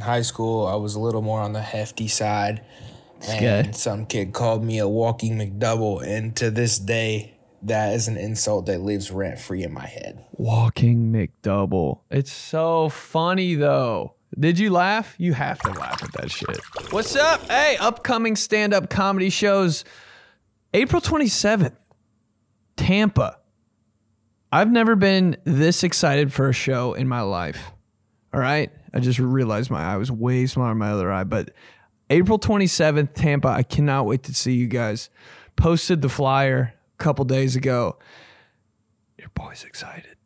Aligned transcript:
in 0.00 0.06
high 0.06 0.22
school, 0.22 0.66
I 0.66 0.76
was 0.76 0.94
a 0.94 1.00
little 1.00 1.20
more 1.20 1.40
on 1.40 1.52
the 1.52 1.60
hefty 1.60 2.08
side. 2.08 2.64
good. 3.20 3.66
And 3.66 3.76
some 3.76 4.06
kid 4.06 4.32
called 4.32 4.64
me 4.64 4.78
a 4.78 4.88
walking 4.88 5.36
McDouble. 5.36 6.02
And 6.02 6.34
to 6.36 6.50
this 6.50 6.78
day, 6.78 7.34
that 7.62 7.92
is 7.92 8.08
an 8.08 8.16
insult 8.16 8.64
that 8.66 8.80
lives 8.80 9.10
rent 9.10 9.38
free 9.38 9.62
in 9.62 9.74
my 9.74 9.86
head. 9.86 10.24
Walking 10.32 11.12
McDouble. 11.12 12.00
It's 12.10 12.32
so 12.32 12.88
funny 12.88 13.56
though. 13.56 14.14
Did 14.38 14.58
you 14.58 14.70
laugh? 14.70 15.16
You 15.18 15.34
have 15.34 15.58
to 15.60 15.70
laugh 15.72 16.02
at 16.02 16.12
that 16.14 16.30
shit. 16.30 16.58
What's 16.90 17.14
up? 17.14 17.42
Hey, 17.50 17.76
upcoming 17.78 18.36
stand 18.36 18.72
up 18.72 18.88
comedy 18.88 19.28
shows 19.28 19.84
April 20.72 21.02
27th, 21.02 21.76
Tampa. 22.76 23.38
I've 24.50 24.70
never 24.70 24.96
been 24.96 25.36
this 25.44 25.84
excited 25.84 26.32
for 26.32 26.48
a 26.48 26.52
show 26.54 26.94
in 26.94 27.06
my 27.06 27.20
life. 27.20 27.72
All 28.32 28.40
right. 28.40 28.70
I 28.92 29.00
just 29.00 29.18
realized 29.18 29.70
my 29.70 29.82
eye 29.82 29.96
was 29.96 30.10
way 30.10 30.46
smaller 30.46 30.70
than 30.70 30.78
my 30.78 30.90
other 30.90 31.12
eye, 31.12 31.24
but 31.24 31.50
April 32.10 32.38
27th, 32.38 33.14
Tampa. 33.14 33.48
I 33.48 33.62
cannot 33.62 34.06
wait 34.06 34.24
to 34.24 34.34
see 34.34 34.54
you 34.54 34.66
guys. 34.66 35.10
Posted 35.56 36.02
the 36.02 36.08
flyer 36.08 36.74
a 36.98 37.02
couple 37.02 37.24
days 37.24 37.54
ago. 37.54 37.98
Your 39.16 39.28
boy's 39.34 39.64
excited. 39.64 40.16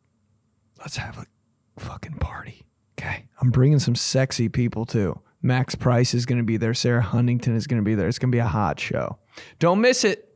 Let's 0.79 0.97
have 0.97 1.17
a 1.17 1.79
fucking 1.79 2.17
party. 2.17 2.65
Okay. 2.97 3.25
I'm 3.39 3.51
bringing 3.51 3.79
some 3.79 3.95
sexy 3.95 4.49
people 4.49 4.85
too. 4.85 5.19
Max 5.41 5.75
Price 5.75 6.15
is 6.15 6.25
going 6.25 6.39
to 6.39 6.43
be 6.43 6.57
there. 6.57 6.73
Sarah 6.73 7.03
Huntington 7.03 7.55
is 7.55 7.67
going 7.67 7.81
to 7.81 7.85
be 7.85 7.93
there. 7.93 8.07
It's 8.07 8.17
going 8.17 8.31
to 8.31 8.35
be 8.35 8.39
a 8.39 8.47
hot 8.47 8.79
show. 8.79 9.19
Don't 9.59 9.81
miss 9.81 10.03
it. 10.03 10.35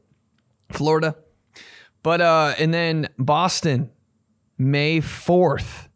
Florida. 0.69 1.15
But 2.03 2.21
uh 2.21 2.53
and 2.59 2.73
then 2.73 3.09
Boston 3.17 3.89
May 4.57 4.99
4th 4.99 5.87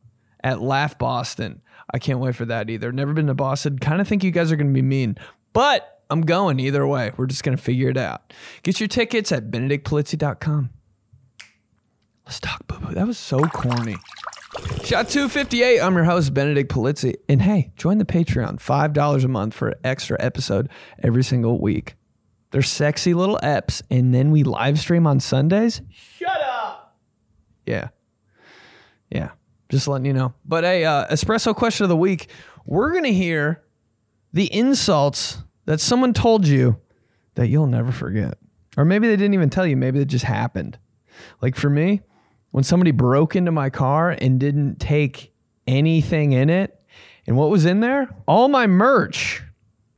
at 0.44 0.62
Laugh 0.62 0.98
Boston. 0.98 1.62
I 1.94 2.00
can't 2.00 2.20
wait 2.20 2.36
for 2.36 2.46
that 2.46 2.70
either. 2.70 2.92
Never 2.92 3.14
been 3.14 3.28
to 3.28 3.34
Boston. 3.34 3.78
Kind 3.78 4.02
of 4.02 4.08
think 4.08 4.24
you 4.24 4.32
guys 4.32 4.52
are 4.52 4.56
going 4.56 4.68
to 4.68 4.74
be 4.74 4.82
mean. 4.82 5.18
But 5.54 6.02
I'm 6.10 6.22
going 6.22 6.60
either 6.60 6.86
way. 6.88 7.12
We're 7.16 7.28
just 7.28 7.44
going 7.44 7.56
to 7.56 7.64
figure 7.64 7.90
it 7.90 7.98
out. 7.98 8.34
Get 8.64 8.80
your 8.80 8.88
tickets 8.88 9.32
at 9.32 9.52
benedictpolizzi.com. 9.52 10.72
Let's 12.26 12.40
talk 12.40 12.66
boo 12.68 12.80
boo. 12.80 12.94
That 12.94 13.06
was 13.06 13.18
so 13.18 13.40
corny. 13.42 13.98
Shot 14.84 15.10
258. 15.10 15.80
I'm 15.82 15.96
your 15.96 16.04
host, 16.04 16.34
Benedict 16.34 16.72
Polizzi. 16.72 17.16
And 17.28 17.42
hey, 17.42 17.72
join 17.76 17.98
the 17.98 18.06
Patreon. 18.06 18.58
$5 18.58 19.24
a 19.24 19.28
month 19.28 19.54
for 19.54 19.70
an 19.70 19.76
extra 19.84 20.18
episode 20.20 20.70
every 21.02 21.24
single 21.24 21.60
week. 21.60 21.96
They're 22.52 22.62
sexy 22.62 23.14
little 23.14 23.40
eps. 23.44 23.82
And 23.90 24.14
then 24.14 24.32
we 24.32 24.44
live 24.44 24.80
stream 24.80 25.08
on 25.08 25.20
Sundays. 25.20 25.82
Shut 25.90 26.42
up. 26.42 26.96
Yeah. 27.66 27.90
Yeah. 29.10 29.32
Just 29.74 29.88
letting 29.88 30.06
you 30.06 30.14
know. 30.14 30.36
But 30.46 30.64
hey, 30.64 30.86
uh, 30.86 31.08
espresso 31.08 31.56
question 31.56 31.84
of 31.84 31.90
the 31.90 31.98
week. 31.98 32.30
We're 32.64 32.92
going 32.92 33.06
to 33.06 33.12
hear 33.12 33.64
the 34.32 34.46
insults 34.54 35.40
that 35.66 35.80
someone 35.80 36.14
told 36.14 36.46
you 36.46 36.80
that 37.34 37.48
you'll 37.48 37.66
never 37.66 37.92
forget. 37.92 38.38
Or 38.78 38.86
maybe 38.86 39.08
they 39.08 39.16
didn't 39.16 39.34
even 39.34 39.50
tell 39.50 39.66
you. 39.66 39.76
Maybe 39.76 40.00
it 40.00 40.10
just 40.10 40.26
happened. 40.26 40.78
Like 41.42 41.56
for 41.56 41.72
me, 41.72 42.02
when 42.52 42.64
somebody 42.64 42.92
broke 42.92 43.36
into 43.36 43.52
my 43.52 43.72
car 43.72 44.12
and 44.12 44.40
didn't 44.40 44.80
take 44.80 45.34
anything 45.66 46.34
in 46.34 46.52
it, 46.52 46.80
and 47.26 47.36
what 47.36 47.50
was 47.50 47.66
in 47.66 47.80
there? 47.80 48.16
All 48.28 48.50
my 48.50 48.68
merch, 48.68 49.42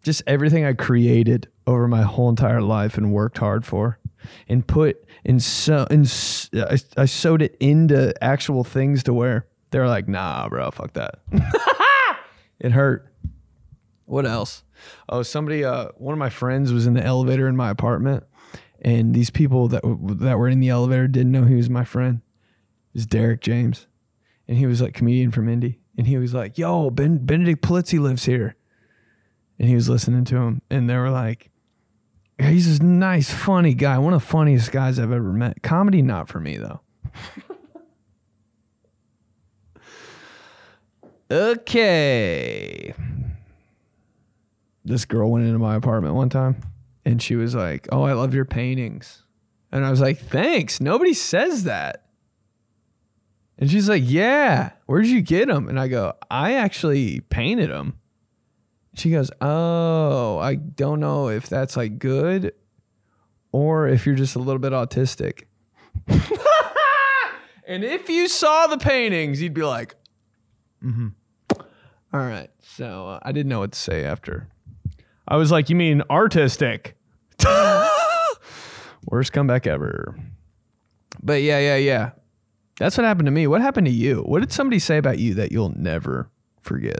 just 0.03 0.23
everything 0.25 0.63
I 0.63 0.71
created 0.71 1.49
over 1.67 1.85
my 1.89 2.03
whole 2.03 2.29
entire 2.29 2.61
life 2.61 2.97
and 2.97 3.11
worked 3.11 3.39
hard 3.39 3.65
for, 3.65 3.99
and 4.47 4.65
put 4.65 5.05
and 5.25 5.43
so 5.43 5.85
and 5.89 6.05
I, 6.53 6.77
I 6.95 7.05
sewed 7.07 7.41
it 7.41 7.57
into 7.59 8.13
actual 8.23 8.63
things 8.63 9.03
to 9.03 9.13
wear. 9.13 9.47
They 9.75 9.81
were 9.81 9.89
like, 9.89 10.07
"Nah, 10.07 10.47
bro, 10.47 10.71
fuck 10.71 10.93
that." 10.93 11.19
it 12.61 12.71
hurt. 12.71 13.11
What 14.05 14.25
else? 14.25 14.63
Oh, 15.09 15.21
somebody. 15.21 15.65
Uh, 15.65 15.89
one 15.97 16.13
of 16.13 16.17
my 16.17 16.29
friends 16.29 16.71
was 16.71 16.87
in 16.87 16.93
the 16.93 17.03
elevator 17.03 17.45
in 17.45 17.57
my 17.57 17.71
apartment, 17.71 18.23
and 18.81 19.13
these 19.13 19.29
people 19.29 19.67
that 19.67 19.81
w- 19.81 20.15
that 20.15 20.37
were 20.37 20.47
in 20.47 20.61
the 20.61 20.69
elevator 20.69 21.09
didn't 21.09 21.33
know 21.33 21.43
he 21.43 21.55
was 21.55 21.69
my 21.69 21.83
friend. 21.83 22.21
Is 22.93 23.05
Derek 23.05 23.41
James, 23.41 23.87
and 24.47 24.57
he 24.57 24.65
was 24.65 24.81
like 24.81 24.93
comedian 24.93 25.31
from 25.31 25.49
Indy, 25.49 25.81
and 25.97 26.07
he 26.07 26.17
was 26.17 26.33
like, 26.33 26.57
"Yo, 26.57 26.89
ben, 26.89 27.17
Benedict 27.25 27.61
Polizzi 27.61 27.99
lives 27.99 28.23
here," 28.23 28.55
and 29.59 29.67
he 29.67 29.75
was 29.75 29.89
listening 29.89 30.23
to 30.23 30.37
him, 30.37 30.61
and 30.69 30.89
they 30.89 30.95
were 30.95 31.11
like, 31.11 31.51
"He's 32.39 32.69
this 32.69 32.81
nice, 32.81 33.29
funny 33.29 33.73
guy, 33.73 33.97
one 33.97 34.13
of 34.13 34.21
the 34.21 34.27
funniest 34.27 34.71
guys 34.71 34.99
I've 34.99 35.11
ever 35.11 35.33
met." 35.33 35.63
Comedy, 35.63 36.01
not 36.01 36.29
for 36.29 36.39
me 36.39 36.55
though. 36.55 36.79
okay. 41.29 42.93
This 44.83 45.05
girl 45.05 45.31
went 45.31 45.45
into 45.45 45.59
my 45.59 45.75
apartment 45.75 46.15
one 46.15 46.29
time 46.29 46.61
and 47.05 47.21
she 47.21 47.35
was 47.35 47.55
like, 47.55 47.87
Oh, 47.91 48.03
I 48.03 48.13
love 48.13 48.33
your 48.33 48.45
paintings. 48.45 49.23
And 49.71 49.85
I 49.85 49.89
was 49.89 50.01
like, 50.01 50.19
Thanks. 50.19 50.79
Nobody 50.79 51.13
says 51.13 51.63
that. 51.63 52.05
And 53.57 53.69
she's 53.69 53.89
like, 53.89 54.03
Yeah. 54.05 54.71
Where'd 54.85 55.07
you 55.07 55.21
get 55.21 55.47
them? 55.47 55.69
And 55.69 55.79
I 55.79 55.87
go, 55.87 56.13
I 56.29 56.53
actually 56.53 57.21
painted 57.21 57.69
them. 57.69 57.97
She 58.95 59.11
goes, 59.11 59.31
Oh, 59.41 60.37
I 60.37 60.55
don't 60.55 60.99
know 60.99 61.29
if 61.29 61.47
that's 61.47 61.75
like 61.75 61.99
good 61.99 62.53
or 63.51 63.87
if 63.87 64.05
you're 64.05 64.15
just 64.15 64.35
a 64.35 64.39
little 64.39 64.59
bit 64.59 64.73
autistic. 64.73 65.43
and 67.67 67.83
if 67.83 68.09
you 68.09 68.27
saw 68.27 68.67
the 68.67 68.77
paintings, 68.77 69.41
you'd 69.41 69.53
be 69.53 69.63
like, 69.63 69.95
Mm-hmm. 70.85 71.07
All 72.13 72.19
right. 72.21 72.49
So 72.61 73.09
uh, 73.09 73.19
I 73.23 73.31
didn't 73.31 73.49
know 73.49 73.59
what 73.59 73.71
to 73.71 73.79
say 73.79 74.03
after. 74.03 74.47
I 75.27 75.37
was 75.37 75.51
like, 75.51 75.69
You 75.69 75.75
mean 75.75 76.03
artistic? 76.09 76.95
Worst 79.05 79.33
comeback 79.33 79.67
ever. 79.67 80.17
But 81.21 81.41
yeah, 81.41 81.59
yeah, 81.59 81.75
yeah. 81.77 82.11
That's 82.77 82.97
what 82.97 83.05
happened 83.05 83.27
to 83.27 83.31
me. 83.31 83.47
What 83.47 83.61
happened 83.61 83.87
to 83.87 83.93
you? 83.93 84.21
What 84.21 84.41
did 84.41 84.51
somebody 84.51 84.79
say 84.79 84.97
about 84.97 85.17
you 85.19 85.33
that 85.35 85.51
you'll 85.51 85.73
never 85.77 86.29
forget? 86.61 86.99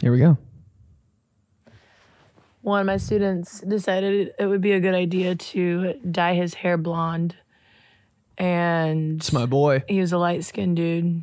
Here 0.00 0.10
we 0.10 0.18
go. 0.18 0.38
One 2.62 2.80
of 2.80 2.86
my 2.86 2.96
students 2.98 3.60
decided 3.60 4.32
it 4.38 4.46
would 4.46 4.60
be 4.60 4.72
a 4.72 4.80
good 4.80 4.94
idea 4.94 5.34
to 5.34 5.94
dye 6.10 6.34
his 6.34 6.54
hair 6.54 6.76
blonde. 6.76 7.36
And 8.40 9.20
It's 9.20 9.32
my 9.34 9.44
boy. 9.46 9.84
he 9.86 10.00
was 10.00 10.12
a 10.12 10.18
light 10.18 10.42
skinned 10.44 10.76
dude. 10.76 11.22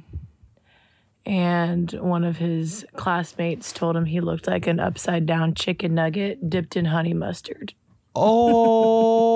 And 1.25 1.91
one 1.93 2.23
of 2.23 2.37
his 2.37 2.85
classmates 2.95 3.73
told 3.73 3.97
him 3.97 4.05
he 4.05 4.21
looked 4.21 4.47
like 4.47 4.65
an 4.67 4.79
upside 4.79 5.25
down 5.25 5.55
chicken 5.55 5.95
nugget 5.95 6.49
dipped 6.49 6.77
in 6.77 6.85
honey 6.85 7.13
mustard. 7.13 7.73
Oh. 8.15 9.35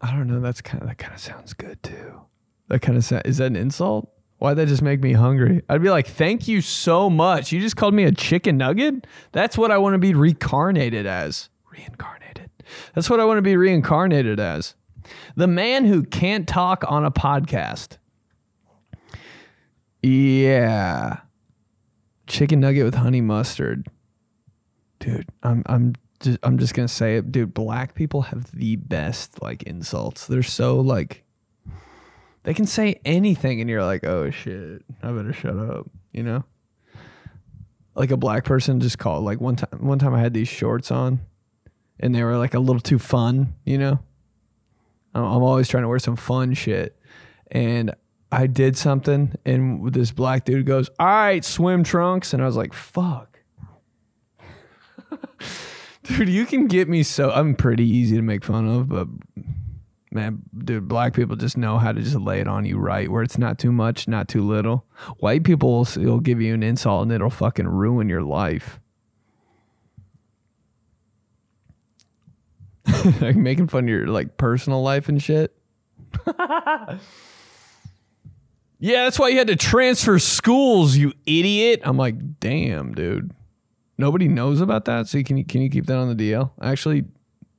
I 0.00 0.12
don't 0.12 0.26
know. 0.26 0.40
That's 0.40 0.60
kind 0.62 0.82
of 0.82 0.88
that 0.88 0.98
kind 0.98 1.14
of 1.14 1.20
sounds 1.20 1.52
good 1.52 1.80
too. 1.82 2.22
That 2.68 2.80
kind 2.80 2.96
of 2.96 3.04
sound, 3.04 3.22
is 3.26 3.36
that 3.38 3.46
an 3.46 3.56
insult? 3.56 4.10
Why'd 4.38 4.56
that 4.56 4.68
just 4.68 4.80
make 4.82 5.00
me 5.02 5.12
hungry? 5.12 5.60
I'd 5.68 5.82
be 5.82 5.90
like, 5.90 6.06
thank 6.06 6.48
you 6.48 6.62
so 6.62 7.10
much. 7.10 7.52
You 7.52 7.60
just 7.60 7.76
called 7.76 7.92
me 7.92 8.04
a 8.04 8.12
chicken 8.12 8.56
nugget? 8.56 9.06
That's 9.32 9.58
what 9.58 9.70
I 9.70 9.76
want 9.78 9.92
to 9.94 9.98
be 9.98 10.14
reincarnated 10.14 11.04
as. 11.04 11.50
Reincarnated. 11.70 12.19
That's 12.94 13.10
what 13.10 13.20
I 13.20 13.24
want 13.24 13.38
to 13.38 13.42
be 13.42 13.56
reincarnated 13.56 14.40
as. 14.40 14.74
The 15.36 15.46
man 15.46 15.84
who 15.84 16.02
can't 16.02 16.46
talk 16.46 16.84
on 16.86 17.04
a 17.04 17.10
podcast. 17.10 17.96
Yeah. 20.02 21.20
Chicken 22.26 22.60
nugget 22.60 22.84
with 22.84 22.94
honey 22.94 23.20
mustard. 23.20 23.88
Dude, 24.98 25.28
I'm 25.42 25.62
I'm 25.66 25.94
just, 26.20 26.38
I'm 26.42 26.58
just 26.58 26.74
going 26.74 26.86
to 26.86 26.92
say 26.92 27.16
it, 27.16 27.32
dude, 27.32 27.54
black 27.54 27.94
people 27.94 28.22
have 28.22 28.50
the 28.52 28.76
best 28.76 29.42
like 29.42 29.62
insults. 29.62 30.26
They're 30.26 30.42
so 30.42 30.80
like 30.80 31.24
they 32.42 32.54
can 32.54 32.66
say 32.66 33.00
anything 33.04 33.60
and 33.60 33.68
you're 33.68 33.84
like, 33.84 34.04
"Oh 34.04 34.30
shit, 34.30 34.82
I 35.02 35.10
better 35.10 35.32
shut 35.32 35.56
up," 35.56 35.90
you 36.12 36.22
know? 36.22 36.44
Like 37.94 38.10
a 38.10 38.16
black 38.16 38.44
person 38.44 38.80
just 38.80 38.98
called 38.98 39.24
like 39.24 39.40
one 39.40 39.56
time 39.56 39.86
one 39.86 39.98
time 39.98 40.14
I 40.14 40.20
had 40.20 40.34
these 40.34 40.48
shorts 40.48 40.90
on 40.90 41.20
and 42.00 42.14
they 42.14 42.24
were 42.24 42.36
like 42.36 42.54
a 42.54 42.58
little 42.58 42.80
too 42.80 42.98
fun, 42.98 43.54
you 43.64 43.78
know? 43.78 44.00
I'm 45.14 45.42
always 45.42 45.68
trying 45.68 45.84
to 45.84 45.88
wear 45.88 45.98
some 45.98 46.16
fun 46.16 46.54
shit. 46.54 46.96
And 47.50 47.94
I 48.32 48.46
did 48.46 48.76
something, 48.76 49.34
and 49.44 49.92
this 49.92 50.12
black 50.12 50.44
dude 50.44 50.66
goes, 50.66 50.88
All 50.98 51.06
right, 51.06 51.44
swim 51.44 51.84
trunks. 51.84 52.32
And 52.32 52.42
I 52.42 52.46
was 52.46 52.56
like, 52.56 52.72
Fuck. 52.72 53.40
dude, 56.04 56.28
you 56.28 56.46
can 56.46 56.66
get 56.66 56.88
me 56.88 57.02
so. 57.02 57.30
I'm 57.30 57.54
pretty 57.54 57.88
easy 57.88 58.16
to 58.16 58.22
make 58.22 58.44
fun 58.44 58.68
of, 58.68 58.88
but 58.88 59.08
man, 60.12 60.42
dude, 60.56 60.88
black 60.88 61.14
people 61.14 61.36
just 61.36 61.56
know 61.56 61.78
how 61.78 61.92
to 61.92 62.00
just 62.00 62.16
lay 62.16 62.40
it 62.40 62.48
on 62.48 62.64
you 62.64 62.78
right, 62.78 63.10
where 63.10 63.22
it's 63.22 63.38
not 63.38 63.58
too 63.58 63.72
much, 63.72 64.08
not 64.08 64.28
too 64.28 64.46
little. 64.46 64.86
White 65.18 65.44
people 65.44 65.70
will, 65.70 65.88
will 65.96 66.20
give 66.20 66.40
you 66.40 66.54
an 66.54 66.62
insult 66.62 67.02
and 67.02 67.12
it'll 67.12 67.30
fucking 67.30 67.68
ruin 67.68 68.08
your 68.08 68.22
life. 68.22 68.79
like 73.20 73.36
making 73.36 73.68
fun 73.68 73.84
of 73.84 73.88
your 73.90 74.06
like 74.06 74.36
personal 74.36 74.82
life 74.82 75.08
and 75.08 75.22
shit. 75.22 75.54
Yeah, 78.82 79.04
that's 79.04 79.18
why 79.18 79.28
you 79.28 79.36
had 79.36 79.48
to 79.48 79.56
transfer 79.56 80.18
schools, 80.18 80.96
you 80.96 81.12
idiot. 81.26 81.82
I'm 81.84 81.98
like, 81.98 82.40
damn, 82.40 82.94
dude. 82.94 83.32
Nobody 83.98 84.26
knows 84.26 84.62
about 84.62 84.86
that. 84.86 85.06
So 85.06 85.22
can 85.22 85.36
you 85.36 85.44
can 85.44 85.60
you 85.60 85.68
keep 85.68 85.84
that 85.84 85.98
on 85.98 86.16
the 86.16 86.32
DL? 86.32 86.50
Actually, 86.62 87.04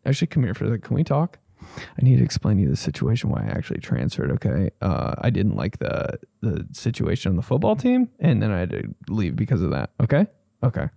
actually, 0.04 0.28
come 0.28 0.44
here 0.44 0.56
for 0.56 0.74
a. 0.74 0.80
Can 0.80 0.95
we 0.95 1.04
talk? 1.04 1.38
I 1.62 2.01
need 2.01 2.18
to 2.18 2.24
explain 2.24 2.57
to 2.57 2.63
you 2.63 2.69
the 2.69 2.75
situation 2.75 3.30
why 3.30 3.44
I 3.44 3.50
actually 3.50 3.80
transferred. 3.81 4.31
Okay, 4.31 4.72
uh, 4.81 5.13
I 5.19 5.30
didn't 5.30 5.56
like 5.56 5.78
the 5.78 6.18
the 6.42 6.68
situation 6.72 7.30
on 7.30 7.36
the 7.36 7.44
football 7.44 7.75
team, 7.75 8.10
and 8.19 8.42
then 8.42 8.50
I 8.50 8.57
had 8.57 8.72
to 8.72 8.95
leave 9.07 9.36
because 9.36 9.62
of 9.62 9.69
that. 9.69 9.92
Okay, 10.01 10.25
okay. 10.63 10.89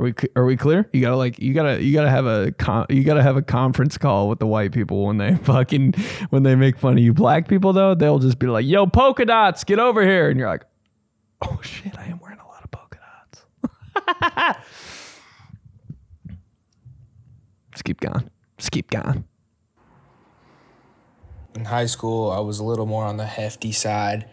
Are 0.00 0.02
we 0.02 0.14
are 0.34 0.46
we 0.46 0.56
clear? 0.56 0.88
You 0.94 1.02
gotta 1.02 1.16
like 1.16 1.38
you 1.38 1.52
gotta 1.52 1.82
you 1.82 1.92
gotta 1.92 2.08
have 2.08 2.24
a 2.24 2.52
con- 2.52 2.86
you 2.88 3.04
gotta 3.04 3.22
have 3.22 3.36
a 3.36 3.42
conference 3.42 3.98
call 3.98 4.30
with 4.30 4.38
the 4.38 4.46
white 4.46 4.72
people 4.72 5.04
when 5.04 5.18
they 5.18 5.34
fucking 5.42 5.92
when 6.30 6.42
they 6.42 6.54
make 6.54 6.78
fun 6.78 6.94
of 6.94 7.00
you. 7.00 7.12
Black 7.12 7.46
people 7.46 7.74
though, 7.74 7.94
they'll 7.94 8.18
just 8.18 8.38
be 8.38 8.46
like, 8.46 8.64
"Yo, 8.64 8.86
polka 8.86 9.26
dots, 9.26 9.62
get 9.62 9.78
over 9.78 10.02
here," 10.02 10.30
and 10.30 10.40
you're 10.40 10.48
like, 10.48 10.64
"Oh 11.42 11.60
shit, 11.62 11.98
I 11.98 12.06
am 12.06 12.18
wearing 12.18 12.38
a 12.38 12.46
lot 12.48 12.64
of 12.64 12.70
polka 12.70 12.98
dots." 12.98 14.56
Just 17.72 17.84
keep 17.84 18.00
going. 18.00 18.28
Just 18.56 18.72
keep 18.72 18.90
going. 18.90 19.24
In 21.54 21.66
high 21.66 21.86
school, 21.86 22.30
I 22.30 22.38
was 22.40 22.58
a 22.58 22.64
little 22.64 22.86
more 22.86 23.04
on 23.04 23.18
the 23.18 23.26
hefty 23.26 23.72
side. 23.72 24.28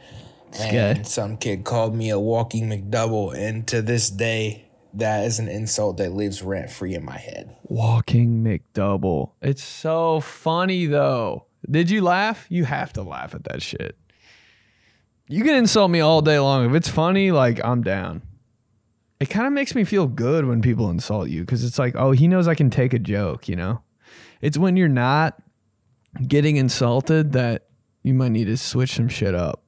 And 0.57 1.05
some 1.05 1.35
kid 1.35 1.65
called 1.65 1.93
me 1.93 2.09
a 2.09 2.19
walking 2.19 2.69
McDouble. 2.69 3.35
And 3.35 3.67
to 3.67 3.81
this 3.81 4.09
day, 4.09 4.66
that 4.97 5.25
is 5.25 5.39
an 5.39 5.47
insult 5.47 5.97
that 5.97 6.13
lives 6.13 6.41
rent 6.41 6.69
free 6.69 6.95
in 6.95 7.05
my 7.05 7.17
head. 7.17 7.55
Walking 7.63 8.43
McDouble. 8.43 9.31
It's 9.41 9.63
so 9.63 10.19
funny 10.19 10.85
though. 10.85 11.45
Did 11.69 11.89
you 11.89 12.01
laugh? 12.01 12.45
You 12.49 12.65
have 12.65 12.93
to 12.93 13.03
laugh 13.03 13.35
at 13.35 13.43
that 13.45 13.61
shit. 13.61 13.97
You 15.27 15.43
can 15.43 15.55
insult 15.55 15.91
me 15.91 15.99
all 15.99 16.21
day 16.21 16.39
long. 16.39 16.69
If 16.69 16.75
it's 16.75 16.89
funny, 16.89 17.31
like 17.31 17.63
I'm 17.63 17.83
down. 17.83 18.21
It 19.19 19.29
kind 19.29 19.47
of 19.47 19.53
makes 19.53 19.75
me 19.75 19.83
feel 19.83 20.07
good 20.07 20.45
when 20.45 20.61
people 20.61 20.89
insult 20.89 21.29
you 21.29 21.41
because 21.41 21.63
it's 21.63 21.79
like, 21.79 21.95
oh, 21.95 22.11
he 22.11 22.27
knows 22.27 22.47
I 22.47 22.55
can 22.55 22.69
take 22.69 22.93
a 22.93 22.99
joke, 22.99 23.49
you 23.49 23.55
know? 23.55 23.81
It's 24.41 24.57
when 24.57 24.77
you're 24.77 24.87
not 24.87 25.41
getting 26.27 26.57
insulted 26.57 27.33
that 27.33 27.67
you 28.03 28.13
might 28.13 28.31
need 28.31 28.45
to 28.45 28.57
switch 28.57 28.95
some 28.95 29.09
shit 29.09 29.35
up. 29.35 29.63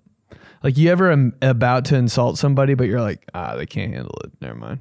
Like 0.64 0.78
you 0.78 0.90
ever 0.92 1.12
am 1.12 1.34
about 1.42 1.86
to 1.86 1.96
insult 1.96 2.38
somebody, 2.38 2.74
but 2.74 2.88
you're 2.88 3.02
like, 3.02 3.28
ah, 3.34 3.56
they 3.56 3.66
can't 3.66 3.94
handle 3.94 4.18
it. 4.24 4.32
Never 4.42 4.56
mind. 4.56 4.80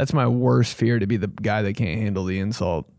That's 0.00 0.14
my 0.14 0.26
worst 0.26 0.78
fear 0.78 0.98
to 0.98 1.06
be 1.06 1.18
the 1.18 1.26
guy 1.26 1.60
that 1.60 1.76
can't 1.76 2.00
handle 2.00 2.24
the 2.24 2.38
insult. 2.38 2.90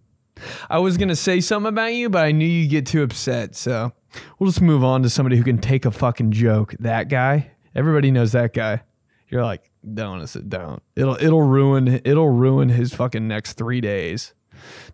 I 0.69 0.77
was 0.77 0.98
gonna 0.98 1.15
say 1.15 1.42
something 1.42 1.69
about 1.69 1.95
you, 1.95 2.12
but 2.12 2.24
I 2.24 2.31
knew 2.31 2.45
you'd 2.45 2.69
get 2.69 2.86
too 2.86 3.01
upset. 3.01 3.56
So 3.56 3.92
we'll 4.38 4.51
just 4.51 4.62
move 4.62 4.83
on 4.83 5.01
to 5.01 5.09
somebody 5.09 5.36
who 5.36 5.44
can 5.44 5.57
take 5.57 5.86
a 5.86 5.89
fucking 5.89 6.30
joke. 6.30 6.75
That 6.80 7.09
guy. 7.09 7.53
Everybody 7.74 8.12
knows 8.12 8.33
that 8.33 8.53
guy. 8.53 8.83
You're 9.30 9.44
like, 9.44 9.71
don't 9.95 10.27
sit 10.27 10.48
down. 10.48 10.81
It'll 10.95 11.15
it'll 11.15 11.42
ruin 11.42 11.88
it'll 12.06 12.30
ruin 12.30 12.69
his 12.69 12.94
fucking 12.94 13.27
next 13.27 13.54
three 13.54 13.81
days. 13.81 14.36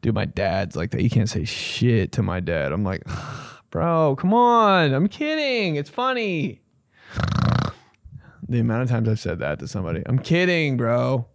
Dude, 0.02 0.16
my 0.16 0.24
dad's 0.24 0.78
like 0.78 0.92
that. 0.92 1.04
You 1.04 1.10
can't 1.10 1.28
say 1.28 1.44
shit 1.44 2.14
to 2.14 2.24
my 2.24 2.40
dad. 2.40 2.72
I'm 2.72 2.86
like, 2.86 3.04
bro, 3.70 4.16
come 4.16 4.34
on. 4.34 4.94
I'm 4.94 5.10
kidding. 5.10 5.76
It's 5.76 5.90
funny. 5.90 6.62
The 8.48 8.60
amount 8.60 8.84
of 8.84 8.90
times 8.90 9.10
I've 9.10 9.20
said 9.20 9.40
that 9.40 9.60
to 9.60 9.68
somebody. 9.68 10.04
I'm 10.06 10.20
kidding, 10.20 10.78
bro. 10.78 11.28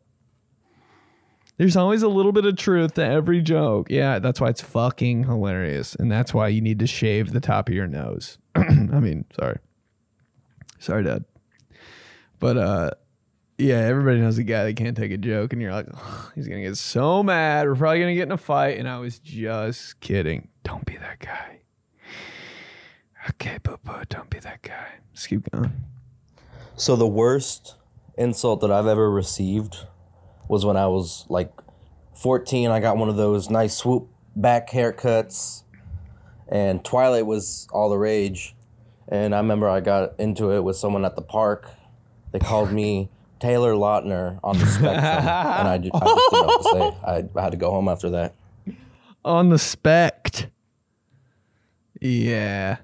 There's 1.62 1.76
always 1.76 2.02
a 2.02 2.08
little 2.08 2.32
bit 2.32 2.44
of 2.44 2.56
truth 2.56 2.94
to 2.94 3.04
every 3.04 3.40
joke. 3.40 3.86
Yeah, 3.88 4.18
that's 4.18 4.40
why 4.40 4.48
it's 4.48 4.60
fucking 4.60 5.22
hilarious. 5.22 5.94
And 5.94 6.10
that's 6.10 6.34
why 6.34 6.48
you 6.48 6.60
need 6.60 6.80
to 6.80 6.88
shave 6.88 7.32
the 7.32 7.38
top 7.38 7.68
of 7.68 7.74
your 7.76 7.86
nose. 7.86 8.36
I 8.56 8.98
mean, 8.98 9.26
sorry. 9.38 9.60
Sorry, 10.80 11.04
Dad. 11.04 11.24
But 12.40 12.56
uh 12.56 12.90
yeah, 13.58 13.76
everybody 13.76 14.18
knows 14.18 14.38
a 14.38 14.42
guy 14.42 14.64
that 14.64 14.74
can't 14.74 14.96
take 14.96 15.12
a 15.12 15.16
joke, 15.16 15.52
and 15.52 15.62
you're 15.62 15.70
like, 15.70 15.86
he's 16.34 16.48
gonna 16.48 16.62
get 16.62 16.76
so 16.78 17.22
mad. 17.22 17.68
We're 17.68 17.76
probably 17.76 18.00
gonna 18.00 18.14
get 18.16 18.24
in 18.24 18.32
a 18.32 18.38
fight. 18.38 18.78
And 18.78 18.88
I 18.88 18.98
was 18.98 19.20
just 19.20 20.00
kidding. 20.00 20.48
Don't 20.64 20.84
be 20.84 20.96
that 20.96 21.20
guy. 21.20 21.60
Okay, 23.30 23.58
boo 23.62 23.78
boo, 23.84 24.02
don't 24.08 24.28
be 24.28 24.40
that 24.40 24.62
guy. 24.62 24.94
Just 25.14 25.28
keep 25.28 25.48
going. 25.52 25.70
So 26.74 26.96
the 26.96 27.06
worst 27.06 27.76
insult 28.18 28.62
that 28.62 28.72
I've 28.72 28.88
ever 28.88 29.08
received 29.08 29.86
was 30.52 30.66
when 30.66 30.76
I 30.76 30.86
was 30.86 31.24
like 31.30 31.50
14. 32.14 32.70
I 32.70 32.78
got 32.78 32.98
one 32.98 33.08
of 33.08 33.16
those 33.16 33.48
nice 33.48 33.74
swoop 33.74 34.08
back 34.36 34.68
haircuts, 34.68 35.62
and 36.46 36.84
Twilight 36.84 37.24
was 37.24 37.66
all 37.72 37.88
the 37.88 37.96
rage. 37.96 38.54
And 39.08 39.34
I 39.34 39.38
remember 39.38 39.66
I 39.66 39.80
got 39.80 40.20
into 40.20 40.52
it 40.52 40.62
with 40.62 40.76
someone 40.76 41.06
at 41.06 41.16
the 41.16 41.22
park. 41.22 41.70
They 42.32 42.38
called 42.38 42.70
me 42.70 43.08
Taylor 43.40 43.72
Lautner 43.72 44.38
on 44.44 44.58
the 44.58 44.66
spectrum, 44.66 44.94
and 44.98 45.68
I, 45.68 45.78
ju- 45.78 45.90
I 45.94 45.98
just 45.98 46.32
know 46.32 46.42
what 46.42 46.62
to 46.62 46.68
say. 46.70 46.96
I, 47.06 47.38
I 47.40 47.42
had 47.42 47.52
to 47.52 47.56
go 47.58 47.70
home 47.70 47.88
after 47.88 48.10
that. 48.10 48.34
On 49.24 49.48
the 49.48 49.58
spect. 49.58 50.48
Yeah. 51.98 52.76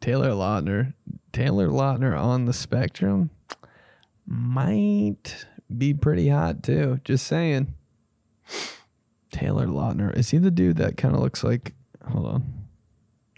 Taylor 0.00 0.30
Lautner. 0.30 0.94
Taylor 1.32 1.68
Lautner 1.68 2.18
on 2.18 2.46
the 2.46 2.54
spectrum 2.54 3.28
might 4.26 5.44
be 5.74 5.94
pretty 5.94 6.28
hot 6.28 6.62
too. 6.62 7.00
Just 7.04 7.26
saying. 7.26 7.74
Taylor 9.32 9.66
Lautner. 9.66 10.16
Is 10.16 10.30
he 10.30 10.38
the 10.38 10.50
dude 10.50 10.76
that 10.76 10.96
kind 10.96 11.14
of 11.14 11.20
looks 11.20 11.42
like. 11.42 11.74
Hold 12.10 12.26
on. 12.26 12.52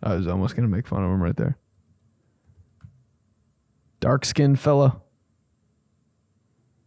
I 0.03 0.15
was 0.15 0.27
almost 0.29 0.55
going 0.55 0.69
to 0.69 0.75
make 0.75 0.87
fun 0.87 1.03
of 1.03 1.11
him 1.11 1.23
right 1.23 1.37
there. 1.37 1.59
Dark 4.01 4.25
skinned 4.25 4.61
fella. 4.61 5.01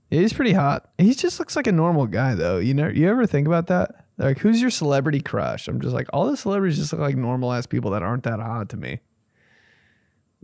He's 0.09 0.33
pretty 0.33 0.53
hot. 0.53 0.89
He 0.97 1.13
just 1.13 1.39
looks 1.39 1.55
like 1.55 1.67
a 1.67 1.71
normal 1.71 2.05
guy 2.05 2.35
though. 2.35 2.57
You 2.57 2.73
know, 2.73 2.87
you 2.87 3.09
ever 3.09 3.25
think 3.25 3.47
about 3.47 3.67
that? 3.67 4.05
Like, 4.17 4.39
who's 4.39 4.61
your 4.61 4.69
celebrity 4.69 5.19
crush? 5.19 5.67
I'm 5.67 5.81
just 5.81 5.93
like, 5.93 6.07
all 6.13 6.29
the 6.29 6.37
celebrities 6.37 6.77
just 6.77 6.93
look 6.93 7.01
like 7.01 7.15
normal 7.15 7.51
ass 7.51 7.65
people 7.65 7.91
that 7.91 8.03
aren't 8.03 8.23
that 8.23 8.39
hot 8.39 8.69
to 8.69 8.77
me. 8.77 8.99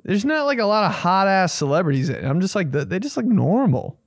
There's 0.03 0.25
not 0.25 0.45
like 0.45 0.59
a 0.59 0.65
lot 0.65 0.85
of 0.85 0.93
hot 0.93 1.27
ass 1.27 1.53
celebrities. 1.53 2.09
I'm 2.09 2.41
just 2.41 2.55
like, 2.55 2.71
they 2.71 2.99
just 2.99 3.17
look 3.17 3.25
normal. 3.25 3.99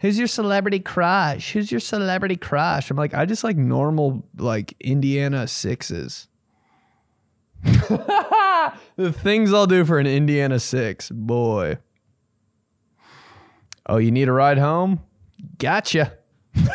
Who's 0.00 0.18
your 0.18 0.28
celebrity 0.28 0.78
crush? 0.78 1.52
Who's 1.52 1.72
your 1.72 1.80
celebrity 1.80 2.36
crush? 2.36 2.90
I'm 2.90 2.96
like, 2.96 3.14
I 3.14 3.26
just 3.26 3.42
like 3.42 3.56
normal, 3.56 4.24
like 4.36 4.74
Indiana 4.80 5.48
sixes. 5.48 6.28
the 7.64 9.12
things 9.12 9.52
I'll 9.52 9.66
do 9.66 9.84
for 9.84 9.98
an 9.98 10.06
Indiana 10.06 10.60
six, 10.60 11.10
boy. 11.10 11.78
Oh, 13.86 13.96
you 13.96 14.12
need 14.12 14.28
a 14.28 14.32
ride 14.32 14.58
home? 14.58 15.00
Gotcha. 15.58 16.12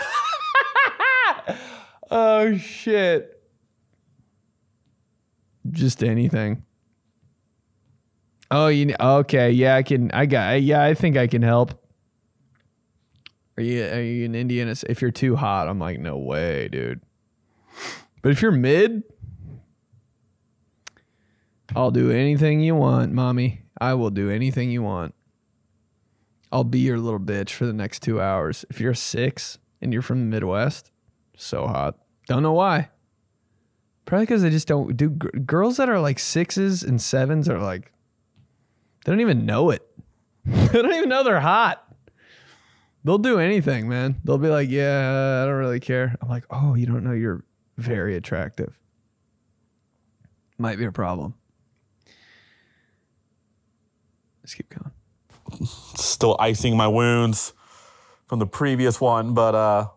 oh 2.12 2.58
shit. 2.58 3.42
Just 5.72 6.04
anything. 6.04 6.64
Oh, 8.52 8.68
you 8.68 8.94
okay? 9.00 9.52
Yeah, 9.52 9.76
I 9.76 9.84
can. 9.84 10.12
I 10.12 10.26
got. 10.26 10.62
Yeah, 10.62 10.84
I 10.84 10.94
think 10.94 11.16
I 11.16 11.28
can 11.28 11.42
help. 11.42 11.83
Are 13.58 13.64
you 13.64 13.84
are 13.86 14.02
you 14.02 14.26
in 14.26 14.36
Indiana? 14.36 14.76
If 14.88 15.02
you're 15.02 15.12
too 15.12 15.36
hot, 15.36 15.68
I'm 15.68 15.80
like, 15.80 16.00
no 16.00 16.18
way, 16.18 16.68
dude. 16.70 17.02
But 18.22 18.32
if 18.32 18.42
you're 18.42 18.52
mid, 18.52 19.04
I'll 21.76 21.92
do 21.92 22.12
anything 22.12 22.62
you 22.62 22.76
want, 22.76 23.12
mommy. 23.12 23.62
I 23.80 23.94
will 23.96 24.10
do 24.10 24.30
anything 24.30 24.72
you 24.72 24.82
want. 24.82 25.14
I'll 26.52 26.64
be 26.64 26.80
your 26.80 27.00
little 27.00 27.20
bitch 27.20 27.52
for 27.52 27.66
the 27.66 27.74
next 27.74 28.02
two 28.02 28.22
hours. 28.22 28.64
If 28.70 28.80
you're 28.80 28.94
six 28.94 29.58
and 29.82 29.92
you're 29.92 30.04
from 30.04 30.20
the 30.20 30.26
Midwest, 30.26 30.92
so 31.36 31.68
hot. 31.68 31.98
Don't 32.28 32.44
know 32.44 32.54
why. 32.54 32.90
Probably 34.06 34.26
because 34.26 34.42
they 34.42 34.50
just 34.50 34.68
don't 34.68 34.96
do. 34.96 35.10
G- 35.10 35.40
girls 35.46 35.78
that 35.78 35.90
are 35.90 36.00
like 36.00 36.20
sixes 36.20 36.84
and 36.84 37.02
sevens 37.02 37.50
are 37.50 37.60
like, 37.60 37.92
they 39.04 39.12
don't 39.12 39.22
even 39.22 39.46
know 39.46 39.70
it. 39.72 39.86
they 40.46 40.82
don't 40.82 40.94
even 40.94 41.10
know 41.10 41.24
they're 41.24 41.40
hot. 41.40 41.84
They'll 43.04 43.18
do 43.18 43.40
anything, 43.40 43.90
man. 43.90 44.16
They'll 44.24 44.38
be 44.38 44.48
like, 44.48 44.70
yeah, 44.70 45.42
I 45.44 45.46
don't 45.46 45.56
really 45.56 45.80
care. 45.80 46.16
I'm 46.22 46.30
like, 46.30 46.46
oh, 46.50 46.76
you 46.76 46.86
don't 46.86 47.04
know 47.04 47.12
you're 47.12 47.44
very 47.78 48.16
attractive. 48.16 48.78
Might 50.58 50.78
be 50.78 50.86
a 50.86 50.92
problem. 50.92 51.34
Let's 54.42 54.54
keep 54.54 54.70
going. 54.70 54.92
still 55.96 56.36
icing 56.40 56.78
my 56.78 56.88
wounds 56.88 57.54
from 58.26 58.40
the 58.40 58.48
previous 58.48 59.00
one, 59.02 59.34
but 59.34 59.56
uh 59.56 59.88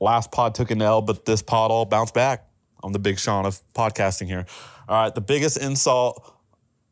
last 0.00 0.32
pod 0.32 0.54
took 0.54 0.70
an 0.70 0.82
L, 0.82 1.00
but 1.00 1.24
this 1.24 1.42
pod 1.42 1.70
all 1.70 1.84
bounced 1.84 2.14
back. 2.14 2.48
I'm 2.82 2.92
the 2.92 2.98
big 2.98 3.18
Sean 3.18 3.46
of 3.46 3.60
podcasting 3.74 4.26
here. 4.26 4.44
All 4.88 5.02
right, 5.02 5.14
the 5.14 5.20
biggest 5.20 5.56
insult 5.56 6.34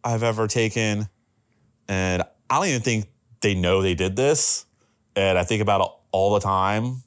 I've 0.05 0.23
ever 0.23 0.47
taken, 0.47 1.09
and 1.88 2.23
I 2.49 2.57
don't 2.57 2.69
even 2.69 2.81
think 2.81 3.07
they 3.40 3.55
know 3.55 3.83
they 3.83 3.95
did 3.95 4.14
this, 4.17 4.67
and 5.21 5.39
I 5.39 5.45
think 5.45 5.62
about 5.62 5.81
it 5.83 5.89
all 6.12 6.35
the 6.35 6.41
time 6.41 7.03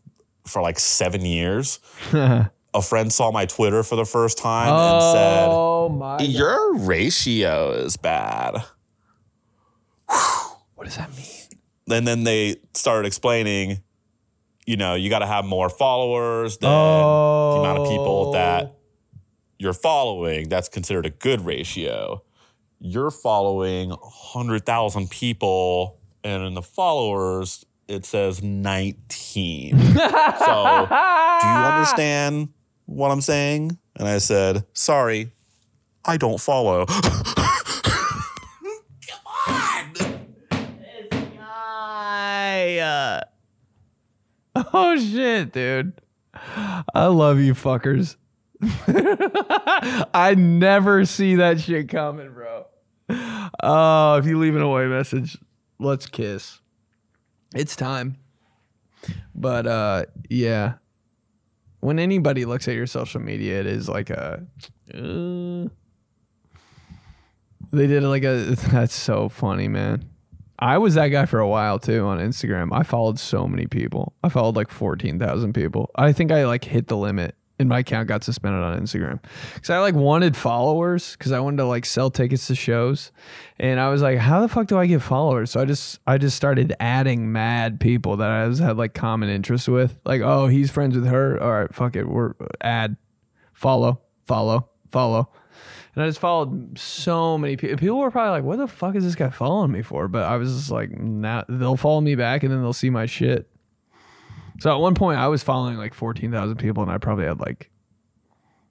for 0.45 0.61
like 0.61 0.79
seven 0.79 1.25
years. 1.25 1.79
A 2.75 2.81
friend 2.81 3.13
saw 3.13 3.31
my 3.31 3.45
Twitter 3.45 3.83
for 3.83 3.95
the 3.95 4.05
first 4.05 4.39
time 4.39 4.73
and 4.73 5.03
said, 5.03 5.47
oh 5.47 5.89
my! 5.89 6.17
Your 6.19 6.75
ratio 6.75 7.71
is 7.71 7.97
bad. 7.97 8.63
What 10.75 10.85
does 10.85 10.97
that 10.97 11.15
mean? 11.15 11.43
and 11.89 12.07
then 12.07 12.23
they 12.23 12.57
started 12.73 13.07
explaining, 13.07 13.81
you 14.65 14.77
know, 14.77 14.95
you 14.95 15.09
got 15.09 15.19
to 15.19 15.27
have 15.27 15.45
more 15.45 15.69
followers 15.69 16.57
than 16.57 16.69
the 16.69 17.59
amount 17.59 17.79
of 17.79 17.87
people 17.87 18.27
oh. 18.29 18.33
that 18.33 18.75
you're 19.59 19.73
following. 19.73 20.49
That's 20.49 20.69
considered 20.69 21.05
a 21.05 21.09
good 21.09 21.45
ratio. 21.45 22.23
You're 22.79 23.11
following 23.11 23.89
100,000 23.89 25.09
people, 25.09 25.99
and 26.23 26.43
in 26.43 26.53
the 26.53 26.61
followers, 26.61 27.65
it 27.87 28.05
says 28.05 28.41
19. 28.41 29.71
so, 29.77 29.79
do 29.79 29.93
you 31.47 31.53
understand 31.53 32.49
what 32.85 33.11
I'm 33.11 33.21
saying? 33.21 33.77
And 33.95 34.07
I 34.07 34.17
said, 34.17 34.65
sorry, 34.73 35.31
I 36.05 36.17
don't 36.17 36.39
follow. 36.39 36.85
I, 42.15 42.77
uh, 42.79 43.21
oh 44.73 44.97
shit, 44.97 45.51
dude. 45.53 46.01
I 46.93 47.07
love 47.07 47.39
you 47.39 47.53
fuckers. 47.53 48.15
I 50.13 50.35
never 50.37 51.05
see 51.05 51.35
that 51.35 51.59
shit 51.59 51.89
coming, 51.89 52.31
bro. 52.31 52.65
Oh, 53.61 54.15
if 54.17 54.25
you 54.25 54.39
leave 54.39 54.55
an 54.55 54.61
away 54.61 54.87
message, 54.87 55.37
let's 55.79 56.05
kiss. 56.05 56.59
It's 57.53 57.75
time. 57.75 58.17
But 59.35 59.67
uh 59.67 60.05
yeah. 60.29 60.75
When 61.79 61.99
anybody 61.99 62.45
looks 62.45 62.67
at 62.67 62.75
your 62.75 62.87
social 62.87 63.19
media, 63.19 63.59
it 63.59 63.65
is 63.65 63.89
like 63.89 64.09
a 64.09 64.45
uh, 64.93 65.67
they 67.71 67.87
did 67.87 68.03
like 68.03 68.23
a 68.23 68.55
that's 68.71 68.93
so 68.95 69.27
funny, 69.29 69.67
man. 69.67 70.09
I 70.59 70.77
was 70.77 70.93
that 70.93 71.07
guy 71.07 71.25
for 71.25 71.39
a 71.39 71.47
while 71.47 71.79
too 71.79 72.05
on 72.05 72.19
Instagram. 72.19 72.69
I 72.71 72.83
followed 72.83 73.19
so 73.19 73.47
many 73.47 73.67
people. 73.67 74.13
I 74.23 74.29
followed 74.29 74.55
like 74.55 74.71
14,000 74.71 75.51
people. 75.51 75.89
I 75.95 76.13
think 76.13 76.31
I 76.31 76.45
like 76.45 76.63
hit 76.63 76.87
the 76.87 76.95
limit 76.95 77.35
and 77.59 77.69
my 77.69 77.79
account 77.79 78.07
got 78.07 78.23
suspended 78.23 78.63
on 78.63 78.79
Instagram. 78.79 79.19
Cuz 79.55 79.69
I 79.69 79.79
like 79.79 79.95
wanted 79.95 80.35
followers 80.35 81.15
cuz 81.17 81.31
I 81.31 81.39
wanted 81.39 81.57
to 81.57 81.65
like 81.65 81.85
sell 81.85 82.09
tickets 82.09 82.47
to 82.47 82.55
shows. 82.55 83.11
And 83.59 83.79
I 83.79 83.89
was 83.89 84.01
like, 84.01 84.17
how 84.17 84.41
the 84.41 84.47
fuck 84.47 84.67
do 84.67 84.77
I 84.77 84.85
get 84.85 85.01
followers? 85.01 85.51
So 85.51 85.61
I 85.61 85.65
just 85.65 85.99
I 86.07 86.17
just 86.17 86.35
started 86.35 86.75
adding 86.79 87.31
mad 87.31 87.79
people 87.79 88.17
that 88.17 88.29
I 88.29 88.65
had 88.65 88.77
like 88.77 88.93
common 88.93 89.29
interests 89.29 89.67
with. 89.67 89.99
Like, 90.05 90.21
oh, 90.21 90.47
he's 90.47 90.71
friends 90.71 90.95
with 90.95 91.07
her. 91.07 91.41
All 91.41 91.51
right, 91.51 91.73
fuck 91.73 91.95
it. 91.95 92.07
We're 92.07 92.33
add 92.61 92.97
follow, 93.53 94.01
follow, 94.25 94.69
follow. 94.91 95.29
And 95.95 96.03
I 96.03 96.07
just 96.07 96.19
followed 96.19 96.77
so 96.77 97.37
many 97.37 97.55
people. 97.55 97.77
People 97.77 97.99
were 97.99 98.09
probably 98.09 98.31
like, 98.31 98.43
what 98.43 98.57
the 98.57 98.67
fuck 98.67 98.95
is 98.95 99.03
this 99.03 99.15
guy 99.15 99.29
following 99.29 99.71
me 99.71 99.83
for? 99.83 100.07
But 100.07 100.23
I 100.23 100.37
was 100.37 100.53
just 100.53 100.71
like, 100.71 100.89
nah, 100.97 101.43
they'll 101.47 101.77
follow 101.77 102.01
me 102.01 102.15
back 102.15 102.43
and 102.43 102.51
then 102.51 102.61
they'll 102.61 102.73
see 102.73 102.89
my 102.89 103.05
shit. 103.05 103.47
So 104.63 104.71
at 104.71 104.79
one 104.79 104.95
point, 104.95 105.19
I 105.19 105.27
was 105.27 105.43
following 105.43 105.75
like 105.75 105.93
14,000 105.93 106.55
people 106.55 106.83
and 106.83 106.89
I 106.89 106.97
probably 106.97 107.25
had 107.25 107.41
like 107.41 107.69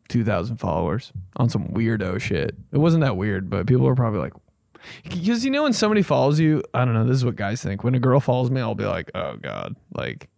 2,000 0.08 0.56
followers 0.56 1.12
on 1.36 1.50
some 1.50 1.68
weirdo 1.68 2.18
shit. 2.18 2.56
It 2.72 2.78
wasn't 2.78 3.02
that 3.04 3.18
weird, 3.18 3.50
but 3.50 3.66
people 3.66 3.84
were 3.84 3.94
probably 3.94 4.20
like, 4.20 4.32
because 5.02 5.44
you 5.44 5.50
know, 5.50 5.64
when 5.64 5.74
somebody 5.74 6.00
follows 6.00 6.40
you, 6.40 6.62
I 6.72 6.86
don't 6.86 6.94
know, 6.94 7.04
this 7.04 7.16
is 7.16 7.26
what 7.26 7.36
guys 7.36 7.62
think. 7.62 7.84
When 7.84 7.94
a 7.94 7.98
girl 7.98 8.20
follows 8.20 8.50
me, 8.50 8.62
I'll 8.62 8.74
be 8.74 8.86
like, 8.86 9.10
oh 9.14 9.36
God, 9.36 9.76
like, 9.94 10.30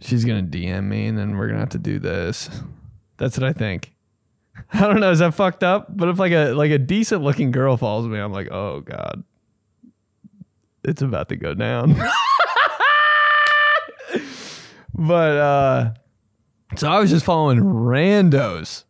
she's 0.00 0.24
going 0.24 0.50
to 0.50 0.58
DM 0.58 0.84
me 0.84 1.06
and 1.06 1.18
then 1.18 1.36
we're 1.36 1.48
going 1.48 1.56
to 1.56 1.60
have 1.60 1.68
to 1.68 1.78
do 1.78 1.98
this. 1.98 2.48
That's 3.18 3.36
what 3.36 3.46
I 3.46 3.52
think. 3.52 3.92
I 4.72 4.88
don't 4.88 5.00
know. 5.00 5.10
Is 5.10 5.18
that 5.18 5.34
fucked 5.34 5.62
up? 5.62 5.94
But 5.94 6.08
if 6.08 6.18
like 6.18 6.32
a 6.32 6.54
like 6.54 6.70
a 6.70 6.78
decent 6.78 7.22
looking 7.22 7.50
girl 7.50 7.76
follows 7.76 8.06
me, 8.06 8.18
I'm 8.18 8.32
like, 8.32 8.50
oh 8.50 8.80
god, 8.80 9.22
it's 10.82 11.02
about 11.02 11.28
to 11.28 11.36
go 11.36 11.52
down. 11.52 11.94
but 15.06 15.36
uh, 15.36 15.94
so 16.76 16.90
I 16.90 17.00
was 17.00 17.10
just 17.10 17.24
following 17.24 17.60
randos. 17.60 18.84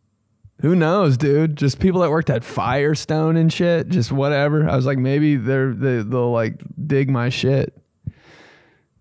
Who 0.61 0.75
knows, 0.75 1.17
dude? 1.17 1.57
Just 1.57 1.79
people 1.79 2.01
that 2.01 2.09
worked 2.09 2.29
at 2.29 2.43
Firestone 2.43 3.35
and 3.35 3.51
shit. 3.51 3.89
Just 3.89 4.11
whatever. 4.11 4.69
I 4.69 4.75
was 4.75 4.85
like, 4.85 4.97
maybe 4.97 5.35
they're 5.35 5.73
they, 5.73 6.01
they'll 6.01 6.31
like 6.31 6.61
dig 6.87 7.09
my 7.09 7.29
shit. 7.29 7.77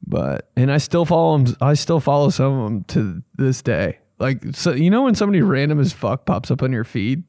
But 0.04 0.50
and 0.56 0.72
I 0.72 0.78
still 0.78 1.04
follow 1.04 1.38
them. 1.38 1.56
I 1.60 1.74
still 1.74 2.00
follow 2.00 2.30
some 2.30 2.52
of 2.58 2.64
them 2.64 2.84
to 2.84 3.22
this 3.36 3.62
day. 3.62 3.98
Like, 4.18 4.42
so 4.52 4.72
you 4.72 4.90
know 4.90 5.02
when 5.02 5.14
somebody 5.14 5.42
random 5.42 5.78
as 5.78 5.92
fuck 5.92 6.26
pops 6.26 6.50
up 6.50 6.62
on 6.62 6.72
your 6.72 6.84
feed, 6.84 7.22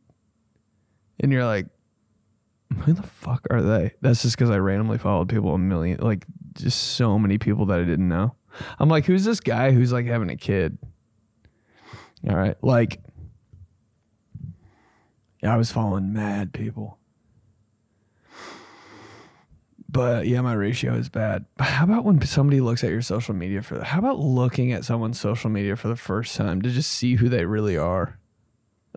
and 1.19 1.31
you're 1.31 1.45
like, 1.45 1.67
who 2.81 2.93
the 2.93 3.03
fuck 3.03 3.45
are 3.51 3.61
they? 3.61 3.93
That's 4.01 4.21
just 4.21 4.37
because 4.37 4.49
I 4.49 4.57
randomly 4.57 4.97
followed 4.97 5.29
people 5.29 5.53
a 5.53 5.59
million, 5.59 5.99
like 5.99 6.25
just 6.53 6.95
so 6.95 7.19
many 7.19 7.37
people 7.37 7.65
that 7.67 7.79
I 7.79 7.83
didn't 7.83 8.07
know. 8.07 8.35
I'm 8.79 8.89
like, 8.89 9.05
who's 9.05 9.23
this 9.25 9.39
guy 9.39 9.71
who's 9.71 9.91
like 9.91 10.05
having 10.05 10.29
a 10.29 10.37
kid? 10.37 10.77
All 12.29 12.35
right, 12.35 12.55
like, 12.61 13.01
yeah, 15.41 15.53
I 15.53 15.57
was 15.57 15.71
following 15.71 16.13
mad 16.13 16.53
people. 16.53 16.97
But 19.93 20.25
yeah, 20.25 20.41
my 20.41 20.53
ratio 20.53 20.95
is 20.95 21.07
bad. 21.07 21.45
But 21.55 21.65
how 21.65 21.83
about 21.83 22.03
when 22.03 22.19
somebody 22.25 22.61
looks 22.61 22.83
at 22.83 22.89
your 22.89 23.03
social 23.03 23.35
media 23.35 23.61
for 23.61 23.77
the, 23.77 23.83
how 23.83 23.99
about 23.99 24.17
looking 24.17 24.71
at 24.71 24.83
someone's 24.83 25.19
social 25.19 25.51
media 25.51 25.75
for 25.75 25.87
the 25.87 25.95
first 25.95 26.35
time 26.35 26.63
to 26.63 26.71
just 26.71 26.91
see 26.91 27.15
who 27.15 27.29
they 27.29 27.45
really 27.45 27.77
are? 27.77 28.17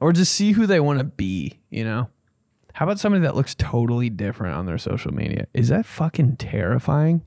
Or 0.01 0.13
just 0.13 0.33
see 0.33 0.53
who 0.53 0.67
they 0.67 0.81
want 0.81 0.99
to 0.99 1.05
be, 1.05 1.61
you 1.69 1.85
know? 1.85 2.09
How 2.73 2.87
about 2.87 2.99
somebody 2.99 3.23
that 3.25 3.37
looks 3.37 3.55
totally 3.55 4.09
different 4.09 4.57
on 4.57 4.65
their 4.65 4.79
social 4.79 5.13
media? 5.13 5.47
Is 5.53 5.69
that 5.69 5.85
fucking 5.85 6.37
terrifying? 6.37 7.23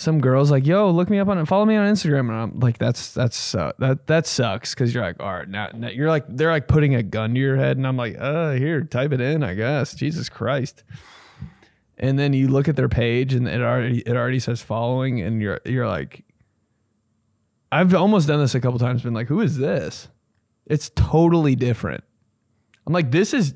Some 0.00 0.22
girls 0.22 0.50
like, 0.50 0.66
yo, 0.66 0.90
look 0.90 1.10
me 1.10 1.18
up 1.18 1.28
on 1.28 1.44
follow 1.44 1.66
me 1.66 1.76
on 1.76 1.86
Instagram, 1.92 2.30
and 2.30 2.32
I'm 2.32 2.58
like, 2.58 2.78
that's 2.78 3.12
that's 3.12 3.54
uh, 3.54 3.72
that 3.80 4.06
that 4.06 4.26
sucks 4.26 4.74
because 4.74 4.94
you're 4.94 5.02
like, 5.02 5.20
all 5.20 5.30
right, 5.30 5.46
now, 5.46 5.68
now 5.74 5.90
you're 5.90 6.08
like, 6.08 6.24
they're 6.26 6.50
like 6.50 6.68
putting 6.68 6.94
a 6.94 7.02
gun 7.02 7.34
to 7.34 7.38
your 7.38 7.58
head, 7.58 7.76
and 7.76 7.86
I'm 7.86 7.98
like, 7.98 8.16
uh, 8.18 8.52
here, 8.52 8.80
type 8.82 9.12
it 9.12 9.20
in, 9.20 9.42
I 9.42 9.52
guess. 9.52 9.92
Jesus 9.92 10.30
Christ. 10.30 10.84
And 11.98 12.18
then 12.18 12.32
you 12.32 12.48
look 12.48 12.66
at 12.66 12.76
their 12.76 12.88
page, 12.88 13.34
and 13.34 13.46
it 13.46 13.60
already 13.60 13.98
it 13.98 14.16
already 14.16 14.38
says 14.38 14.62
following, 14.62 15.20
and 15.20 15.42
you're 15.42 15.60
you're 15.66 15.86
like, 15.86 16.24
I've 17.70 17.94
almost 17.94 18.26
done 18.26 18.40
this 18.40 18.54
a 18.54 18.60
couple 18.60 18.78
times, 18.78 19.02
been 19.02 19.12
like, 19.12 19.28
who 19.28 19.42
is 19.42 19.58
this? 19.58 20.08
It's 20.64 20.90
totally 20.94 21.56
different. 21.56 22.04
I'm 22.86 22.94
like, 22.94 23.10
this 23.10 23.34
is 23.34 23.52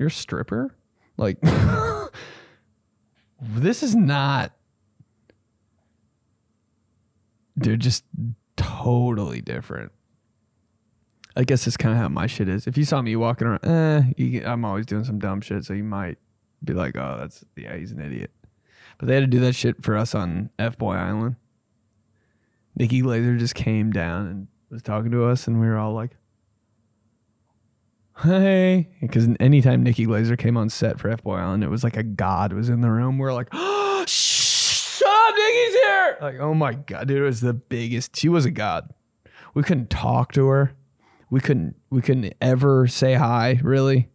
you're 0.00 0.08
a 0.08 0.10
stripper? 0.10 0.74
Like 1.16 1.38
this 3.58 3.82
is 3.82 3.94
not 3.94 4.52
They're 7.58 7.76
just 7.76 8.04
totally 8.56 9.40
different. 9.40 9.90
I 11.36 11.44
guess 11.44 11.64
that's 11.64 11.76
kind 11.76 11.92
of 11.92 12.00
how 12.00 12.08
my 12.08 12.26
shit 12.26 12.48
is. 12.48 12.66
If 12.66 12.76
you 12.78 12.84
saw 12.84 13.02
me 13.02 13.16
walking 13.16 13.48
around 13.48 13.64
eh, 13.64 14.12
you, 14.16 14.44
i'm 14.44 14.64
always 14.64 14.86
doing 14.86 15.04
some 15.04 15.18
dumb 15.18 15.40
shit 15.40 15.64
so 15.64 15.72
you 15.72 15.84
might 15.84 16.18
be 16.64 16.72
like 16.72 16.96
oh 16.96 17.16
that's 17.20 17.44
yeah 17.56 17.76
he's 17.76 17.92
an 17.92 18.00
idiot. 18.00 18.30
But 18.98 19.06
they 19.06 19.14
had 19.14 19.20
to 19.20 19.26
do 19.26 19.40
that 19.40 19.54
shit 19.54 19.82
for 19.82 19.96
us 19.96 20.14
on 20.14 20.50
f-boy 20.58 20.94
island. 20.94 21.36
Nikki 22.76 23.02
glazer 23.02 23.38
just 23.38 23.54
came 23.54 23.92
down 23.92 24.26
and 24.26 24.48
was 24.70 24.82
talking 24.82 25.10
to 25.10 25.24
us 25.24 25.46
and 25.46 25.60
we 25.60 25.66
were 25.66 25.78
all 25.78 25.92
like 25.94 26.16
hey. 28.22 28.88
Because 29.00 29.28
anytime 29.40 29.82
nikki 29.82 30.06
glazer 30.06 30.38
came 30.38 30.56
on 30.56 30.68
set 30.68 30.98
for 30.98 31.08
f-boy 31.08 31.36
island 31.36 31.64
it 31.64 31.70
was 31.70 31.84
like 31.84 31.96
a 31.96 32.02
god 32.02 32.52
was 32.52 32.68
in 32.68 32.80
the 32.80 32.90
room. 32.90 33.18
We 33.18 33.26
are 33.26 33.32
like 33.32 33.48
oh 33.52 34.04
shut 34.06 35.08
up 35.08 35.34
nikki's 35.34 35.74
here! 35.74 36.18
Like 36.20 36.38
oh 36.40 36.54
my 36.54 36.74
god 36.74 37.08
dude 37.08 37.18
it 37.18 37.24
was 37.24 37.40
the 37.40 37.54
biggest 37.54 38.16
she 38.16 38.28
was 38.28 38.44
a 38.44 38.50
god. 38.50 38.92
We 39.54 39.62
couldn't 39.62 39.90
talk 39.90 40.32
to 40.32 40.46
her. 40.48 40.72
We 41.30 41.40
couldn't 41.40 41.76
we 41.90 42.02
couldn't 42.02 42.34
ever 42.40 42.86
say 42.86 43.14
hi 43.14 43.60
really. 43.62 44.08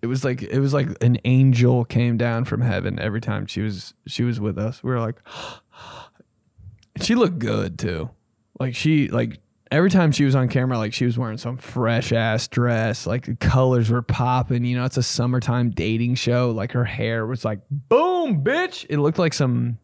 It 0.00 0.06
was 0.06 0.24
like 0.24 0.42
it 0.42 0.60
was 0.60 0.72
like 0.72 0.88
an 1.02 1.18
angel 1.24 1.84
came 1.84 2.16
down 2.16 2.44
from 2.44 2.60
heaven 2.60 2.98
every 3.00 3.20
time 3.20 3.46
she 3.46 3.62
was 3.62 3.94
she 4.06 4.22
was 4.22 4.38
with 4.38 4.58
us. 4.58 4.82
We 4.82 4.90
were 4.90 5.00
like 5.00 5.16
she 7.02 7.14
looked 7.14 7.38
good 7.38 7.78
too. 7.78 8.10
Like 8.60 8.74
she 8.74 9.08
like 9.08 9.40
every 9.70 9.90
time 9.90 10.12
she 10.12 10.24
was 10.24 10.34
on 10.34 10.48
camera, 10.48 10.78
like 10.78 10.92
she 10.92 11.04
was 11.04 11.18
wearing 11.18 11.38
some 11.38 11.56
fresh 11.56 12.12
ass 12.12 12.48
dress, 12.48 13.06
like 13.06 13.26
the 13.26 13.36
colors 13.36 13.90
were 13.90 14.02
popping. 14.02 14.64
You 14.64 14.76
know, 14.76 14.84
it's 14.84 14.96
a 14.96 15.02
summertime 15.02 15.70
dating 15.70 16.16
show. 16.16 16.50
Like 16.50 16.72
her 16.72 16.84
hair 16.84 17.26
was 17.26 17.44
like 17.44 17.60
boom, 17.70 18.42
bitch. 18.42 18.86
It 18.88 18.98
looked 18.98 19.18
like 19.18 19.34
some. 19.34 19.78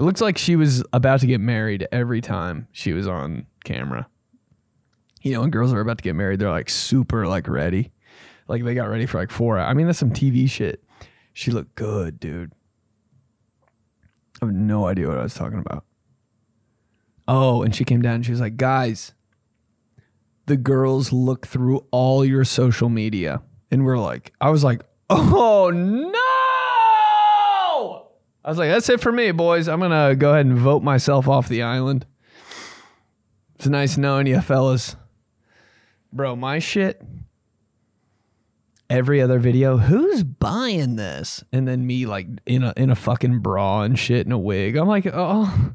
It 0.00 0.02
looks 0.02 0.20
like 0.20 0.38
she 0.38 0.56
was 0.56 0.82
about 0.92 1.20
to 1.20 1.26
get 1.26 1.40
married 1.40 1.86
every 1.92 2.20
time 2.20 2.66
she 2.72 2.92
was 2.92 3.06
on 3.06 3.46
camera. 3.64 4.08
You 5.20 5.34
know, 5.34 5.42
when 5.42 5.50
girls 5.50 5.72
are 5.72 5.80
about 5.80 5.98
to 5.98 6.04
get 6.04 6.16
married, 6.16 6.38
they're 6.38 6.50
like 6.50 6.70
super 6.70 7.26
like 7.26 7.48
ready. 7.48 7.92
Like 8.48 8.64
they 8.64 8.74
got 8.74 8.88
ready 8.88 9.06
for 9.06 9.18
like 9.18 9.30
four. 9.30 9.58
I 9.58 9.74
mean, 9.74 9.86
that's 9.86 9.98
some 9.98 10.10
TV 10.10 10.48
shit. 10.48 10.82
She 11.32 11.50
looked 11.50 11.74
good, 11.74 12.18
dude. 12.18 12.52
I 14.40 14.46
have 14.46 14.54
no 14.54 14.86
idea 14.86 15.08
what 15.08 15.18
I 15.18 15.22
was 15.22 15.34
talking 15.34 15.58
about. 15.58 15.84
Oh, 17.28 17.62
and 17.62 17.74
she 17.74 17.84
came 17.84 18.02
down 18.02 18.16
and 18.16 18.24
she 18.24 18.32
was 18.32 18.40
like, 18.40 18.56
guys, 18.56 19.14
the 20.46 20.56
girls 20.56 21.12
look 21.12 21.46
through 21.46 21.86
all 21.90 22.24
your 22.24 22.44
social 22.44 22.88
media. 22.88 23.42
And 23.70 23.84
we're 23.84 23.98
like, 23.98 24.32
I 24.40 24.50
was 24.50 24.64
like, 24.64 24.82
oh 25.08 25.70
no. 25.70 26.18
I 28.44 28.48
was 28.48 28.58
like, 28.58 28.70
that's 28.70 28.88
it 28.88 29.00
for 29.00 29.12
me, 29.12 29.30
boys. 29.30 29.68
I'm 29.68 29.78
going 29.78 29.92
to 29.92 30.16
go 30.16 30.32
ahead 30.32 30.46
and 30.46 30.58
vote 30.58 30.82
myself 30.82 31.28
off 31.28 31.48
the 31.48 31.62
island. 31.62 32.06
It's 33.54 33.68
nice 33.68 33.96
knowing 33.96 34.26
you, 34.26 34.40
fellas. 34.40 34.96
Bro, 36.12 36.36
my 36.36 36.58
shit. 36.58 37.00
Every 38.90 39.22
other 39.22 39.38
video, 39.38 39.78
who's 39.78 40.24
buying 40.24 40.96
this? 40.96 41.44
And 41.52 41.66
then 41.68 41.86
me 41.86 42.04
like 42.04 42.26
in 42.44 42.62
a 42.62 42.74
in 42.76 42.90
a 42.90 42.94
fucking 42.94 43.38
bra 43.38 43.82
and 43.82 43.98
shit 43.98 44.26
and 44.26 44.32
a 44.34 44.38
wig. 44.38 44.76
I'm 44.76 44.88
like, 44.88 45.06
oh. 45.10 45.74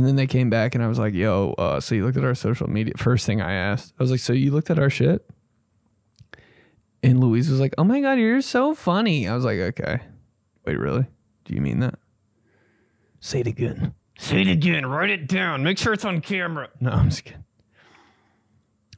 And 0.00 0.08
then 0.08 0.16
they 0.16 0.26
came 0.26 0.48
back 0.48 0.74
and 0.74 0.82
I 0.82 0.88
was 0.88 0.98
like, 0.98 1.12
yo, 1.12 1.54
uh, 1.58 1.78
so 1.78 1.94
you 1.94 2.06
looked 2.06 2.16
at 2.16 2.24
our 2.24 2.34
social 2.34 2.66
media. 2.66 2.94
First 2.96 3.26
thing 3.26 3.42
I 3.42 3.52
asked, 3.52 3.92
I 4.00 4.02
was 4.02 4.10
like, 4.10 4.20
so 4.20 4.32
you 4.32 4.50
looked 4.50 4.70
at 4.70 4.78
our 4.78 4.88
shit? 4.88 5.28
And 7.02 7.20
Louise 7.20 7.50
was 7.50 7.60
like, 7.60 7.74
oh 7.76 7.84
my 7.84 8.00
God, 8.00 8.14
you're 8.14 8.40
so 8.40 8.74
funny. 8.74 9.28
I 9.28 9.34
was 9.34 9.44
like, 9.44 9.58
okay. 9.58 10.00
Wait, 10.64 10.78
really? 10.78 11.04
Do 11.44 11.54
you 11.54 11.60
mean 11.60 11.80
that? 11.80 11.96
Say 13.20 13.40
it 13.40 13.46
again. 13.46 13.92
Say 14.18 14.40
it 14.40 14.48
again. 14.48 14.86
Write 14.86 15.10
it 15.10 15.28
down. 15.28 15.62
Make 15.62 15.76
sure 15.76 15.92
it's 15.92 16.06
on 16.06 16.22
camera. 16.22 16.70
No, 16.80 16.92
I'm 16.92 17.10
just 17.10 17.26
kidding. 17.26 17.44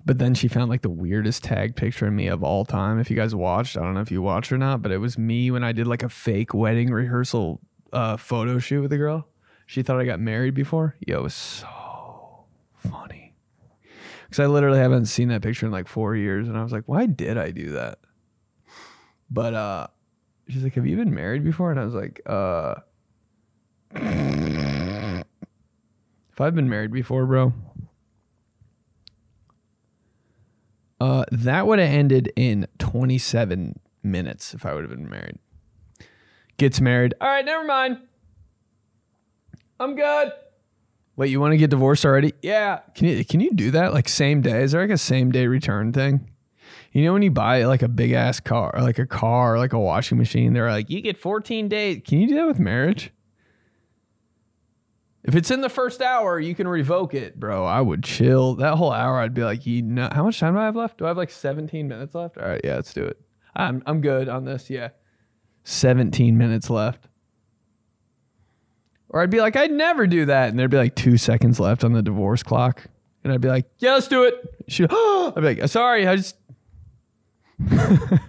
But 0.06 0.20
then 0.20 0.34
she 0.34 0.46
found 0.46 0.70
like 0.70 0.82
the 0.82 0.88
weirdest 0.88 1.42
tag 1.42 1.74
picture 1.74 2.06
of 2.06 2.12
me 2.12 2.28
of 2.28 2.44
all 2.44 2.64
time. 2.64 3.00
If 3.00 3.10
you 3.10 3.16
guys 3.16 3.34
watched, 3.34 3.76
I 3.76 3.80
don't 3.80 3.94
know 3.94 4.02
if 4.02 4.12
you 4.12 4.22
watched 4.22 4.52
or 4.52 4.58
not, 4.58 4.82
but 4.82 4.92
it 4.92 4.98
was 4.98 5.18
me 5.18 5.50
when 5.50 5.64
I 5.64 5.72
did 5.72 5.88
like 5.88 6.04
a 6.04 6.08
fake 6.08 6.54
wedding 6.54 6.92
rehearsal 6.92 7.58
uh, 7.92 8.16
photo 8.16 8.60
shoot 8.60 8.82
with 8.82 8.92
a 8.92 8.98
girl. 8.98 9.26
She 9.72 9.82
thought 9.82 9.98
I 9.98 10.04
got 10.04 10.20
married 10.20 10.52
before. 10.52 10.96
Yo, 11.00 11.20
it 11.20 11.22
was 11.22 11.32
so 11.32 12.44
funny. 12.76 13.32
Because 14.28 14.38
I 14.38 14.44
literally 14.44 14.76
haven't 14.76 15.06
seen 15.06 15.28
that 15.28 15.40
picture 15.40 15.64
in 15.64 15.72
like 15.72 15.88
four 15.88 16.14
years. 16.14 16.46
And 16.46 16.58
I 16.58 16.62
was 16.62 16.72
like, 16.72 16.82
why 16.84 17.06
did 17.06 17.38
I 17.38 17.52
do 17.52 17.70
that? 17.70 17.98
But 19.30 19.54
uh, 19.54 19.86
she's 20.46 20.62
like, 20.62 20.74
have 20.74 20.86
you 20.86 20.96
been 20.96 21.14
married 21.14 21.42
before? 21.42 21.70
And 21.70 21.80
I 21.80 21.86
was 21.86 21.94
like, 21.94 22.20
uh, 22.26 22.74
if 23.94 25.24
I've 26.38 26.54
been 26.54 26.68
married 26.68 26.92
before, 26.92 27.24
bro, 27.24 27.54
uh, 31.00 31.24
that 31.32 31.66
would 31.66 31.78
have 31.78 31.88
ended 31.88 32.30
in 32.36 32.66
27 32.78 33.80
minutes 34.02 34.52
if 34.52 34.66
I 34.66 34.74
would 34.74 34.82
have 34.82 34.90
been 34.90 35.08
married. 35.08 35.38
Gets 36.58 36.78
married. 36.78 37.14
All 37.22 37.28
right, 37.28 37.46
never 37.46 37.64
mind. 37.64 38.00
I'm 39.80 39.94
good. 39.96 40.32
Wait, 41.16 41.30
you 41.30 41.40
want 41.40 41.52
to 41.52 41.58
get 41.58 41.70
divorced 41.70 42.04
already? 42.04 42.32
Yeah. 42.42 42.80
Can 42.94 43.08
you 43.08 43.24
can 43.24 43.40
you 43.40 43.52
do 43.52 43.70
that 43.72 43.92
like 43.92 44.08
same 44.08 44.40
day? 44.40 44.62
Is 44.62 44.72
there 44.72 44.80
like 44.80 44.90
a 44.90 44.98
same 44.98 45.30
day 45.30 45.46
return 45.46 45.92
thing? 45.92 46.30
You 46.92 47.04
know 47.04 47.12
when 47.12 47.22
you 47.22 47.30
buy 47.30 47.64
like 47.64 47.82
a 47.82 47.88
big 47.88 48.12
ass 48.12 48.40
car, 48.40 48.74
like 48.78 48.98
a 48.98 49.06
car, 49.06 49.58
like 49.58 49.72
a 49.72 49.78
washing 49.78 50.18
machine, 50.18 50.52
they're 50.52 50.70
like, 50.70 50.90
you 50.90 51.00
get 51.00 51.18
14 51.18 51.68
days. 51.68 52.02
Can 52.06 52.20
you 52.20 52.28
do 52.28 52.34
that 52.36 52.46
with 52.46 52.58
marriage? 52.58 53.10
If 55.24 55.36
it's 55.36 55.50
in 55.50 55.60
the 55.60 55.68
first 55.68 56.02
hour, 56.02 56.40
you 56.40 56.54
can 56.54 56.66
revoke 56.66 57.14
it, 57.14 57.38
bro. 57.38 57.64
I 57.64 57.80
would 57.80 58.02
chill. 58.02 58.56
That 58.56 58.74
whole 58.74 58.92
hour, 58.92 59.18
I'd 59.20 59.34
be 59.34 59.44
like, 59.44 59.66
you 59.66 59.80
know, 59.82 60.08
how 60.10 60.24
much 60.24 60.40
time 60.40 60.54
do 60.54 60.60
I 60.60 60.64
have 60.64 60.76
left? 60.76 60.98
Do 60.98 61.04
I 61.04 61.08
have 61.08 61.16
like 61.16 61.30
17 61.30 61.86
minutes 61.86 62.14
left? 62.14 62.38
All 62.38 62.48
right, 62.48 62.60
yeah, 62.64 62.74
let's 62.74 62.92
do 62.92 63.04
it. 63.04 63.20
I'm 63.54 63.82
I'm 63.86 64.00
good 64.00 64.28
on 64.28 64.44
this. 64.44 64.68
Yeah, 64.68 64.88
17 65.64 66.36
minutes 66.36 66.70
left. 66.70 67.08
Or 69.12 69.20
I'd 69.20 69.30
be 69.30 69.40
like, 69.40 69.56
I'd 69.56 69.70
never 69.70 70.06
do 70.06 70.24
that, 70.26 70.48
and 70.48 70.58
there'd 70.58 70.70
be 70.70 70.78
like 70.78 70.94
two 70.94 71.18
seconds 71.18 71.60
left 71.60 71.84
on 71.84 71.92
the 71.92 72.02
divorce 72.02 72.42
clock, 72.42 72.84
and 73.22 73.32
I'd 73.32 73.40
be 73.42 73.48
like, 73.48 73.66
Yeah, 73.78 73.92
let's 73.94 74.08
do 74.08 74.24
it. 74.24 74.34
She, 74.68 74.84
I'd 74.90 75.34
be 75.36 75.54
like, 75.54 75.68
Sorry, 75.68 76.08
I 76.08 76.16
just. 76.16 76.36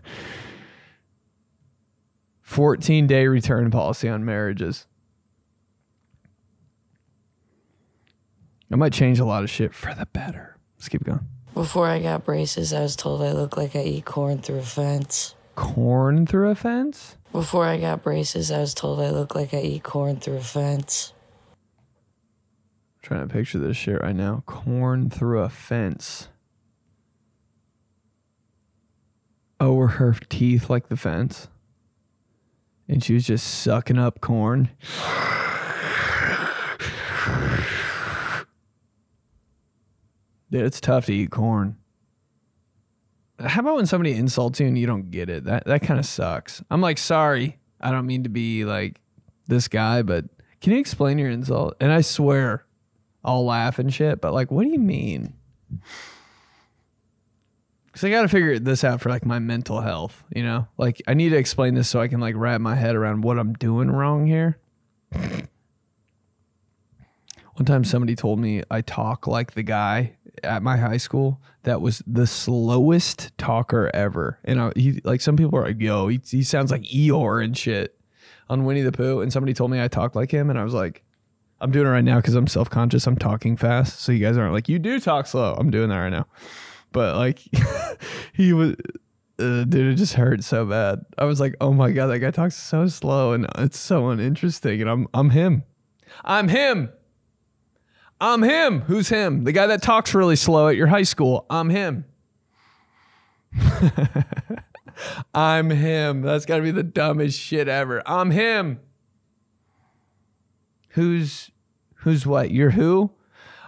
14 2.42 3.08
day 3.08 3.26
return 3.28 3.72
policy 3.72 4.08
on 4.08 4.24
marriages. 4.24 4.86
I 8.72 8.76
might 8.76 8.94
change 8.94 9.20
a 9.20 9.26
lot 9.26 9.44
of 9.44 9.50
shit 9.50 9.74
for 9.74 9.94
the 9.96 10.06
better. 10.08 10.58
Let's 10.78 10.90
keep 10.90 11.04
going. 11.04 11.28
Before 11.54 11.88
I 11.88 12.00
got 12.00 12.26
braces, 12.26 12.74
I 12.74 12.82
was 12.82 12.96
told 12.96 13.22
I 13.22 13.32
look 13.32 13.56
like 13.58 13.76
I 13.76 13.84
eat 13.84 14.06
corn 14.06 14.40
through 14.40 14.60
a 14.60 14.64
fence. 14.64 15.36
Corn 15.56 16.26
through 16.26 16.50
a 16.50 16.56
fence? 16.56 17.16
Before 17.34 17.66
I 17.66 17.80
got 17.80 18.04
braces, 18.04 18.52
I 18.52 18.60
was 18.60 18.76
told 18.76 19.02
I 19.02 19.10
look 19.10 19.34
like 19.34 19.56
I 19.56 19.62
eat 19.62 19.82
corn 19.82 20.18
through 20.18 20.38
a 20.38 20.42
fence. 20.42 21.14
trying 23.02 23.28
to 23.28 23.34
picture 23.34 23.58
this 23.58 23.76
shit 23.76 24.00
right 24.02 24.16
now. 24.16 24.44
Corn 24.46 25.10
through 25.10 25.40
a 25.40 25.50
fence. 25.50 26.28
Oh, 29.60 29.74
were 29.74 29.88
her 29.88 30.16
teeth 30.30 30.70
like 30.70 30.90
the 30.90 30.96
fence? 30.96 31.48
And 32.88 33.04
she 33.04 33.16
was 33.16 33.26
just 33.26 33.48
sucking 33.48 33.98
up 33.98 34.22
corn. 34.22 34.70
Dude, 40.52 40.66
it's 40.66 40.80
tough 40.80 41.08
to 41.08 41.14
eat 41.14 41.32
corn. 41.32 41.78
How 43.40 43.62
about 43.62 43.76
when 43.76 43.86
somebody 43.86 44.14
insults 44.14 44.60
you 44.60 44.68
and 44.68 44.78
you 44.78 44.86
don't 44.86 45.12
get 45.12 45.30
it? 45.30 45.46
That 45.46 45.66
that 45.66 45.82
kind 45.82 46.00
of 46.00 46.06
sucks. 46.06 46.64
I'm 46.70 46.82
like, 46.82 46.98
sorry. 46.98 47.58
I 47.82 47.92
don't 47.92 48.06
mean 48.06 48.24
to 48.24 48.30
be 48.30 48.64
like 48.64 49.02
this 49.48 49.68
guy, 49.68 50.02
but 50.02 50.26
can 50.62 50.72
you 50.72 50.80
explain 50.80 51.18
your 51.18 51.30
insult? 51.30 51.76
And 51.82 51.92
I 51.92 52.02
swear, 52.02 52.66
I'll 53.24 53.46
laugh 53.46 53.80
and 53.80 53.94
shit, 53.94 54.22
but 54.22 54.34
like, 54.34 54.52
what 54.52 54.64
do 54.64 54.70
you 54.70 54.80
mean? 54.80 55.34
Because 57.86 58.06
I 58.06 58.10
got 58.10 58.22
to 58.22 58.28
figure 58.28 58.58
this 58.60 58.84
out 58.84 59.02
for 59.02 59.10
like 59.10 59.26
my 59.26 59.40
mental 59.40 59.82
health, 59.82 60.24
you 60.34 60.44
know? 60.44 60.68
Like, 60.78 61.02
I 61.08 61.14
need 61.14 61.30
to 61.30 61.38
explain 61.38 61.74
this 61.74 61.90
so 61.90 62.00
I 62.00 62.08
can 62.08 62.20
like 62.20 62.36
wrap 62.38 62.62
my 62.62 62.76
head 62.76 62.96
around 62.96 63.24
what 63.24 63.38
I'm 63.38 63.54
doing 63.54 63.92
wrong 63.92 64.26
here. 64.26 64.58
One 65.12 65.48
time 67.66 67.84
somebody 67.84 68.16
told 68.16 68.40
me 68.40 68.64
I 68.72 68.82
talk 68.82 69.28
like 69.28 69.54
the 69.54 69.64
guy 69.64 70.16
at 70.42 70.64
my 70.64 70.78
high 70.78 70.98
school 70.98 71.42
that 71.64 71.82
was 71.82 72.02
the 72.08 72.28
slowest 72.28 73.38
talker 73.38 73.92
ever. 73.94 74.40
And 74.44 74.60
I, 74.60 74.72
he, 74.76 75.02
like 75.04 75.22
some 75.22 75.38
people 75.38 75.58
are 75.60 75.64
like, 75.64 75.80
yo, 75.80 76.08
he, 76.08 76.20
he 76.26 76.44
sounds 76.44 76.72
like 76.72 76.84
Eeyore 76.84 77.44
and 77.44 77.58
shit 77.58 77.98
on 78.50 78.66
Winnie 78.66 78.82
the 78.82 78.92
Pooh. 78.92 79.22
And 79.22 79.32
somebody 79.32 79.54
told 79.54 79.72
me 79.72 79.82
I 79.82 79.88
talk 79.88 80.16
like 80.16 80.32
him. 80.32 80.50
And 80.50 80.60
I 80.60 80.64
was 80.64 80.74
like, 80.74 81.04
I'm 81.62 81.72
doing 81.72 81.88
it 81.88 81.90
right 81.90 82.04
now 82.04 82.18
because 82.18 82.36
I'm 82.36 82.48
self 82.48 82.70
conscious. 82.70 83.08
I'm 83.08 83.18
talking 83.18 83.56
fast. 83.56 84.02
So 84.02 84.12
you 84.12 84.20
guys 84.20 84.38
aren't 84.38 84.54
like, 84.54 84.68
you 84.68 84.80
do 84.80 85.00
talk 85.00 85.28
slow. 85.28 85.56
I'm 85.58 85.72
doing 85.72 85.90
that 85.90 85.98
right 85.98 86.10
now. 86.10 86.28
But 86.92 87.16
like, 87.16 87.40
he 88.34 88.54
was, 88.54 88.76
uh, 89.40 89.64
dude, 89.64 89.94
it 89.94 89.96
just 89.96 90.14
hurt 90.14 90.44
so 90.44 90.66
bad. 90.66 91.00
I 91.18 91.26
was 91.26 91.40
like, 91.40 91.56
oh 91.62 91.72
my 91.72 91.92
God, 91.92 92.08
that 92.08 92.20
guy 92.20 92.32
talks 92.32 92.56
so 92.56 92.88
slow 92.88 93.34
and 93.34 93.48
it's 93.58 93.80
so 93.80 94.10
uninteresting. 94.10 94.82
And 94.82 94.90
I'm, 94.90 95.08
I'm 95.14 95.30
him. 95.30 95.64
I'm 96.26 96.50
him. 96.50 96.90
I'm 98.24 98.42
him. 98.42 98.82
Who's 98.82 99.10
him? 99.10 99.44
The 99.44 99.52
guy 99.52 99.68
that 99.68 99.82
talks 99.82 100.14
really 100.14 100.38
slow 100.38 100.70
at 100.70 100.78
your 100.78 100.88
high 100.88 101.04
school. 101.04 101.46
I'm 101.50 101.70
him. 101.70 102.06
I'm 105.34 105.70
him. 105.70 106.22
That's 106.22 106.46
got 106.46 106.56
to 106.56 106.64
be 106.64 106.72
the 106.72 106.84
dumbest 106.84 107.38
shit 107.38 107.68
ever. 107.68 108.02
I'm 108.06 108.32
him. 108.32 108.80
Who's 110.92 111.52
who's 111.96 112.26
what? 112.26 112.50
You're 112.50 112.70
who? 112.70 113.12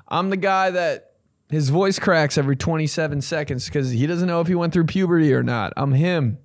I'm 0.08 0.30
the 0.30 0.38
guy 0.38 0.72
that 0.72 1.16
his 1.50 1.68
voice 1.68 2.00
cracks 2.00 2.38
every 2.38 2.56
27 2.56 3.20
seconds 3.20 3.70
cuz 3.70 3.92
he 3.92 4.08
doesn't 4.08 4.30
know 4.30 4.40
if 4.40 4.48
he 4.48 4.56
went 4.56 4.72
through 4.72 4.86
puberty 4.86 5.34
or 5.34 5.44
not. 5.44 5.74
I'm 5.76 5.92
him. 5.92 6.38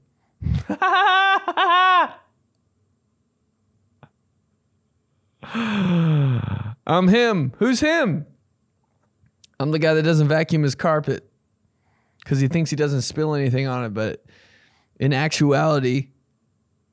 I'm 6.90 7.06
him. 7.06 7.52
Who's 7.58 7.78
him? 7.78 8.26
I'm 9.60 9.70
the 9.70 9.78
guy 9.78 9.94
that 9.94 10.02
doesn't 10.02 10.26
vacuum 10.26 10.64
his 10.64 10.74
carpet 10.74 11.30
because 12.18 12.40
he 12.40 12.48
thinks 12.48 12.68
he 12.68 12.76
doesn't 12.76 13.02
spill 13.02 13.32
anything 13.34 13.68
on 13.68 13.84
it, 13.84 13.94
but 13.94 14.24
in 14.98 15.12
actuality, 15.12 16.08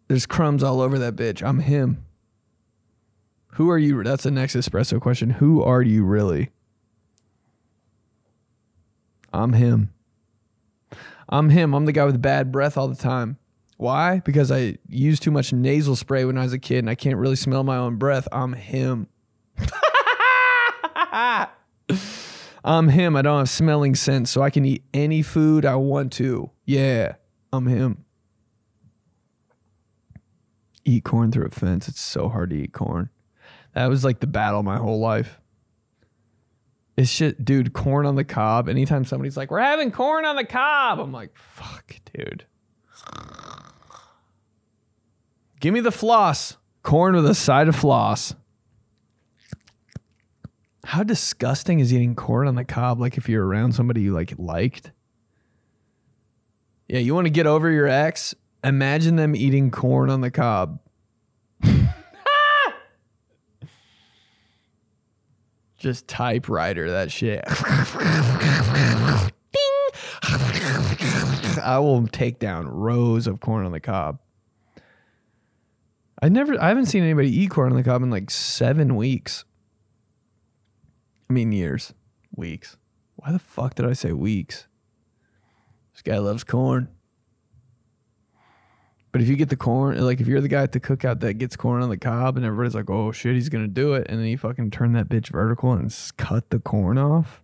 there's 0.07 0.27
crumbs 0.27 0.61
all 0.61 0.81
over 0.81 0.99
that 0.99 1.15
bitch. 1.15 1.41
I'm 1.41 1.61
him. 1.61 2.05
Who 3.53 3.71
are 3.71 3.77
you? 3.79 4.03
That's 4.03 4.21
the 4.21 4.29
next 4.29 4.55
espresso 4.55 5.01
question. 5.01 5.31
Who 5.31 5.63
are 5.63 5.81
you 5.81 6.05
really? 6.05 6.51
I'm 9.33 9.53
him. 9.53 9.91
I'm 11.27 11.49
him. 11.49 11.73
I'm 11.73 11.85
the 11.85 11.91
guy 11.91 12.05
with 12.05 12.21
bad 12.21 12.51
breath 12.51 12.77
all 12.77 12.87
the 12.87 12.95
time. 12.95 13.39
Why? 13.77 14.21
Because 14.23 14.51
I 14.51 14.77
used 14.87 15.23
too 15.23 15.31
much 15.31 15.51
nasal 15.51 15.95
spray 15.95 16.23
when 16.23 16.37
I 16.37 16.43
was 16.43 16.53
a 16.53 16.59
kid 16.59 16.79
and 16.79 16.89
I 16.89 16.93
can't 16.93 17.17
really 17.17 17.35
smell 17.35 17.63
my 17.63 17.77
own 17.77 17.95
breath. 17.95 18.27
I'm 18.31 18.53
him. 18.53 19.07
I'm 22.63 22.89
him. 22.89 23.15
I 23.15 23.21
don't 23.21 23.39
have 23.39 23.49
smelling 23.49 23.95
sense, 23.95 24.29
so 24.29 24.41
I 24.41 24.49
can 24.49 24.65
eat 24.65 24.83
any 24.93 25.21
food 25.21 25.65
I 25.65 25.75
want 25.75 26.11
to. 26.13 26.51
Yeah, 26.65 27.15
I'm 27.53 27.67
him. 27.67 28.03
Eat 30.83 31.03
corn 31.03 31.31
through 31.31 31.45
a 31.45 31.49
fence. 31.49 31.87
It's 31.87 32.01
so 32.01 32.29
hard 32.29 32.49
to 32.49 32.57
eat 32.57 32.73
corn. 32.73 33.09
That 33.73 33.87
was 33.87 34.03
like 34.03 34.19
the 34.19 34.27
battle 34.27 34.63
my 34.63 34.77
whole 34.77 34.99
life. 34.99 35.39
It's 36.97 37.09
shit, 37.09 37.45
dude. 37.45 37.73
Corn 37.73 38.05
on 38.05 38.15
the 38.15 38.23
cob. 38.23 38.67
Anytime 38.67 39.05
somebody's 39.05 39.37
like, 39.37 39.51
"We're 39.51 39.59
having 39.59 39.91
corn 39.91 40.25
on 40.25 40.35
the 40.35 40.43
cob," 40.43 40.99
I'm 40.99 41.11
like, 41.11 41.31
"Fuck, 41.37 41.95
dude." 42.13 42.45
Give 45.59 45.73
me 45.73 45.79
the 45.79 45.91
floss. 45.91 46.57
Corn 46.83 47.15
with 47.15 47.25
a 47.27 47.35
side 47.35 47.67
of 47.67 47.75
floss. 47.75 48.33
How 50.87 51.03
disgusting 51.03 51.81
is 51.81 51.93
eating 51.93 52.15
corn 52.15 52.47
on 52.47 52.55
the 52.55 52.63
cob? 52.63 53.01
Like 53.01 53.17
if 53.17 53.27
you're 53.27 53.45
around 53.45 53.73
somebody 53.73 53.99
you 53.99 54.13
like 54.13 54.33
liked. 54.37 54.93
Yeah, 56.87 56.99
you 56.99 57.13
want 57.13 57.25
to 57.25 57.29
get 57.29 57.45
over 57.45 57.69
your 57.69 57.87
ex? 57.87 58.33
Imagine 58.63 59.17
them 59.17 59.35
eating 59.35 59.69
corn 59.69 60.09
on 60.09 60.21
the 60.21 60.31
cob. 60.31 60.79
Just 65.77 66.07
typewriter 66.07 66.89
that 66.89 67.11
shit. 67.11 67.43
Ding. 69.51 69.89
I 71.61 71.79
will 71.79 72.07
take 72.07 72.39
down 72.39 72.65
rows 72.65 73.27
of 73.27 73.41
corn 73.41 73.65
on 73.65 73.73
the 73.73 73.81
cob. 73.81 74.19
I 76.21 76.29
never 76.29 76.57
I 76.63 76.69
haven't 76.69 76.85
seen 76.85 77.03
anybody 77.03 77.29
eat 77.29 77.49
corn 77.49 77.73
on 77.73 77.77
the 77.77 77.83
cob 77.83 78.03
in 78.03 78.09
like 78.09 78.31
seven 78.31 78.95
weeks. 78.95 79.43
I 81.29 81.33
mean 81.33 81.51
years. 81.51 81.93
Weeks. 82.35 82.77
Why 83.15 83.31
the 83.31 83.39
fuck 83.39 83.75
did 83.75 83.85
I 83.85 83.93
say 83.93 84.13
weeks? 84.13 84.67
This 85.93 86.01
guy 86.01 86.17
loves 86.19 86.43
corn. 86.43 86.89
But 89.11 89.21
if 89.21 89.27
you 89.27 89.35
get 89.35 89.49
the 89.49 89.55
corn, 89.55 89.99
like 90.05 90.21
if 90.21 90.27
you're 90.27 90.41
the 90.41 90.47
guy 90.47 90.61
at 90.61 90.73
the 90.73 90.79
cookout 90.79 91.21
that 91.21 91.35
gets 91.35 91.55
corn 91.55 91.81
on 91.81 91.89
the 91.89 91.97
cob 91.97 92.37
and 92.37 92.45
everybody's 92.45 92.75
like, 92.75 92.89
oh 92.89 93.11
shit, 93.11 93.33
he's 93.33 93.49
gonna 93.49 93.67
do 93.67 93.93
it. 93.93 94.05
And 94.09 94.19
then 94.19 94.27
you 94.27 94.37
fucking 94.37 94.69
turn 94.69 94.93
that 94.93 95.09
bitch 95.09 95.29
vertical 95.29 95.73
and 95.73 95.93
cut 96.17 96.49
the 96.51 96.59
corn 96.59 96.99
off. 96.99 97.41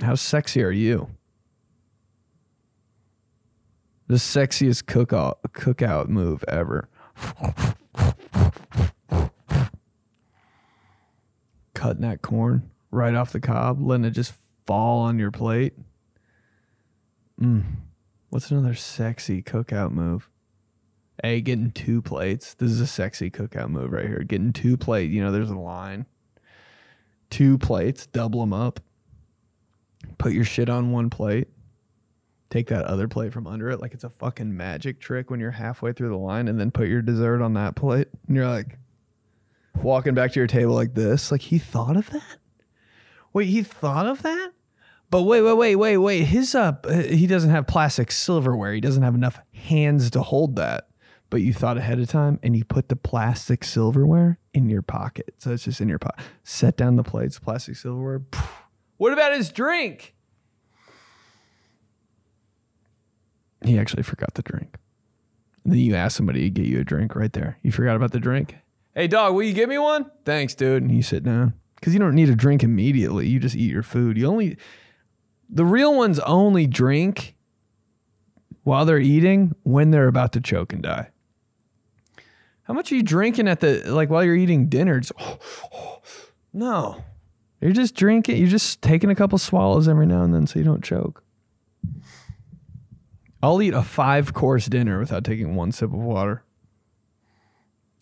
How 0.00 0.14
sexy 0.14 0.62
are 0.62 0.70
you? 0.70 1.08
The 4.06 4.16
sexiest 4.16 4.84
cookout 4.84 5.36
cookout 5.52 6.08
move 6.08 6.44
ever. 6.46 6.88
Cutting 11.84 12.00
that 12.00 12.22
corn 12.22 12.70
right 12.90 13.14
off 13.14 13.32
the 13.32 13.40
cob, 13.40 13.78
letting 13.78 14.06
it 14.06 14.12
just 14.12 14.32
fall 14.66 15.00
on 15.00 15.18
your 15.18 15.30
plate. 15.30 15.74
Mm. 17.38 17.62
What's 18.30 18.50
another 18.50 18.72
sexy 18.72 19.42
cookout 19.42 19.90
move? 19.90 20.30
A, 21.22 21.42
getting 21.42 21.72
two 21.72 22.00
plates. 22.00 22.54
This 22.54 22.70
is 22.70 22.80
a 22.80 22.86
sexy 22.86 23.30
cookout 23.30 23.68
move 23.68 23.92
right 23.92 24.06
here. 24.06 24.20
Getting 24.20 24.54
two 24.54 24.78
plates. 24.78 25.12
You 25.12 25.22
know, 25.22 25.30
there's 25.30 25.50
a 25.50 25.58
line. 25.58 26.06
Two 27.28 27.58
plates, 27.58 28.06
double 28.06 28.40
them 28.40 28.54
up. 28.54 28.80
Put 30.16 30.32
your 30.32 30.46
shit 30.46 30.70
on 30.70 30.90
one 30.90 31.10
plate. 31.10 31.48
Take 32.48 32.68
that 32.68 32.86
other 32.86 33.08
plate 33.08 33.34
from 33.34 33.46
under 33.46 33.68
it 33.68 33.82
like 33.82 33.92
it's 33.92 34.04
a 34.04 34.08
fucking 34.08 34.56
magic 34.56 35.00
trick 35.00 35.30
when 35.30 35.38
you're 35.38 35.50
halfway 35.50 35.92
through 35.92 36.08
the 36.08 36.16
line 36.16 36.48
and 36.48 36.58
then 36.58 36.70
put 36.70 36.88
your 36.88 37.02
dessert 37.02 37.42
on 37.42 37.52
that 37.52 37.76
plate. 37.76 38.08
And 38.26 38.36
you're 38.36 38.48
like 38.48 38.78
walking 39.82 40.14
back 40.14 40.32
to 40.32 40.40
your 40.40 40.46
table 40.46 40.74
like 40.74 40.94
this. 40.94 41.32
Like, 41.32 41.42
he 41.42 41.58
thought 41.58 41.96
of 41.96 42.10
that? 42.10 42.38
Wait, 43.32 43.48
he 43.48 43.62
thought 43.62 44.06
of 44.06 44.22
that? 44.22 44.52
But 45.10 45.22
wait, 45.22 45.42
wait, 45.42 45.52
wait, 45.52 45.76
wait, 45.76 45.96
wait. 45.98 46.24
His 46.24 46.54
uh, 46.54 46.74
he 47.08 47.26
doesn't 47.26 47.50
have 47.50 47.66
plastic 47.66 48.10
silverware. 48.10 48.72
He 48.72 48.80
doesn't 48.80 49.02
have 49.02 49.14
enough 49.14 49.38
hands 49.52 50.10
to 50.10 50.22
hold 50.22 50.56
that. 50.56 50.88
But 51.30 51.40
you 51.40 51.52
thought 51.52 51.78
ahead 51.78 51.98
of 51.98 52.08
time, 52.08 52.38
and 52.42 52.56
you 52.56 52.64
put 52.64 52.88
the 52.88 52.96
plastic 52.96 53.64
silverware 53.64 54.38
in 54.52 54.68
your 54.68 54.82
pocket. 54.82 55.34
So 55.38 55.52
it's 55.52 55.64
just 55.64 55.80
in 55.80 55.88
your 55.88 55.98
pocket. 55.98 56.24
Set 56.42 56.76
down 56.76 56.96
the 56.96 57.02
plates, 57.02 57.38
plastic 57.38 57.76
silverware. 57.76 58.22
What 58.96 59.12
about 59.12 59.34
his 59.34 59.50
drink? 59.50 60.14
He 63.64 63.78
actually 63.78 64.02
forgot 64.02 64.34
the 64.34 64.42
drink. 64.42 64.76
then 65.64 65.78
you 65.78 65.94
ask 65.94 66.16
somebody 66.16 66.42
to 66.42 66.50
get 66.50 66.66
you 66.66 66.80
a 66.80 66.84
drink 66.84 67.16
right 67.16 67.32
there. 67.32 67.58
You 67.62 67.72
forgot 67.72 67.96
about 67.96 68.12
the 68.12 68.20
drink. 68.20 68.56
Hey, 68.94 69.08
dog, 69.08 69.34
will 69.34 69.42
you 69.42 69.52
give 69.52 69.68
me 69.68 69.78
one? 69.78 70.10
Thanks, 70.24 70.54
dude. 70.54 70.82
And 70.82 70.92
you 70.92 71.02
sit 71.02 71.24
down 71.24 71.54
because 71.74 71.92
you 71.92 71.98
don't 71.98 72.14
need 72.14 72.28
a 72.28 72.36
drink 72.36 72.62
immediately. 72.62 73.28
You 73.28 73.40
just 73.40 73.56
eat 73.56 73.72
your 73.72 73.82
food. 73.82 74.16
You 74.16 74.26
only 74.26 74.56
the 75.48 75.64
real 75.64 75.96
ones 75.96 76.18
only 76.20 76.66
drink 76.66 77.36
while 78.62 78.84
they're 78.84 78.98
eating 78.98 79.54
when 79.62 79.90
they're 79.90 80.08
about 80.08 80.32
to 80.32 80.40
choke 80.40 80.72
and 80.72 80.82
die. 80.82 81.10
How 82.62 82.74
much 82.74 82.90
are 82.90 82.94
you 82.94 83.02
drinking 83.02 83.48
at 83.48 83.60
the 83.60 83.82
like 83.86 84.10
while 84.10 84.24
you're 84.24 84.36
eating 84.36 84.68
dinner? 84.68 85.00
Just, 85.00 85.12
no. 86.52 87.02
You're 87.60 87.72
just 87.72 87.94
drinking, 87.94 88.36
you're 88.36 88.48
just 88.48 88.82
taking 88.82 89.10
a 89.10 89.14
couple 89.14 89.38
swallows 89.38 89.88
every 89.88 90.06
now 90.06 90.22
and 90.22 90.34
then 90.34 90.46
so 90.46 90.58
you 90.58 90.64
don't 90.64 90.84
choke. 90.84 91.22
I'll 93.42 93.60
eat 93.60 93.74
a 93.74 93.82
five 93.82 94.32
course 94.32 94.66
dinner 94.66 94.98
without 94.98 95.24
taking 95.24 95.54
one 95.54 95.72
sip 95.72 95.92
of 95.92 95.98
water. 95.98 96.42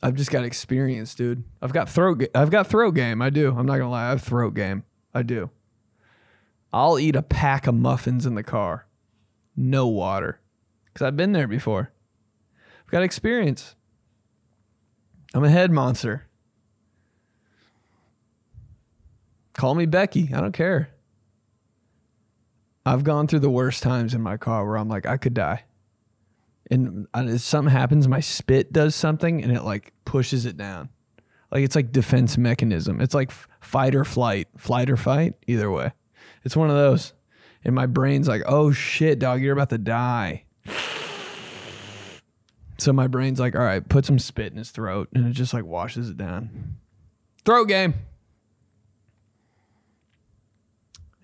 I've 0.02 0.14
just 0.14 0.30
got 0.30 0.44
experience, 0.44 1.14
dude. 1.14 1.44
I've 1.60 1.72
got 1.72 1.88
throat. 1.88 2.18
Ga- 2.18 2.30
I've 2.34 2.50
got 2.50 2.66
throat 2.66 2.92
game. 2.92 3.22
I 3.22 3.30
do. 3.30 3.54
I'm 3.56 3.66
not 3.66 3.78
gonna 3.78 3.90
lie. 3.90 4.06
I 4.06 4.10
have 4.10 4.22
throat 4.22 4.54
game. 4.54 4.84
I 5.14 5.22
do. 5.22 5.50
I'll 6.72 6.98
eat 6.98 7.14
a 7.14 7.22
pack 7.22 7.66
of 7.66 7.74
muffins 7.74 8.26
in 8.26 8.34
the 8.34 8.42
car, 8.42 8.86
no 9.54 9.86
water, 9.86 10.40
because 10.86 11.06
I've 11.06 11.16
been 11.16 11.32
there 11.32 11.46
before. 11.46 11.92
I've 12.84 12.90
got 12.90 13.02
experience. 13.02 13.76
I'm 15.34 15.44
a 15.44 15.50
head 15.50 15.70
monster. 15.70 16.26
Call 19.52 19.74
me 19.74 19.86
Becky. 19.86 20.30
I 20.34 20.40
don't 20.40 20.52
care. 20.52 20.88
I've 22.84 23.04
gone 23.04 23.28
through 23.28 23.40
the 23.40 23.50
worst 23.50 23.82
times 23.82 24.14
in 24.14 24.20
my 24.22 24.36
car 24.36 24.66
where 24.66 24.76
I'm 24.76 24.88
like, 24.88 25.06
I 25.06 25.16
could 25.16 25.34
die. 25.34 25.64
And 26.70 27.07
if 27.14 27.40
something 27.40 27.72
happens, 27.72 28.09
my 28.09 28.20
spit 28.20 28.72
does 28.72 28.94
something 28.94 29.42
and 29.42 29.53
it 29.53 29.62
like 29.62 29.92
pushes 30.05 30.46
it 30.46 30.57
down. 30.57 30.88
Like 31.51 31.64
it's 31.64 31.77
like 31.77 31.92
defense 31.92 32.38
mechanism. 32.38 33.01
It's 33.01 33.14
like 33.14 33.31
fight 33.61 33.94
or 33.94 34.05
flight, 34.05 34.48
flight 34.57 34.88
or 34.88 34.96
fight, 34.96 35.35
either 35.46 35.70
way. 35.70 35.92
It's 36.44 36.57
one 36.57 36.70
of 36.70 36.77
those. 36.77 37.12
And 37.64 37.75
my 37.75 37.87
brain's 37.87 38.27
like, 38.27 38.42
oh 38.46 38.72
shit, 38.72 39.18
dog, 39.18 39.42
you're 39.42 39.53
about 39.53 39.70
to 39.70 39.79
die. 39.79 40.44
So 42.79 42.92
my 42.92 43.07
brain's 43.07 43.38
like, 43.38 43.55
all 43.55 43.62
right, 43.62 43.87
put 43.87 44.05
some 44.05 44.18
spit 44.18 44.51
in 44.51 44.59
his 44.59 44.70
throat. 44.70 45.09
And 45.14 45.27
it 45.27 45.33
just 45.33 45.55
like 45.55 45.64
washes 45.64 46.11
it 46.11 46.16
down. 46.16 46.79
Throat 47.44 47.68
game. 47.68 47.94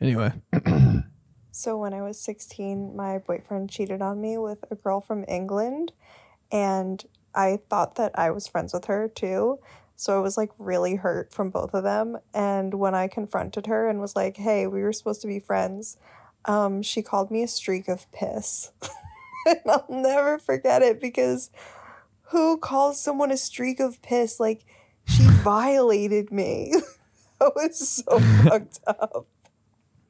Anyway, 0.01 0.33
So 1.59 1.77
when 1.77 1.92
I 1.92 2.03
was 2.03 2.21
16, 2.21 2.94
my 2.94 3.18
boyfriend 3.18 3.68
cheated 3.68 4.01
on 4.01 4.21
me 4.21 4.38
with 4.38 4.64
a 4.71 4.77
girl 4.77 5.01
from 5.01 5.25
England 5.27 5.90
and 6.53 7.05
I 7.35 7.59
thought 7.68 7.97
that 7.97 8.16
I 8.16 8.31
was 8.31 8.47
friends 8.47 8.73
with 8.73 8.85
her 8.85 9.09
too. 9.09 9.59
So 9.97 10.16
I 10.16 10.23
was 10.23 10.37
like 10.37 10.53
really 10.57 10.94
hurt 10.94 11.33
from 11.33 11.51
both 11.51 11.75
of 11.75 11.83
them 11.83 12.18
and 12.33 12.75
when 12.75 12.94
I 12.94 13.09
confronted 13.09 13.66
her 13.66 13.88
and 13.88 14.01
was 14.01 14.14
like, 14.14 14.37
"Hey, 14.37 14.68
we 14.68 14.85
were 14.85 14.92
supposed 14.92 15.21
to 15.23 15.27
be 15.27 15.40
friends." 15.40 15.97
Um 16.44 16.81
she 16.81 17.03
called 17.03 17.29
me 17.29 17.42
a 17.42 17.49
streak 17.49 17.88
of 17.88 18.09
piss. 18.12 18.71
and 19.47 19.59
I'll 19.66 19.85
never 19.88 20.38
forget 20.38 20.83
it 20.83 21.01
because 21.01 21.51
who 22.31 22.57
calls 22.59 23.01
someone 23.01 23.33
a 23.33 23.37
streak 23.37 23.81
of 23.81 24.01
piss 24.01 24.38
like 24.38 24.64
she 25.07 25.25
violated 25.25 26.31
me. 26.31 26.73
that 27.40 27.53
was 27.57 28.05
so 28.07 28.21
fucked 28.44 28.79
up. 28.87 29.27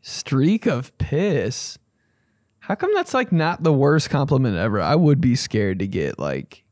Streak 0.08 0.66
of 0.66 0.96
piss. 0.98 1.78
How 2.60 2.74
come 2.74 2.94
that's 2.94 3.14
like 3.14 3.30
not 3.30 3.62
the 3.62 3.72
worst 3.72 4.10
compliment 4.10 4.56
ever? 4.56 4.80
I 4.80 4.94
would 4.94 5.20
be 5.20 5.36
scared 5.36 5.78
to 5.80 5.86
get 5.86 6.18
like 6.18 6.64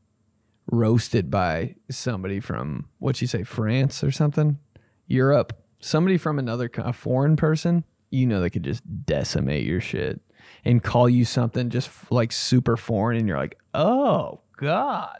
roasted 0.71 1.31
by 1.31 1.75
somebody 1.89 2.39
from 2.39 2.89
what 2.99 3.21
you 3.21 3.27
say 3.27 3.43
France 3.43 4.03
or 4.03 4.11
something, 4.11 4.57
Europe, 5.05 5.53
somebody 5.79 6.17
from 6.17 6.39
another 6.39 6.69
a 6.77 6.93
foreign 6.93 7.35
person. 7.35 7.83
You 8.09 8.25
know 8.25 8.41
they 8.41 8.49
could 8.49 8.63
just 8.63 8.83
decimate 9.05 9.65
your 9.65 9.81
shit 9.81 10.21
and 10.65 10.83
call 10.83 11.09
you 11.09 11.25
something 11.25 11.69
just 11.69 11.89
like 12.11 12.31
super 12.31 12.77
foreign, 12.77 13.17
and 13.17 13.27
you're 13.27 13.37
like, 13.37 13.57
oh 13.73 14.41
god. 14.57 15.19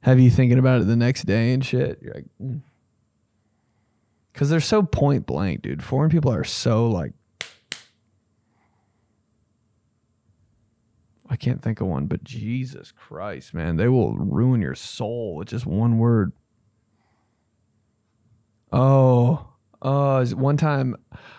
Have 0.00 0.20
you 0.20 0.30
thinking 0.30 0.58
about 0.58 0.80
it 0.80 0.86
the 0.86 0.96
next 0.96 1.24
day 1.24 1.52
and 1.52 1.64
shit? 1.64 1.98
You're 2.00 2.14
like, 2.14 2.26
mm. 2.42 2.60
Cause 4.36 4.50
they're 4.50 4.60
so 4.60 4.82
point 4.82 5.24
blank, 5.24 5.62
dude. 5.62 5.82
Foreign 5.82 6.10
people 6.10 6.30
are 6.30 6.44
so 6.44 6.88
like 6.88 7.14
I 11.28 11.36
can't 11.36 11.62
think 11.62 11.80
of 11.80 11.86
one, 11.86 12.06
but 12.06 12.22
Jesus 12.22 12.92
Christ, 12.92 13.54
man, 13.54 13.76
they 13.76 13.88
will 13.88 14.14
ruin 14.14 14.60
your 14.60 14.74
soul 14.74 15.36
with 15.36 15.48
just 15.48 15.64
one 15.64 15.96
word. 15.96 16.32
Oh, 18.70 19.48
oh, 19.80 20.26
one 20.26 20.58
time 20.58 20.96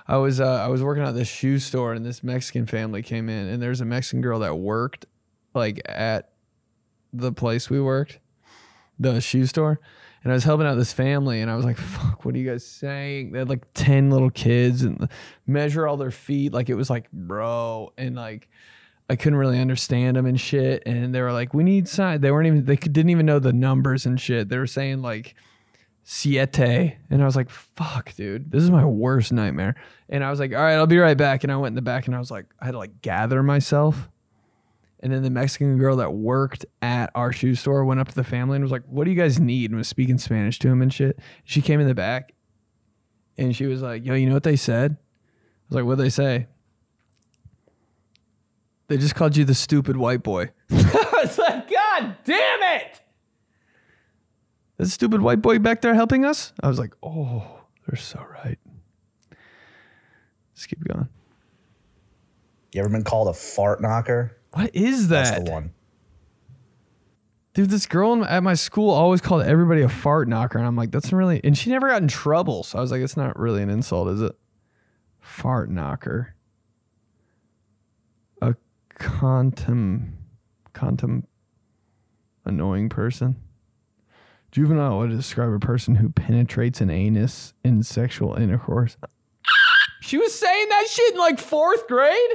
I 0.07 0.17
was 0.17 0.41
uh, 0.41 0.63
I 0.63 0.67
was 0.67 0.81
working 0.81 1.03
at 1.03 1.13
this 1.13 1.27
shoe 1.27 1.59
store 1.59 1.93
and 1.93 2.03
this 2.03 2.23
Mexican 2.23 2.65
family 2.65 3.03
came 3.03 3.29
in 3.29 3.47
and 3.47 3.61
there's 3.61 3.79
a 3.79 3.85
Mexican 3.85 4.21
girl 4.21 4.39
that 4.39 4.55
worked 4.55 5.05
like 5.53 5.81
at 5.85 6.31
the 7.13 7.31
place 7.31 7.69
we 7.69 7.79
worked, 7.79 8.17
the 8.97 9.21
shoe 9.21 9.45
store. 9.45 9.79
And 10.27 10.33
I 10.33 10.35
was 10.35 10.43
helping 10.43 10.67
out 10.67 10.75
this 10.75 10.91
family, 10.91 11.39
and 11.39 11.49
I 11.49 11.55
was 11.55 11.63
like, 11.63 11.77
"Fuck, 11.77 12.25
what 12.25 12.35
are 12.35 12.37
you 12.37 12.49
guys 12.49 12.65
saying?" 12.65 13.31
They 13.31 13.39
had 13.39 13.47
like 13.47 13.65
ten 13.73 14.09
little 14.09 14.29
kids, 14.29 14.81
and 14.81 15.07
measure 15.45 15.87
all 15.87 15.95
their 15.95 16.11
feet. 16.11 16.51
Like 16.51 16.67
it 16.67 16.73
was 16.73 16.89
like, 16.89 17.09
bro, 17.13 17.93
and 17.97 18.13
like 18.13 18.49
I 19.09 19.15
couldn't 19.15 19.39
really 19.39 19.57
understand 19.57 20.17
them 20.17 20.25
and 20.25 20.37
shit. 20.37 20.83
And 20.85 21.15
they 21.15 21.21
were 21.21 21.31
like, 21.31 21.53
"We 21.53 21.63
need 21.63 21.87
size." 21.87 22.19
They 22.19 22.29
weren't 22.29 22.45
even. 22.45 22.65
They 22.65 22.75
didn't 22.75 23.09
even 23.09 23.25
know 23.25 23.39
the 23.39 23.53
numbers 23.53 24.05
and 24.05 24.19
shit. 24.19 24.49
They 24.49 24.57
were 24.57 24.67
saying 24.67 25.01
like 25.01 25.33
siete, 26.03 26.97
and 27.09 27.21
I 27.21 27.25
was 27.25 27.37
like, 27.37 27.49
"Fuck, 27.49 28.13
dude, 28.15 28.51
this 28.51 28.61
is 28.61 28.69
my 28.69 28.83
worst 28.83 29.31
nightmare." 29.31 29.75
And 30.09 30.25
I 30.25 30.29
was 30.29 30.41
like, 30.41 30.51
"All 30.51 30.59
right, 30.59 30.75
I'll 30.75 30.87
be 30.87 30.97
right 30.97 31.17
back." 31.17 31.45
And 31.45 31.53
I 31.53 31.55
went 31.55 31.71
in 31.71 31.75
the 31.75 31.81
back, 31.81 32.05
and 32.05 32.13
I 32.13 32.19
was 32.19 32.31
like, 32.31 32.47
I 32.59 32.65
had 32.65 32.71
to 32.71 32.79
like 32.79 33.01
gather 33.01 33.41
myself. 33.43 34.09
And 34.99 35.13
then 35.13 35.21
the 35.21 35.29
Mexican 35.29 35.77
girl 35.77 35.97
that 35.97 36.13
worked 36.13 36.65
at 36.81 37.11
our 37.13 37.31
shoe 37.31 37.53
store 37.53 37.85
went 37.85 37.99
up 37.99 38.07
to 38.07 38.15
the 38.15 38.23
family 38.23 38.55
and 38.55 38.63
was 38.63 38.71
like, 38.71 38.83
"What 38.87 39.05
do 39.05 39.11
you 39.11 39.17
guys 39.17 39.39
need?" 39.39 39.69
and 39.69 39.77
was 39.77 39.87
speaking 39.87 40.17
Spanish 40.17 40.57
to 40.59 40.69
him 40.69 40.81
and 40.81 40.91
shit. 40.91 41.19
She 41.43 41.61
came 41.61 41.79
in 41.79 41.87
the 41.87 41.93
back, 41.93 42.33
and 43.37 43.55
she 43.55 43.67
was 43.67 43.81
like, 43.81 44.05
"Yo, 44.05 44.15
you 44.15 44.27
know 44.27 44.33
what 44.33 44.43
they 44.43 44.55
said?" 44.55 44.97
I 44.99 45.65
was 45.69 45.75
like, 45.75 45.83
"What 45.83 45.97
would 45.97 46.03
they 46.05 46.09
say?" 46.09 46.47
They 48.87 48.97
just 48.97 49.15
called 49.15 49.35
you 49.35 49.43
the 49.43 49.53
stupid 49.53 49.97
white 49.97 50.23
boy. 50.23 50.51
I 50.71 51.19
was 51.23 51.37
like, 51.37 51.69
God 51.69 52.15
damn 52.23 52.63
it! 52.81 53.01
That 54.77 54.87
stupid 54.87 55.21
white 55.21 55.41
boy 55.41 55.59
back 55.59 55.81
there 55.81 55.93
helping 55.93 56.23
us? 56.23 56.53
I 56.61 56.67
was 56.67 56.79
like, 56.79 56.93
oh, 57.03 57.61
they're 57.85 57.97
so 57.97 58.25
right. 58.43 58.59
Let's 60.53 60.65
keep 60.67 60.83
going. 60.83 61.09
You 62.73 62.81
ever 62.81 62.89
been 62.89 63.03
called 63.03 63.27
a 63.27 63.33
fart 63.33 63.81
knocker? 63.81 64.36
What 64.57 64.75
is 64.75 65.09
that? 65.09 65.35
That's 65.35 65.45
the 65.45 65.51
one. 65.51 65.71
Dude, 67.53 67.69
this 67.69 67.85
girl 67.85 68.13
in- 68.13 68.23
at 68.23 68.41
my 68.41 68.55
school 68.55 68.89
always 68.89 69.21
called 69.21 69.43
everybody 69.43 69.83
a 69.83 69.89
fart 69.89 70.27
knocker. 70.27 70.57
And 70.57 70.65
I'm 70.65 70.75
like, 70.75 70.89
that's 70.89 71.13
really, 71.13 71.39
and 71.43 71.55
she 71.55 71.69
never 71.69 71.87
got 71.89 72.01
in 72.01 72.07
trouble. 72.07 72.63
So 72.63 72.79
I 72.79 72.81
was 72.81 72.91
like, 72.91 73.01
it's 73.01 73.15
not 73.15 73.37
really 73.37 73.61
an 73.61 73.69
insult, 73.69 74.07
is 74.07 74.21
it? 74.21 74.35
Fart 75.19 75.69
knocker. 75.69 76.33
A 78.41 78.55
contem, 78.99 80.13
contem, 80.73 81.23
annoying 82.43 82.89
person. 82.89 83.35
Juvenile 84.51 84.97
would 84.97 85.11
describe 85.11 85.51
a 85.51 85.59
person 85.59 85.93
who 85.95 86.09
penetrates 86.09 86.81
an 86.81 86.89
anus 86.89 87.53
in 87.63 87.83
sexual 87.83 88.33
intercourse. 88.33 88.97
She 89.99 90.17
was 90.17 90.33
saying 90.33 90.69
that 90.69 90.87
shit 90.87 91.13
in 91.15 91.19
like 91.19 91.37
fourth 91.39 91.87
grade? 91.87 92.31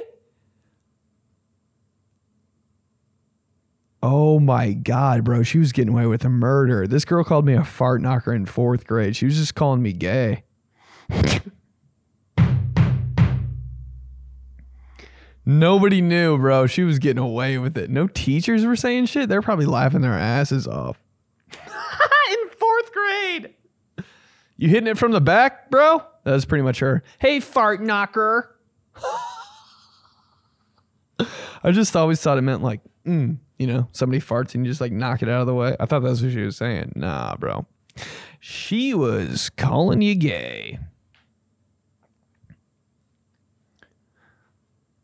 Oh 4.02 4.40
my 4.40 4.72
god, 4.72 5.22
bro. 5.22 5.44
She 5.44 5.58
was 5.58 5.70
getting 5.70 5.92
away 5.92 6.06
with 6.06 6.24
a 6.24 6.28
murder. 6.28 6.88
This 6.88 7.04
girl 7.04 7.22
called 7.22 7.46
me 7.46 7.54
a 7.54 7.62
fart 7.62 8.02
knocker 8.02 8.34
in 8.34 8.46
fourth 8.46 8.86
grade. 8.86 9.14
She 9.14 9.26
was 9.26 9.36
just 9.36 9.54
calling 9.54 9.80
me 9.80 9.92
gay. 9.92 10.42
Nobody 15.44 16.00
knew, 16.00 16.38
bro. 16.38 16.66
She 16.66 16.82
was 16.82 16.98
getting 16.98 17.22
away 17.22 17.58
with 17.58 17.76
it. 17.76 17.90
No 17.90 18.06
teachers 18.06 18.64
were 18.64 18.76
saying 18.76 19.06
shit. 19.06 19.28
They're 19.28 19.42
probably 19.42 19.66
laughing 19.66 20.00
their 20.00 20.12
asses 20.12 20.66
off. 20.66 20.98
in 21.52 22.48
fourth 22.58 22.92
grade. 22.92 23.54
You 24.56 24.68
hitting 24.68 24.86
it 24.86 24.98
from 24.98 25.12
the 25.12 25.20
back, 25.20 25.70
bro? 25.70 26.02
That 26.24 26.32
was 26.32 26.44
pretty 26.44 26.62
much 26.62 26.78
her. 26.78 27.02
Hey, 27.18 27.40
fart 27.40 27.80
knocker. 27.80 28.56
I 31.64 31.70
just 31.70 31.96
always 31.96 32.20
thought 32.20 32.38
it 32.38 32.42
meant 32.42 32.62
like, 32.62 32.80
mm, 33.06 33.36
you 33.58 33.66
know, 33.66 33.88
somebody 33.92 34.20
farts 34.20 34.54
and 34.54 34.64
you 34.64 34.70
just 34.70 34.80
like 34.80 34.92
knock 34.92 35.22
it 35.22 35.28
out 35.28 35.40
of 35.40 35.46
the 35.46 35.54
way. 35.54 35.76
I 35.78 35.86
thought 35.86 36.00
that's 36.00 36.22
what 36.22 36.32
she 36.32 36.42
was 36.42 36.56
saying. 36.56 36.92
Nah, 36.96 37.36
bro. 37.36 37.66
She 38.40 38.94
was 38.94 39.50
calling 39.50 40.02
you 40.02 40.14
gay. 40.14 40.78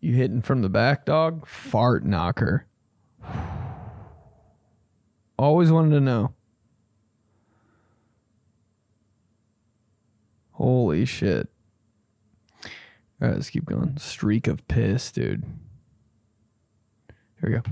You 0.00 0.14
hitting 0.14 0.42
from 0.42 0.62
the 0.62 0.68
back, 0.68 1.04
dog? 1.04 1.46
Fart 1.46 2.04
knocker. 2.04 2.66
Always 5.38 5.70
wanted 5.70 5.90
to 5.90 6.00
know. 6.00 6.34
Holy 10.52 11.04
shit. 11.04 11.48
All 13.20 13.28
right, 13.28 13.34
let's 13.34 13.50
keep 13.50 13.66
going. 13.66 13.96
Streak 13.98 14.46
of 14.46 14.66
piss, 14.68 15.12
dude. 15.12 15.44
Here 17.40 17.50
we 17.50 17.50
go. 17.50 17.62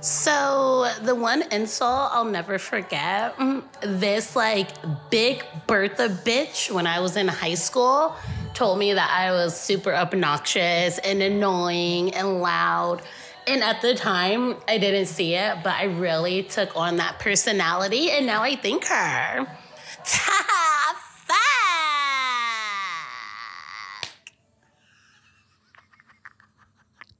So 0.00 0.90
the 1.02 1.14
one 1.14 1.42
insult 1.50 2.10
I'll 2.12 2.24
never 2.24 2.58
forget, 2.58 3.34
this 3.80 4.36
like 4.36 4.68
big 5.10 5.44
Bertha 5.66 6.08
bitch 6.08 6.70
when 6.70 6.86
I 6.86 7.00
was 7.00 7.16
in 7.16 7.28
high 7.28 7.54
school 7.54 8.14
told 8.54 8.78
me 8.78 8.92
that 8.92 9.10
I 9.10 9.32
was 9.32 9.58
super 9.58 9.94
obnoxious 9.94 10.98
and 10.98 11.22
annoying 11.22 12.14
and 12.14 12.40
loud. 12.40 13.02
And 13.46 13.62
at 13.62 13.80
the 13.80 13.94
time, 13.94 14.56
I 14.68 14.78
didn't 14.78 15.06
see 15.06 15.34
it, 15.34 15.58
but 15.62 15.74
I 15.74 15.84
really 15.84 16.42
took 16.42 16.76
on 16.76 16.96
that 16.96 17.18
personality, 17.18 18.10
and 18.10 18.26
now 18.26 18.42
I 18.42 18.56
think 18.56 18.84
her. 18.86 19.46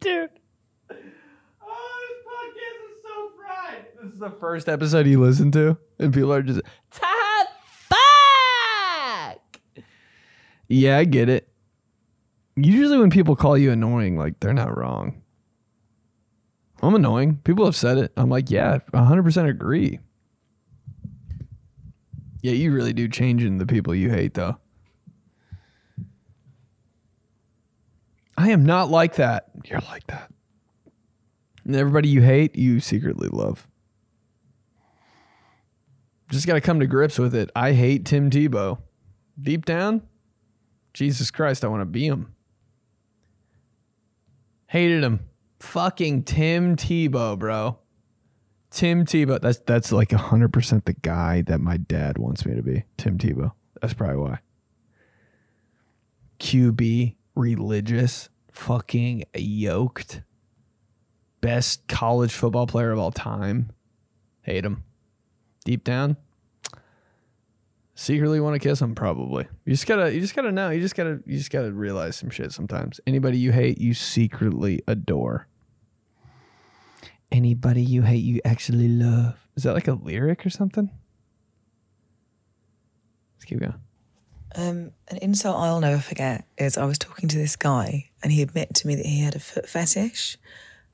Dude. 0.01 0.31
Oh, 0.91 0.95
this 2.07 2.19
podcast 2.29 2.81
is 2.87 2.97
so 3.03 3.31
fried. 3.37 3.85
This 4.01 4.06
is 4.17 4.21
the 4.21 4.31
first 4.31 4.69
episode 4.69 5.07
you 5.07 5.21
listen 5.21 5.53
to, 5.53 5.77
and 5.99 6.13
people 6.13 6.33
are 6.33 6.43
just 6.43 6.63
fuck. 6.91 7.11
Yeah, 10.69 10.99
I 10.99 11.05
get 11.05 11.29
it. 11.29 11.49
Usually, 12.57 12.99
when 12.99 13.11
people 13.11 13.37
call 13.37 13.59
you 13.59 13.71
annoying, 13.71 14.17
like 14.17 14.41
they're 14.41 14.55
not 14.55 14.77
wrong. 14.77 15.23
I'm 16.83 16.95
annoying. 16.95 17.41
People 17.45 17.67
have 17.67 17.77
said 17.77 17.99
it. 17.99 18.13
I'm 18.17 18.31
like, 18.31 18.51
yeah, 18.51 18.79
100% 18.93 19.49
agree. 19.49 19.99
Yeah, 22.43 22.53
you 22.53 22.73
really 22.73 22.93
do 22.93 23.09
change 23.09 23.43
in 23.43 23.59
the 23.59 23.67
people 23.67 23.95
you 23.95 24.11
hate, 24.11 24.35
though. 24.35 24.57
I 28.37 28.51
am 28.51 28.65
not 28.67 28.91
like 28.91 29.17
that. 29.17 29.51
You're 29.65 29.81
like 29.81 30.07
that. 30.09 30.31
And 31.65 31.75
everybody 31.75 32.09
you 32.09 32.23
hate, 32.23 32.57
you 32.57 32.81
secretly 32.81 33.29
love. 33.29 33.67
Just 36.31 36.47
got 36.47 36.55
to 36.55 36.61
come 36.61 36.81
to 36.81 36.87
grips 36.87 37.19
with 37.19 37.35
it. 37.35 37.51
I 37.55 37.73
hate 37.73 38.05
Tim 38.05 38.31
Tebow. 38.31 38.79
Deep 39.41 39.65
down, 39.65 40.03
Jesus 40.95 41.31
Christ, 41.31 41.65
I 41.65 41.69
want 41.69 41.83
to 41.83 41.87
be 41.87 42.07
him. 42.07 42.35
Hated 44.67 45.05
him. 45.05 45.21
Fucking 45.61 46.25
Tim 46.25 46.77
Tebow, 46.77 47.39
bro. 47.39 47.79
Tim 48.71 49.05
Tebow. 49.05 49.41
That's 49.41 49.59
that's 49.61 49.93
like 49.93 50.09
100% 50.09 50.85
the 50.85 50.93
guy 50.95 51.43
that 51.43 51.61
my 51.61 51.77
dad 51.77 52.19
wants 52.19 52.45
me 52.45 52.55
to 52.55 52.63
be. 52.63 52.85
Tim 52.97 53.19
Tebow. 53.19 53.53
That's 53.81 53.95
probably 53.95 54.17
why. 54.17 54.39
QB, 56.41 57.15
religious, 57.35 58.29
fucking 58.51 59.25
yoked. 59.35 60.23
Best 61.41 61.87
college 61.89 62.33
football 62.33 62.67
player 62.67 62.91
of 62.91 62.99
all 62.99 63.13
time. 63.13 63.71
Hate 64.43 64.65
him. 64.65 64.83
Deep 65.67 65.83
down, 65.83 66.17
secretly 67.97 68.39
want 68.39 68.55
to 68.55 68.61
kiss 68.61 68.81
him 68.81 68.95
probably. 68.95 69.49
You 69.65 69.73
just 69.73 69.85
gotta 69.85 70.15
you 70.15 70.21
just 70.21 70.37
gotta 70.37 70.53
know. 70.53 70.71
You 70.71 70.81
just 70.81 70.95
gotta 70.95 71.21
you 71.27 71.37
just 71.37 71.51
gotta 71.51 71.73
realize 71.73 72.15
some 72.15 72.31
shit 72.31 72.53
sometimes. 72.53 73.01
Anybody 73.05 73.37
you 73.37 73.51
hate, 73.51 73.79
you 73.79 73.93
secretly 73.93 74.81
adore. 74.87 75.49
Anybody 77.33 77.83
you 77.83 78.03
hate, 78.03 78.23
you 78.23 78.41
actually 78.45 78.87
love. 78.87 79.35
Is 79.57 79.65
that 79.65 79.75
like 79.75 79.89
a 79.89 79.95
lyric 79.95 80.47
or 80.47 80.51
something? 80.51 80.89
Let's 83.35 83.45
keep 83.45 83.59
going. 83.59 83.75
Um, 84.55 84.93
an 85.09 85.17
insult 85.21 85.59
I'll 85.59 85.81
never 85.81 86.01
forget 86.01 86.47
is 86.57 86.79
I 86.79 86.85
was 86.85 86.97
talking 86.97 87.29
to 87.29 87.37
this 87.37 87.57
guy 87.57 88.11
and 88.23 88.31
he 88.31 88.41
admitted 88.41 88.77
to 88.77 88.87
me 88.87 88.95
that 88.95 89.05
he 89.05 89.21
had 89.21 89.35
a 89.35 89.41
foot 89.41 89.69
fetish. 89.69 90.39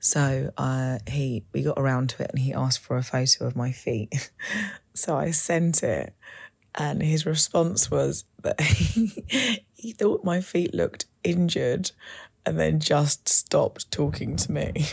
So 0.04 0.52
uh, 0.58 0.98
he 1.08 1.44
we 1.52 1.62
got 1.62 1.78
around 1.78 2.10
to 2.10 2.24
it 2.24 2.30
and 2.30 2.40
he 2.40 2.52
asked 2.52 2.80
for 2.80 2.96
a 2.96 3.04
photo 3.04 3.46
of 3.46 3.54
my 3.54 3.70
feet. 3.70 4.32
so 4.94 5.16
I 5.16 5.30
sent 5.30 5.84
it, 5.84 6.12
and 6.74 7.00
his 7.00 7.24
response 7.24 7.88
was 7.88 8.24
that 8.42 8.60
he, 8.60 9.24
he 9.74 9.92
thought 9.92 10.24
my 10.24 10.40
feet 10.40 10.74
looked 10.74 11.06
injured, 11.22 11.92
and 12.44 12.58
then 12.58 12.80
just 12.80 13.28
stopped 13.28 13.92
talking 13.92 14.34
to 14.34 14.50
me. 14.50 14.88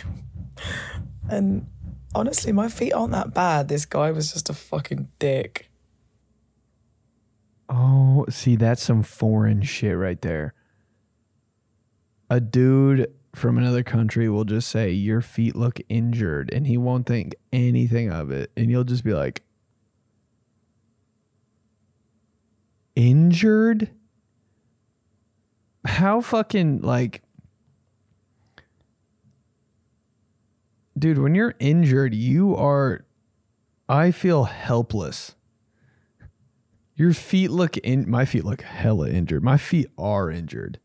and 1.29 1.65
honestly, 2.13 2.51
my 2.51 2.69
feet 2.69 2.93
aren't 2.93 3.13
that 3.13 3.33
bad. 3.33 3.67
This 3.67 3.85
guy 3.85 4.11
was 4.11 4.31
just 4.31 4.51
a 4.51 4.53
fucking 4.53 5.09
dick. 5.17 5.71
Oh, 7.67 8.27
see, 8.29 8.55
that's 8.55 8.83
some 8.83 9.01
foreign 9.01 9.63
shit 9.63 9.97
right 9.97 10.21
there. 10.21 10.53
A 12.29 12.39
dude 12.39 13.11
from 13.35 13.57
another 13.57 13.83
country 13.83 14.29
will 14.29 14.45
just 14.45 14.69
say, 14.69 14.91
Your 14.91 15.21
feet 15.21 15.55
look 15.55 15.79
injured, 15.89 16.51
and 16.53 16.67
he 16.67 16.77
won't 16.77 17.05
think 17.05 17.35
anything 17.53 18.11
of 18.11 18.31
it. 18.31 18.51
And 18.57 18.69
you'll 18.69 18.83
just 18.83 19.03
be 19.03 19.13
like, 19.13 19.43
injured? 22.95 23.89
How 25.85 26.21
fucking 26.21 26.81
like 26.81 27.21
Dude, 30.97 31.17
when 31.17 31.33
you're 31.33 31.55
injured, 31.59 32.13
you 32.13 32.55
are 32.57 33.05
I 33.87 34.11
feel 34.11 34.43
helpless. 34.43 35.35
Your 36.95 37.13
feet 37.13 37.49
look 37.49 37.77
in 37.77 38.09
my 38.09 38.25
feet 38.25 38.43
look 38.43 38.61
hella 38.61 39.09
injured. 39.09 39.41
My 39.41 39.55
feet 39.55 39.87
are 39.97 40.29
injured. 40.29 40.79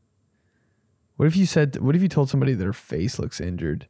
What 1.17 1.27
if 1.27 1.37
you 1.37 1.47
said 1.47 1.79
what 1.81 1.95
if 1.95 2.03
you 2.03 2.09
told 2.09 2.29
somebody 2.29 2.55
their 2.55 2.73
face 2.73 3.19
looks 3.19 3.41
injured? 3.41 3.89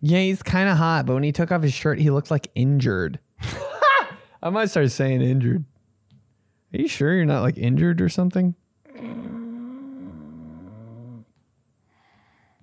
yeah, 0.00 0.20
he's 0.20 0.42
kind 0.42 0.68
of 0.68 0.76
hot, 0.76 1.06
but 1.06 1.14
when 1.14 1.22
he 1.22 1.32
took 1.32 1.52
off 1.52 1.62
his 1.62 1.74
shirt, 1.74 1.98
he 1.98 2.10
looked 2.10 2.30
like 2.30 2.50
injured. 2.54 3.20
I 4.42 4.50
might 4.50 4.70
start 4.70 4.90
saying 4.90 5.22
injured. 5.22 5.64
Are 6.74 6.80
you 6.80 6.88
sure 6.88 7.14
you're 7.14 7.24
not 7.24 7.42
like 7.42 7.56
injured 7.56 8.00
or 8.00 8.08
something? 8.08 8.54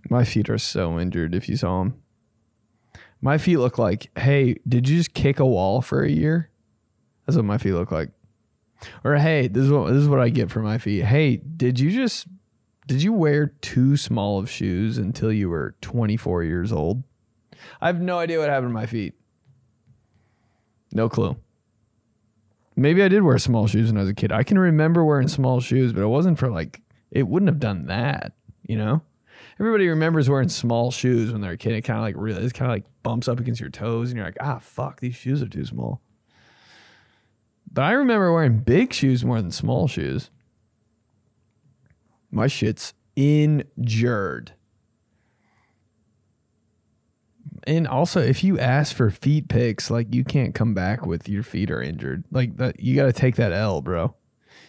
My 0.09 0.25
feet 0.25 0.49
are 0.49 0.57
so 0.57 0.99
injured 0.99 1.33
if 1.33 1.49
you 1.49 1.57
saw 1.57 1.79
them. 1.79 2.01
My 3.21 3.37
feet 3.37 3.57
look 3.57 3.77
like, 3.77 4.11
hey, 4.17 4.57
did 4.67 4.87
you 4.87 4.97
just 4.97 5.13
kick 5.13 5.39
a 5.39 5.45
wall 5.45 5.81
for 5.81 6.03
a 6.03 6.09
year? 6.09 6.51
That's 7.25 7.37
what 7.37 7.45
my 7.45 7.57
feet 7.57 7.71
look 7.71 7.91
like. 7.91 8.09
Or 9.03 9.15
hey, 9.15 9.47
this 9.47 9.65
is 9.65 9.71
what 9.71 9.87
this 9.87 10.01
is 10.01 10.09
what 10.09 10.19
I 10.19 10.29
get 10.29 10.51
for 10.51 10.61
my 10.61 10.77
feet. 10.77 11.05
Hey, 11.05 11.37
did 11.37 11.79
you 11.79 11.91
just 11.91 12.27
did 12.87 13.01
you 13.01 13.13
wear 13.13 13.47
too 13.61 13.97
small 13.97 14.39
of 14.39 14.49
shoes 14.49 14.97
until 14.97 15.31
you 15.31 15.49
were 15.49 15.75
24 15.81 16.43
years 16.43 16.71
old? 16.71 17.03
I 17.81 17.87
have 17.87 18.01
no 18.01 18.19
idea 18.19 18.39
what 18.39 18.49
happened 18.49 18.69
to 18.69 18.73
my 18.73 18.85
feet. 18.85 19.13
No 20.91 21.09
clue. 21.09 21.37
Maybe 22.75 23.03
I 23.03 23.07
did 23.07 23.23
wear 23.23 23.37
small 23.37 23.67
shoes 23.67 23.87
when 23.87 23.97
I 23.97 24.01
was 24.01 24.09
a 24.09 24.13
kid. 24.13 24.31
I 24.31 24.43
can 24.43 24.57
remember 24.59 25.05
wearing 25.05 25.27
small 25.27 25.59
shoes, 25.59 25.93
but 25.93 26.01
it 26.01 26.07
wasn't 26.07 26.39
for 26.39 26.49
like 26.49 26.81
it 27.11 27.27
wouldn't 27.27 27.49
have 27.49 27.59
done 27.59 27.85
that, 27.85 28.33
you 28.67 28.77
know? 28.77 29.01
Everybody 29.59 29.87
remembers 29.87 30.29
wearing 30.29 30.49
small 30.49 30.89
shoes 30.89 31.31
when 31.31 31.41
they're 31.41 31.51
a 31.51 31.57
kid. 31.57 31.73
It 31.73 31.83
kind 31.83 31.99
of 31.99 32.03
like 32.03 32.15
really, 32.17 32.43
it 32.43 32.53
kind 32.53 32.71
of 32.71 32.75
like 32.75 32.85
bumps 33.03 33.27
up 33.27 33.39
against 33.39 33.61
your 33.61 33.69
toes, 33.69 34.09
and 34.09 34.17
you're 34.17 34.25
like, 34.25 34.37
ah, 34.41 34.57
fuck, 34.59 34.99
these 34.99 35.15
shoes 35.15 35.41
are 35.43 35.47
too 35.47 35.65
small. 35.65 36.01
But 37.73 37.85
I 37.85 37.91
remember 37.93 38.31
wearing 38.31 38.59
big 38.59 38.93
shoes 38.93 39.25
more 39.25 39.41
than 39.41 39.51
small 39.51 39.87
shoes. 39.87 40.29
My 42.31 42.47
shit's 42.47 42.93
injured. 43.15 44.53
And 47.65 47.87
also, 47.87 48.19
if 48.19 48.43
you 48.43 48.59
ask 48.59 48.95
for 48.95 49.09
feet 49.09 49.47
pics, 49.47 49.89
like 49.89 50.13
you 50.13 50.23
can't 50.23 50.53
come 50.53 50.73
back 50.73 51.05
with 51.05 51.29
your 51.29 51.43
feet 51.43 51.71
are 51.71 51.81
injured. 51.81 52.25
Like 52.29 52.57
that, 52.57 52.79
you 52.79 52.95
got 52.95 53.05
to 53.05 53.13
take 53.13 53.37
that 53.37 53.53
L, 53.53 53.81
bro. 53.81 54.15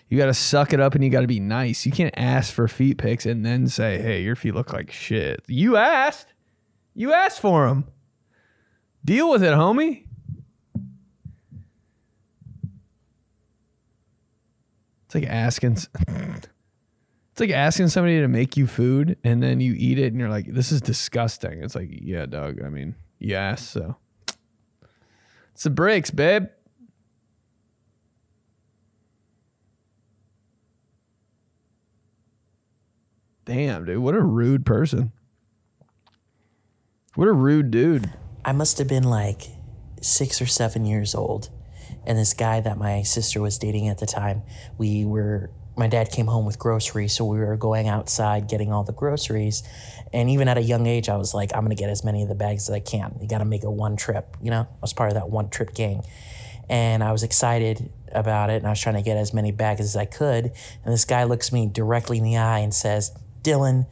You 0.09 0.17
got 0.19 0.27
to 0.27 0.35
suck 0.35 0.73
it 0.73 0.81
up 0.81 0.95
and 0.95 1.03
you 1.03 1.11
got 1.11 1.23
to 1.23 1.27
be 1.27 1.41
nice. 1.41 1.85
You 1.85 1.93
can't 1.93 2.15
ask 2.17 2.53
for 2.53 2.69
feet 2.69 2.99
pics 2.99 3.27
and 3.27 3.45
then 3.45 3.67
say, 3.67 4.01
"Hey, 4.01 4.23
your 4.23 4.37
feet 4.37 4.55
look 4.55 4.73
like 4.73 4.93
shit." 4.93 5.43
You 5.49 5.77
asked. 5.77 6.35
You 6.95 7.13
asked 7.13 7.41
for 7.41 7.67
them. 7.67 7.89
Deal 9.05 9.29
with 9.29 9.43
it, 9.43 9.53
homie. 9.53 10.04
It's 15.15 15.23
like 15.23 15.33
asking. 15.33 15.79
It's 17.33 17.41
like 17.41 17.51
asking 17.51 17.89
somebody 17.89 18.21
to 18.21 18.29
make 18.29 18.57
you 18.57 18.69
food 18.69 19.17
and 19.25 19.43
then 19.43 19.59
you 19.59 19.75
eat 19.77 19.99
it 19.99 20.13
and 20.13 20.21
you're 20.21 20.29
like, 20.29 20.47
"This 20.47 20.71
is 20.71 20.81
disgusting." 20.81 21.65
It's 21.65 21.75
like, 21.75 21.89
yeah, 21.91 22.27
Doug. 22.27 22.63
I 22.63 22.69
mean, 22.69 22.95
asked, 23.33 23.73
so 23.73 23.97
it's 25.53 25.65
the 25.65 25.71
breaks, 25.71 26.13
babe. 26.13 26.47
Damn, 33.45 33.85
dude, 33.85 33.99
what 33.99 34.15
a 34.15 34.23
rude 34.23 34.65
person. 34.65 35.11
What 37.17 37.27
a 37.27 37.33
rude 37.33 37.73
dude. 37.73 38.13
I 38.45 38.53
must 38.53 38.79
have 38.79 38.87
been 38.87 39.03
like 39.03 39.43
six 40.01 40.41
or 40.41 40.47
seven 40.47 40.85
years 40.85 41.17
old. 41.17 41.51
And 42.07 42.19
this 42.19 42.35
guy 42.35 42.61
that 42.61 42.79
my 42.79 43.03
sister 43.03 43.41
was 43.41 43.59
dating 43.59 43.89
at 43.89 43.99
the 43.99 44.07
time, 44.07 44.43
we 44.79 45.05
were, 45.05 45.51
my 45.77 45.89
dad 45.89 46.11
came 46.11 46.27
home 46.27 46.45
with 46.45 46.59
groceries. 46.59 47.15
So 47.15 47.25
we 47.25 47.39
were 47.39 47.57
going 47.57 47.89
outside 47.89 48.49
getting 48.49 48.73
all 48.73 48.85
the 48.85 48.93
groceries. 48.93 49.63
And 50.13 50.31
even 50.31 50.49
at 50.49 50.59
a 50.59 50.63
young 50.63 50.87
age, 50.87 51.09
I 51.09 51.17
was 51.17 51.35
like, 51.35 51.55
I'm 51.55 51.65
going 51.65 51.77
to 51.77 51.81
get 51.81 51.91
as 51.91 52.05
many 52.05 52.23
of 52.23 52.29
the 52.29 52.35
bags 52.35 52.69
as 52.69 52.75
I 52.75 52.81
can. 52.81 53.17
You 53.21 53.29
got 53.29 53.39
to 53.39 53.45
make 53.45 53.65
a 53.65 53.71
one 53.71 53.97
trip, 53.97 54.37
you 54.41 54.51
know? 54.51 54.61
I 54.61 54.79
was 54.81 54.93
part 54.93 55.11
of 55.11 55.15
that 55.15 55.29
one 55.29 55.51
trip 55.51 55.75
gang. 55.75 56.03
And 56.69 57.03
I 57.03 57.13
was 57.13 57.23
excited 57.23 57.91
about 58.13 58.51
it. 58.51 58.57
And 58.57 58.67
I 58.67 58.71
was 58.71 58.81
trying 58.81 58.95
to 58.95 59.03
get 59.03 59.17
as 59.17 59.35
many 59.35 59.53
bags 59.53 59.81
as 59.81 59.97
I 59.97 60.05
could. 60.05 60.53
And 60.85 60.95
this 60.95 61.05
guy 61.05 61.25
looks 61.25 61.53
me 61.53 61.67
directly 61.67 62.19
in 62.19 62.25
the 62.25 62.37
eye 62.37 62.61
and 62.61 62.73
says, 62.73 63.13
Dylan, 63.43 63.87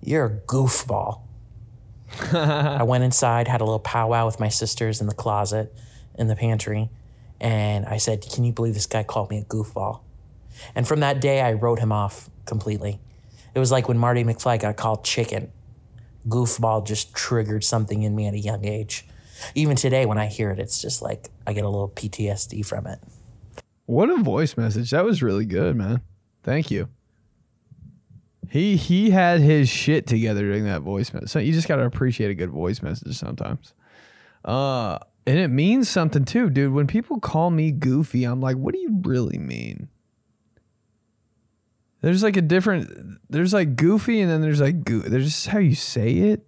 you're 0.00 0.26
a 0.26 0.30
goofball. 0.30 1.22
I 2.32 2.82
went 2.82 3.04
inside, 3.04 3.46
had 3.46 3.60
a 3.60 3.64
little 3.64 3.78
powwow 3.78 4.26
with 4.26 4.40
my 4.40 4.48
sisters 4.48 5.00
in 5.00 5.06
the 5.06 5.14
closet, 5.14 5.72
in 6.18 6.26
the 6.26 6.36
pantry, 6.36 6.90
and 7.40 7.86
I 7.86 7.96
said, 7.96 8.22
Can 8.30 8.44
you 8.44 8.52
believe 8.52 8.74
this 8.74 8.86
guy 8.86 9.02
called 9.02 9.30
me 9.30 9.38
a 9.38 9.44
goofball? 9.44 10.00
And 10.74 10.86
from 10.86 11.00
that 11.00 11.20
day, 11.20 11.40
I 11.40 11.54
wrote 11.54 11.78
him 11.78 11.92
off 11.92 12.28
completely. 12.44 13.00
It 13.54 13.58
was 13.58 13.72
like 13.72 13.88
when 13.88 13.98
Marty 13.98 14.24
McFly 14.24 14.60
got 14.60 14.76
called 14.76 15.04
chicken. 15.04 15.50
Goofball 16.28 16.86
just 16.86 17.14
triggered 17.14 17.64
something 17.64 18.02
in 18.02 18.14
me 18.14 18.26
at 18.26 18.34
a 18.34 18.38
young 18.38 18.64
age. 18.64 19.06
Even 19.54 19.74
today, 19.74 20.04
when 20.04 20.18
I 20.18 20.26
hear 20.26 20.50
it, 20.50 20.58
it's 20.58 20.80
just 20.80 21.00
like 21.00 21.30
I 21.46 21.54
get 21.54 21.64
a 21.64 21.68
little 21.68 21.88
PTSD 21.88 22.64
from 22.64 22.86
it. 22.86 22.98
What 23.86 24.10
a 24.10 24.18
voice 24.18 24.56
message. 24.56 24.90
That 24.90 25.04
was 25.04 25.22
really 25.22 25.46
good, 25.46 25.76
man. 25.76 26.02
Thank 26.42 26.70
you. 26.70 26.88
He 28.48 28.76
he 28.76 29.10
had 29.10 29.40
his 29.40 29.68
shit 29.68 30.06
together 30.06 30.42
during 30.42 30.64
that 30.64 30.82
voice 30.82 31.12
message. 31.12 31.30
So 31.30 31.38
you 31.38 31.52
just 31.52 31.68
gotta 31.68 31.84
appreciate 31.84 32.30
a 32.30 32.34
good 32.34 32.50
voice 32.50 32.82
message 32.82 33.16
sometimes. 33.16 33.74
Uh 34.44 34.98
and 35.26 35.38
it 35.38 35.48
means 35.48 35.88
something 35.88 36.24
too, 36.24 36.50
dude. 36.50 36.72
When 36.72 36.86
people 36.86 37.20
call 37.20 37.50
me 37.50 37.70
goofy, 37.70 38.24
I'm 38.24 38.40
like, 38.40 38.56
what 38.56 38.74
do 38.74 38.80
you 38.80 39.00
really 39.02 39.38
mean? 39.38 39.88
There's 42.00 42.22
like 42.22 42.36
a 42.36 42.42
different 42.42 43.20
there's 43.28 43.52
like 43.52 43.76
goofy 43.76 44.20
and 44.20 44.30
then 44.30 44.40
there's 44.40 44.60
like 44.60 44.84
goo 44.84 45.00
there's 45.00 45.26
just 45.26 45.46
how 45.48 45.58
you 45.58 45.74
say 45.74 46.12
it. 46.12 46.46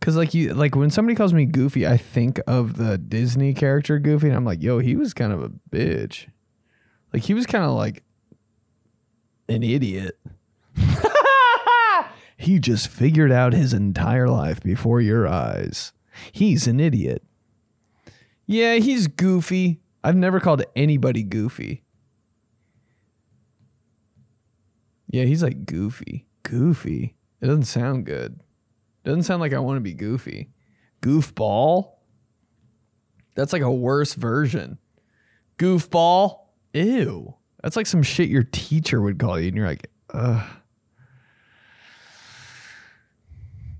Cause 0.00 0.16
like 0.16 0.32
you 0.32 0.54
like 0.54 0.74
when 0.74 0.90
somebody 0.90 1.14
calls 1.14 1.34
me 1.34 1.44
goofy, 1.44 1.86
I 1.86 1.98
think 1.98 2.40
of 2.46 2.76
the 2.76 2.96
Disney 2.96 3.52
character 3.52 3.98
Goofy, 3.98 4.28
and 4.28 4.36
I'm 4.36 4.44
like, 4.44 4.62
yo, 4.62 4.78
he 4.78 4.96
was 4.96 5.12
kind 5.12 5.32
of 5.32 5.42
a 5.42 5.50
bitch. 5.70 6.28
Like 7.12 7.24
he 7.24 7.34
was 7.34 7.44
kind 7.44 7.64
of 7.64 7.72
like 7.72 8.04
an 9.48 9.62
idiot. 9.62 10.18
he 12.38 12.58
just 12.58 12.88
figured 12.88 13.32
out 13.32 13.52
his 13.52 13.74
entire 13.74 14.28
life 14.28 14.62
before 14.62 15.00
your 15.00 15.26
eyes. 15.26 15.92
He's 16.32 16.66
an 16.66 16.80
idiot. 16.80 17.22
Yeah, 18.46 18.76
he's 18.76 19.06
goofy. 19.08 19.80
I've 20.02 20.16
never 20.16 20.40
called 20.40 20.62
anybody 20.74 21.22
goofy. 21.22 21.82
Yeah, 25.10 25.24
he's 25.24 25.42
like 25.42 25.66
goofy. 25.66 26.26
Goofy. 26.42 27.14
It 27.40 27.46
doesn't 27.46 27.64
sound 27.64 28.06
good. 28.06 28.40
Doesn't 29.04 29.22
sound 29.24 29.40
like 29.40 29.52
I 29.52 29.58
want 29.58 29.76
to 29.76 29.80
be 29.80 29.94
goofy. 29.94 30.50
Goofball? 31.02 31.92
That's 33.34 33.52
like 33.52 33.62
a 33.62 33.70
worse 33.70 34.14
version. 34.14 34.78
Goofball? 35.58 36.38
Ew. 36.74 37.34
That's 37.62 37.76
like 37.76 37.86
some 37.86 38.02
shit 38.02 38.28
your 38.28 38.44
teacher 38.44 39.00
would 39.00 39.18
call 39.18 39.38
you, 39.38 39.48
and 39.48 39.56
you're 39.56 39.66
like, 39.66 39.90
ugh. 40.12 40.44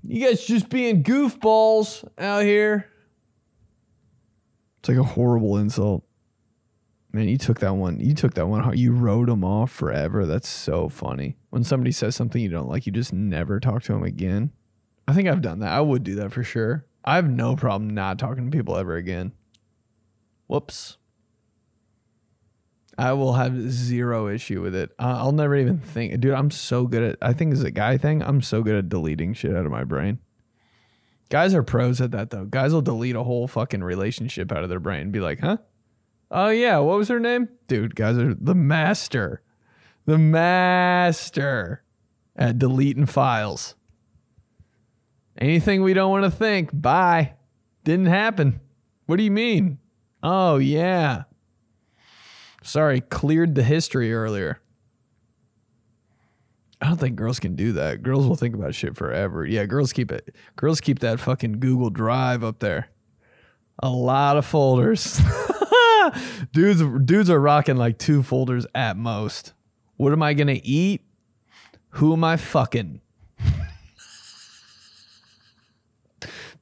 You 0.03 0.25
guys 0.25 0.45
just 0.45 0.69
being 0.69 1.03
goofballs 1.03 2.07
out 2.17 2.43
here. 2.43 2.87
It's 4.79 4.89
like 4.89 4.97
a 4.97 5.03
horrible 5.03 5.57
insult. 5.57 6.03
Man, 7.11 7.27
you 7.27 7.37
took 7.37 7.59
that 7.59 7.73
one. 7.73 7.99
You 7.99 8.13
took 8.13 8.35
that 8.35 8.47
one. 8.47 8.77
You 8.77 8.93
wrote 8.93 9.27
them 9.27 9.43
off 9.43 9.71
forever. 9.71 10.25
That's 10.25 10.47
so 10.47 10.89
funny. 10.89 11.37
When 11.49 11.63
somebody 11.63 11.91
says 11.91 12.15
something 12.15 12.41
you 12.41 12.49
don't 12.49 12.69
like, 12.69 12.85
you 12.85 12.91
just 12.91 13.11
never 13.11 13.59
talk 13.59 13.83
to 13.83 13.93
them 13.93 14.03
again. 14.03 14.51
I 15.07 15.13
think 15.13 15.27
I've 15.27 15.41
done 15.41 15.59
that. 15.59 15.71
I 15.71 15.81
would 15.81 16.03
do 16.03 16.15
that 16.15 16.31
for 16.31 16.43
sure. 16.43 16.85
I 17.03 17.15
have 17.15 17.29
no 17.29 17.55
problem 17.55 17.89
not 17.89 18.19
talking 18.19 18.49
to 18.49 18.55
people 18.55 18.77
ever 18.77 18.95
again. 18.95 19.33
Whoops. 20.47 20.97
I 22.99 23.13
will 23.13 23.31
have 23.33 23.71
zero 23.71 24.27
issue 24.27 24.61
with 24.61 24.75
it. 24.75 24.91
Uh, 24.99 25.15
I'll 25.19 25.31
never 25.31 25.55
even 25.55 25.79
think, 25.79 26.19
dude. 26.19 26.33
I'm 26.33 26.51
so 26.51 26.85
good 26.85 27.01
at. 27.01 27.17
I 27.21 27.31
think 27.31 27.53
it's 27.53 27.63
a 27.63 27.71
guy 27.71 27.97
thing. 27.97 28.21
I'm 28.21 28.41
so 28.41 28.61
good 28.61 28.75
at 28.75 28.89
deleting 28.89 29.33
shit 29.33 29.55
out 29.55 29.65
of 29.65 29.71
my 29.71 29.85
brain. 29.85 30.19
Guys 31.29 31.53
are 31.53 31.63
pros 31.63 32.01
at 32.01 32.11
that 32.11 32.29
though. 32.29 32.43
Guys 32.43 32.73
will 32.73 32.81
delete 32.81 33.15
a 33.15 33.23
whole 33.23 33.47
fucking 33.47 33.83
relationship 33.83 34.51
out 34.51 34.63
of 34.63 34.69
their 34.69 34.81
brain 34.81 35.03
and 35.03 35.11
be 35.13 35.21
like, 35.21 35.39
huh? 35.39 35.57
Oh 36.29 36.49
yeah, 36.49 36.79
what 36.79 36.97
was 36.97 37.07
her 37.07 37.21
name? 37.21 37.47
Dude, 37.67 37.95
guys 37.95 38.17
are 38.17 38.33
the 38.33 38.55
master. 38.55 39.43
The 40.05 40.17
master 40.17 41.83
at 42.35 42.59
deleting 42.59 43.05
files. 43.05 43.75
Anything 45.37 45.83
we 45.83 45.93
don't 45.93 46.11
want 46.11 46.25
to 46.25 46.31
think, 46.31 46.69
bye. 46.73 47.35
Didn't 47.85 48.07
happen. 48.07 48.59
What 49.05 49.15
do 49.15 49.23
you 49.23 49.31
mean? 49.31 49.77
Oh 50.21 50.57
yeah. 50.57 51.23
Sorry, 52.63 53.01
cleared 53.01 53.55
the 53.55 53.63
history 53.63 54.13
earlier. 54.13 54.59
I 56.81 56.87
don't 56.87 56.97
think 56.97 57.15
girls 57.17 57.39
can 57.39 57.55
do 57.55 57.73
that. 57.73 58.03
Girls 58.03 58.25
will 58.25 58.35
think 58.35 58.55
about 58.55 58.73
shit 58.73 58.95
forever. 58.95 59.45
Yeah, 59.45 59.65
girls 59.65 59.91
keep 59.91 60.11
it. 60.11 60.33
Girls 60.55 60.79
keep 60.79 60.99
that 60.99 61.19
fucking 61.19 61.59
Google 61.59 61.89
Drive 61.89 62.43
up 62.43 62.59
there. 62.59 62.87
A 63.79 63.89
lot 63.89 64.37
of 64.37 64.45
folders. 64.45 65.19
dudes 66.53 66.81
dudes 67.05 67.29
are 67.29 67.39
rocking 67.39 67.75
like 67.77 67.97
two 67.97 68.23
folders 68.23 68.65
at 68.73 68.97
most. 68.97 69.53
What 69.97 70.13
am 70.13 70.23
I 70.23 70.33
going 70.33 70.47
to 70.47 70.65
eat? 70.65 71.01
Who 71.91 72.13
am 72.13 72.23
I 72.23 72.37
fucking? 72.37 73.01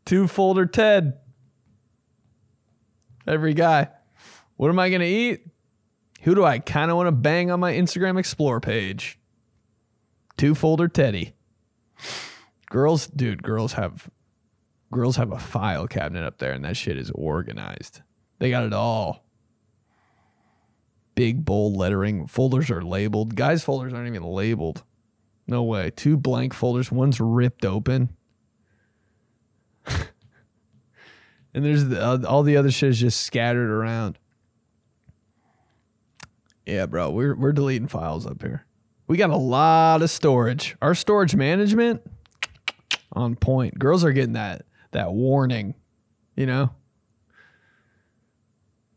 two 0.05 0.27
folder 0.27 0.65
Ted. 0.65 1.19
Every 3.27 3.53
guy. 3.53 3.89
What 4.55 4.69
am 4.69 4.79
I 4.79 4.89
going 4.89 5.01
to 5.01 5.07
eat? 5.07 5.41
Who 6.21 6.35
do 6.35 6.43
I 6.43 6.59
kind 6.59 6.91
of 6.91 6.97
want 6.97 7.07
to 7.07 7.11
bang 7.11 7.51
on 7.51 7.59
my 7.59 7.73
Instagram 7.73 8.19
Explore 8.19 8.59
page? 8.59 9.19
Two 10.35 10.55
folder 10.55 10.87
Teddy. 10.87 11.33
Girls, 12.69 13.07
dude, 13.07 13.43
girls 13.43 13.73
have 13.73 14.09
girls 14.91 15.17
have 15.17 15.31
a 15.31 15.39
file 15.39 15.87
cabinet 15.87 16.23
up 16.23 16.37
there 16.37 16.53
and 16.53 16.63
that 16.63 16.77
shit 16.77 16.97
is 16.97 17.11
organized. 17.11 18.01
They 18.39 18.49
got 18.49 18.63
it 18.63 18.73
all. 18.73 19.25
Big 21.15 21.43
bold 21.43 21.75
lettering. 21.75 22.27
Folders 22.27 22.69
are 22.69 22.81
labeled. 22.81 23.35
Guys' 23.35 23.63
folders 23.63 23.93
aren't 23.93 24.07
even 24.07 24.23
labeled. 24.23 24.83
No 25.47 25.63
way. 25.63 25.91
Two 25.95 26.17
blank 26.17 26.53
folders. 26.53 26.91
One's 26.91 27.19
ripped 27.19 27.65
open. 27.65 28.09
and 29.87 30.05
there's 31.53 31.85
the, 31.85 32.03
uh, 32.03 32.19
all 32.27 32.43
the 32.43 32.57
other 32.57 32.69
shit 32.69 32.89
is 32.89 32.99
just 32.99 33.21
scattered 33.21 33.71
around. 33.71 34.19
Yeah, 36.67 36.85
bro, 36.85 37.09
we're 37.11 37.33
we're 37.33 37.53
deleting 37.53 37.87
files 37.87 38.27
up 38.27 38.41
here. 38.41 38.65
We 39.07 39.15
got 39.15 39.29
a 39.29 39.37
lot 39.37 40.01
of 40.01 40.09
storage. 40.09 40.75
Our 40.81 40.93
storage 40.95 41.33
management 41.33 42.01
on 43.13 43.37
point. 43.37 43.79
Girls 43.79 44.03
are 44.03 44.11
getting 44.11 44.33
that 44.33 44.65
that 44.91 45.13
warning, 45.13 45.75
you 46.35 46.45
know. 46.45 46.71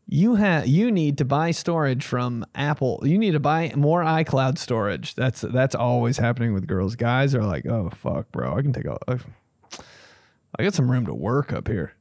You 0.05 0.35
have 0.35 0.67
you 0.67 0.91
need 0.91 1.17
to 1.19 1.25
buy 1.25 1.51
storage 1.51 2.03
from 2.03 2.45
Apple. 2.53 3.01
You 3.05 3.17
need 3.17 3.31
to 3.31 3.39
buy 3.39 3.71
more 3.77 4.03
iCloud 4.03 4.57
storage. 4.57 5.15
That's 5.15 5.39
that's 5.39 5.73
always 5.73 6.17
happening 6.17 6.53
with 6.53 6.67
girls. 6.67 6.97
Guys 6.97 7.33
are 7.33 7.45
like, 7.45 7.65
"Oh 7.65 7.89
fuck, 7.95 8.29
bro. 8.33 8.53
I 8.53 8.61
can 8.61 8.73
take 8.73 8.83
a 8.83 8.97
I 10.59 10.63
got 10.63 10.73
some 10.73 10.91
room 10.91 11.05
to 11.05 11.13
work 11.13 11.53
up 11.53 11.69
here." 11.69 11.93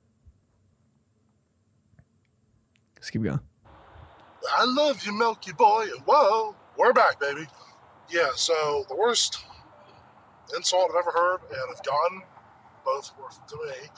Let's 2.97 3.11
keep 3.11 3.23
going. 3.23 3.39
I 4.49 4.65
love 4.65 5.05
you, 5.05 5.13
Milky 5.13 5.53
Boy. 5.53 5.87
Whoa, 6.07 6.55
we're 6.77 6.93
back, 6.93 7.21
baby. 7.21 7.47
Yeah, 8.09 8.31
so 8.35 8.85
the 8.89 8.97
worst 8.97 9.45
insult 10.57 10.91
I've 10.91 10.97
ever 10.97 11.11
heard 11.11 11.41
and 11.51 11.61
I've 11.71 11.83
gotten, 11.85 12.23
both 12.85 13.13
were 13.19 13.29
to 13.29 13.57
me, 13.57 13.89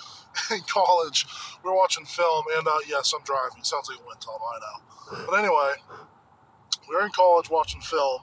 in 0.57 0.62
college. 0.62 1.26
We 1.62 1.70
were 1.70 1.76
watching 1.76 2.05
film, 2.05 2.45
and 2.57 2.66
uh, 2.66 2.78
yes, 2.88 3.12
I'm 3.16 3.24
driving. 3.24 3.62
Sounds 3.62 3.88
like 3.88 4.01
a 4.01 4.07
wind 4.07 4.20
tunnel, 4.20 4.40
I 4.43 4.59
know. 4.59 5.26
But 5.30 5.38
anyway, 5.38 5.74
we 6.88 6.97
were 6.97 7.05
in 7.05 7.12
college 7.12 7.49
watching 7.49 7.80
film, 7.80 8.22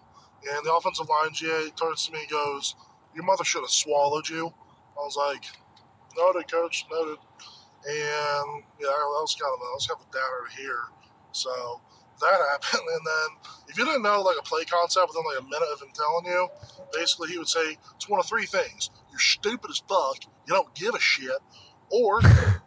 and 0.51 0.65
the 0.65 0.73
offensive 0.73 1.07
line 1.09 1.33
GA 1.33 1.69
turns 1.69 2.05
to 2.07 2.11
me 2.11 2.19
and 2.19 2.29
goes, 2.29 2.75
Your 3.15 3.23
mother 3.23 3.45
should 3.45 3.61
have 3.61 3.69
swallowed 3.69 4.27
you. 4.27 4.47
I 4.97 5.01
was 5.01 5.15
like, 5.15 5.45
Noted, 6.17 6.51
coach, 6.51 6.85
noted. 6.91 7.17
And 7.87 8.63
yeah, 8.79 8.87
that 8.87 9.21
was 9.23 9.37
kind 9.39 9.53
of 9.53 9.59
that 9.59 9.73
was 9.73 9.87
kind 9.87 10.01
of 10.01 10.07
a 10.07 10.11
downer 10.11 10.49
hear. 10.57 10.79
So 11.31 11.81
that 12.19 12.39
happened. 12.51 12.87
And 12.99 13.05
then 13.05 13.53
if 13.69 13.77
you 13.77 13.85
didn't 13.85 14.03
know 14.03 14.21
like 14.21 14.37
a 14.39 14.43
play 14.43 14.65
concept 14.65 15.07
within 15.09 15.23
like 15.25 15.41
a 15.41 15.43
minute 15.43 15.69
of 15.73 15.81
him 15.81 15.89
telling 15.93 16.25
you, 16.25 16.47
basically 16.93 17.29
he 17.29 17.37
would 17.37 17.47
say 17.47 17.77
it's 17.95 18.09
one 18.09 18.19
of 18.19 18.25
three 18.25 18.45
things: 18.45 18.89
you're 19.11 19.19
stupid 19.19 19.69
as 19.69 19.79
fuck, 19.87 20.23
you 20.47 20.53
don't 20.53 20.73
give 20.75 20.95
a 20.95 20.99
shit, 20.99 21.39
or 21.89 22.21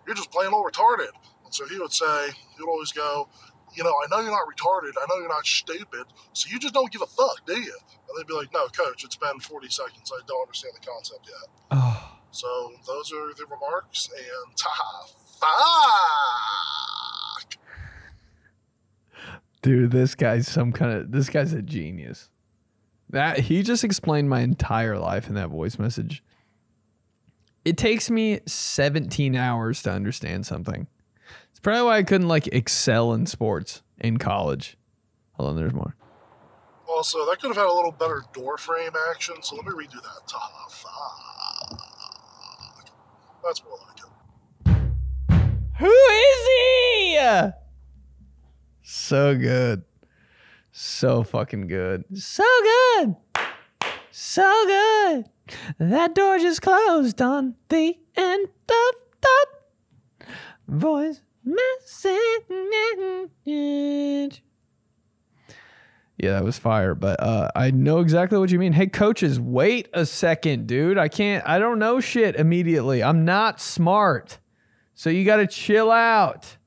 you're 0.06 0.14
just 0.14 0.30
plain 0.30 0.52
old 0.52 0.70
retarded. 0.70 1.12
And 1.44 1.54
so 1.54 1.66
he 1.66 1.78
would 1.78 1.92
say 1.92 2.30
he 2.30 2.62
would 2.62 2.70
always 2.70 2.92
go, 2.92 3.28
you 3.74 3.84
know, 3.84 3.90
I 3.90 4.06
know 4.10 4.20
you're 4.20 4.30
not 4.30 4.46
retarded, 4.46 4.92
I 5.00 5.06
know 5.08 5.18
you're 5.18 5.28
not 5.28 5.46
stupid, 5.46 6.04
so 6.32 6.48
you 6.50 6.58
just 6.58 6.74
don't 6.74 6.90
give 6.92 7.02
a 7.02 7.06
fuck, 7.06 7.44
do 7.46 7.58
you? 7.58 7.76
And 8.08 8.18
they'd 8.18 8.26
be 8.26 8.34
like, 8.34 8.52
no, 8.52 8.66
coach, 8.68 9.04
it's 9.04 9.16
been 9.16 9.40
40 9.40 9.68
seconds. 9.70 10.12
I 10.14 10.20
don't 10.26 10.42
understand 10.42 10.74
the 10.80 10.86
concept 10.86 11.26
yet. 11.26 11.48
So 12.32 12.72
those 12.86 13.12
are 13.12 13.34
the 13.34 13.44
remarks, 13.50 14.08
and 14.08 14.56
ta 14.56 15.04
fuck. 15.38 17.21
Dude, 19.62 19.92
this 19.92 20.14
guy's 20.16 20.48
some 20.48 20.72
kind 20.72 20.92
of 20.92 21.12
this 21.12 21.28
guy's 21.28 21.52
a 21.52 21.62
genius. 21.62 22.28
That 23.10 23.38
he 23.38 23.62
just 23.62 23.84
explained 23.84 24.28
my 24.28 24.40
entire 24.40 24.98
life 24.98 25.28
in 25.28 25.34
that 25.36 25.50
voice 25.50 25.78
message. 25.78 26.22
It 27.64 27.76
takes 27.76 28.10
me 28.10 28.40
17 28.44 29.36
hours 29.36 29.82
to 29.82 29.92
understand 29.92 30.46
something. 30.46 30.88
It's 31.50 31.60
probably 31.60 31.82
why 31.82 31.98
I 31.98 32.02
couldn't 32.02 32.26
like 32.28 32.48
excel 32.48 33.12
in 33.12 33.26
sports 33.26 33.82
in 34.00 34.16
college. 34.16 34.76
Hold 35.34 35.50
on, 35.50 35.56
there's 35.56 35.72
more. 35.72 35.94
Also, 36.88 37.24
that 37.26 37.40
could 37.40 37.48
have 37.48 37.56
had 37.56 37.66
a 37.66 37.72
little 37.72 37.92
better 37.92 38.22
door 38.32 38.58
frame 38.58 38.92
action, 39.10 39.36
so 39.42 39.56
let 39.56 39.64
me 39.64 39.72
redo 39.72 40.02
that. 40.02 40.26
Ta 40.26 40.66
fuck. 40.68 41.32
That's 43.44 43.62
more 43.64 43.78
like 43.86 43.98
it. 43.98 44.76
Who 45.78 45.86
is 45.86 46.46
he? 46.46 47.52
So 48.94 49.34
good. 49.34 49.84
So 50.70 51.22
fucking 51.22 51.66
good. 51.66 52.04
So 52.14 52.44
good. 52.62 53.16
So 54.10 54.64
good. 54.66 55.24
That 55.78 56.14
door 56.14 56.38
just 56.38 56.60
closed 56.60 57.22
on 57.22 57.54
the 57.70 57.96
end 58.14 58.48
of 58.68 58.94
the 59.22 59.46
voice 60.68 61.22
message. 61.42 62.12
Yeah, 66.18 66.32
that 66.32 66.44
was 66.44 66.58
fire. 66.58 66.94
But 66.94 67.18
uh, 67.22 67.48
I 67.56 67.70
know 67.70 68.00
exactly 68.00 68.38
what 68.38 68.50
you 68.50 68.58
mean. 68.58 68.74
Hey, 68.74 68.88
coaches, 68.88 69.40
wait 69.40 69.88
a 69.94 70.04
second, 70.04 70.66
dude. 70.66 70.98
I 70.98 71.08
can't, 71.08 71.42
I 71.48 71.58
don't 71.58 71.78
know 71.78 72.00
shit 72.00 72.36
immediately. 72.36 73.02
I'm 73.02 73.24
not 73.24 73.58
smart. 73.58 74.38
So 74.94 75.08
you 75.08 75.24
got 75.24 75.36
to 75.36 75.46
chill 75.46 75.90
out. 75.90 76.58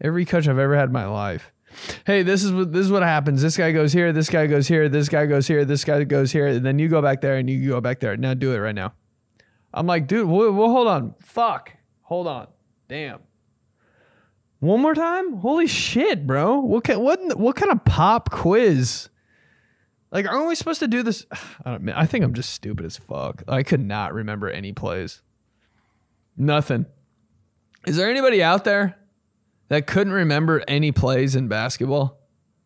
Every 0.00 0.24
coach 0.24 0.48
I've 0.48 0.58
ever 0.58 0.76
had 0.76 0.88
in 0.88 0.92
my 0.92 1.06
life. 1.06 1.52
Hey, 2.06 2.22
this 2.22 2.44
is 2.44 2.52
what 2.52 2.72
this 2.72 2.86
is 2.86 2.92
what 2.92 3.02
happens. 3.02 3.42
This 3.42 3.56
guy 3.56 3.72
goes 3.72 3.92
here, 3.92 4.12
this 4.12 4.30
guy 4.30 4.46
goes 4.46 4.68
here, 4.68 4.88
this 4.88 5.08
guy 5.08 5.26
goes 5.26 5.46
here, 5.46 5.64
this 5.64 5.84
guy 5.84 6.04
goes 6.04 6.32
here, 6.32 6.46
and 6.46 6.64
then 6.64 6.78
you 6.78 6.88
go 6.88 7.02
back 7.02 7.20
there 7.20 7.36
and 7.36 7.48
you 7.48 7.68
go 7.68 7.80
back 7.80 8.00
there. 8.00 8.16
Now 8.16 8.34
do 8.34 8.52
it 8.52 8.58
right 8.58 8.74
now. 8.74 8.94
I'm 9.72 9.86
like, 9.86 10.06
dude, 10.06 10.28
well, 10.28 10.52
well 10.52 10.70
hold 10.70 10.86
on. 10.86 11.14
Fuck. 11.20 11.72
Hold 12.02 12.26
on. 12.26 12.46
Damn. 12.88 13.20
One 14.60 14.80
more 14.80 14.94
time? 14.94 15.38
Holy 15.38 15.66
shit, 15.66 16.26
bro. 16.26 16.60
What 16.60 16.84
kind, 16.84 17.02
what 17.02 17.38
what 17.38 17.56
kind 17.56 17.72
of 17.72 17.84
pop 17.84 18.30
quiz? 18.30 19.08
Like, 20.10 20.28
aren't 20.28 20.46
we 20.46 20.54
supposed 20.54 20.80
to 20.80 20.88
do 20.88 21.02
this? 21.02 21.26
I 21.64 21.72
don't 21.72 21.88
I 21.90 22.06
think 22.06 22.24
I'm 22.24 22.34
just 22.34 22.50
stupid 22.50 22.86
as 22.86 22.96
fuck. 22.96 23.42
I 23.48 23.62
could 23.62 23.80
not 23.80 24.14
remember 24.14 24.48
any 24.48 24.72
plays. 24.72 25.22
Nothing. 26.36 26.86
Is 27.86 27.96
there 27.96 28.10
anybody 28.10 28.42
out 28.42 28.64
there 28.64 28.96
that 29.68 29.86
couldn't 29.86 30.12
remember 30.12 30.62
any 30.68 30.92
plays 30.92 31.34
in 31.34 31.48
basketball? 31.48 32.18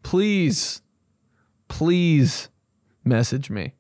Please, 0.02 0.82
please 1.68 2.48
message 3.04 3.50
me. 3.50 3.74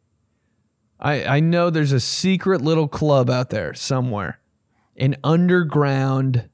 I, 1.00 1.24
I 1.24 1.40
know 1.40 1.70
there's 1.70 1.92
a 1.92 2.00
secret 2.00 2.60
little 2.60 2.88
club 2.88 3.30
out 3.30 3.50
there 3.50 3.72
somewhere, 3.74 4.40
an 4.96 5.16
underground 5.22 6.48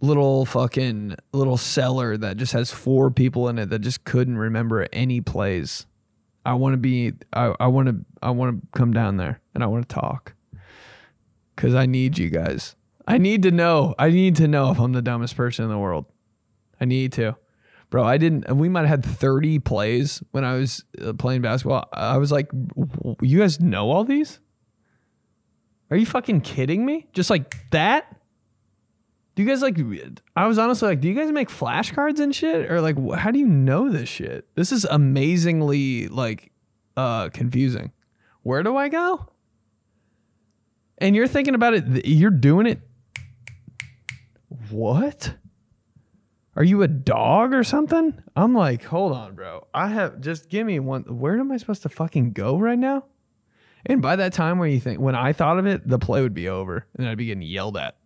little 0.00 0.44
fucking 0.44 1.16
little 1.32 1.56
cellar 1.56 2.16
that 2.16 2.36
just 2.36 2.52
has 2.52 2.70
four 2.70 3.10
people 3.10 3.48
in 3.48 3.58
it 3.58 3.70
that 3.70 3.80
just 3.80 4.04
couldn't 4.04 4.38
remember 4.38 4.86
any 4.92 5.20
plays. 5.20 5.86
I 6.46 6.54
want 6.54 6.74
to 6.74 6.76
be 6.76 7.12
I, 7.32 7.54
I 7.58 7.66
want 7.68 7.88
to 7.88 7.96
I 8.22 8.30
want 8.30 8.60
to 8.60 8.78
come 8.78 8.92
down 8.92 9.16
there 9.16 9.40
and 9.54 9.64
I 9.64 9.66
want 9.66 9.88
to 9.88 9.94
talk 9.94 10.34
cuz 11.56 11.74
I 11.74 11.86
need 11.86 12.18
you 12.18 12.28
guys. 12.30 12.76
I 13.06 13.18
need 13.18 13.42
to 13.42 13.50
know. 13.50 13.94
I 13.98 14.10
need 14.10 14.36
to 14.36 14.48
know 14.48 14.70
if 14.70 14.78
I'm 14.78 14.92
the 14.92 15.02
dumbest 15.02 15.36
person 15.36 15.64
in 15.64 15.70
the 15.70 15.78
world. 15.78 16.06
I 16.80 16.84
need 16.84 17.12
to. 17.12 17.36
Bro, 17.90 18.04
I 18.04 18.16
didn't 18.16 18.56
we 18.56 18.68
might 18.68 18.86
have 18.86 19.04
had 19.04 19.04
30 19.04 19.60
plays 19.60 20.22
when 20.32 20.44
I 20.44 20.54
was 20.54 20.84
uh, 21.00 21.12
playing 21.12 21.42
basketball. 21.42 21.88
I 21.92 22.16
was 22.16 22.32
like 22.32 22.50
you 23.20 23.38
guys 23.38 23.60
know 23.60 23.90
all 23.90 24.04
these? 24.04 24.40
Are 25.90 25.96
you 25.96 26.06
fucking 26.06 26.40
kidding 26.40 26.84
me? 26.84 27.06
Just 27.12 27.30
like 27.30 27.70
that? 27.70 28.16
Do 29.34 29.42
you 29.42 29.48
guys 29.48 29.62
like? 29.62 29.78
I 30.36 30.46
was 30.46 30.58
honestly 30.58 30.88
like, 30.88 31.00
do 31.00 31.08
you 31.08 31.14
guys 31.14 31.30
make 31.32 31.48
flashcards 31.48 32.20
and 32.20 32.34
shit, 32.34 32.70
or 32.70 32.80
like, 32.80 32.96
how 33.14 33.30
do 33.30 33.38
you 33.38 33.46
know 33.46 33.90
this 33.90 34.08
shit? 34.08 34.46
This 34.54 34.72
is 34.72 34.84
amazingly 34.84 36.08
like 36.08 36.52
uh 36.96 37.28
confusing. 37.30 37.92
Where 38.42 38.62
do 38.62 38.76
I 38.76 38.88
go? 38.88 39.28
And 40.98 41.16
you're 41.16 41.26
thinking 41.26 41.54
about 41.54 41.74
it. 41.74 42.06
You're 42.06 42.30
doing 42.30 42.66
it. 42.66 42.80
What? 44.74 45.36
Are 46.56 46.64
you 46.64 46.82
a 46.82 46.88
dog 46.88 47.54
or 47.54 47.62
something? 47.62 48.20
I'm 48.34 48.54
like, 48.54 48.82
hold 48.82 49.12
on, 49.12 49.36
bro. 49.36 49.68
I 49.72 49.86
have 49.86 50.20
just 50.20 50.48
give 50.48 50.66
me 50.66 50.80
one. 50.80 51.02
Where 51.02 51.38
am 51.38 51.52
I 51.52 51.58
supposed 51.58 51.82
to 51.82 51.88
fucking 51.88 52.32
go 52.32 52.58
right 52.58 52.78
now? 52.78 53.04
And 53.86 54.02
by 54.02 54.16
that 54.16 54.32
time, 54.32 54.58
when 54.58 54.72
you 54.72 54.80
think 54.80 54.98
when 54.98 55.14
I 55.14 55.32
thought 55.32 55.60
of 55.60 55.66
it, 55.66 55.86
the 55.86 56.00
play 56.00 56.22
would 56.22 56.34
be 56.34 56.48
over, 56.48 56.88
and 56.98 57.06
I'd 57.06 57.16
be 57.16 57.26
getting 57.26 57.42
yelled 57.42 57.76
at. 57.76 57.96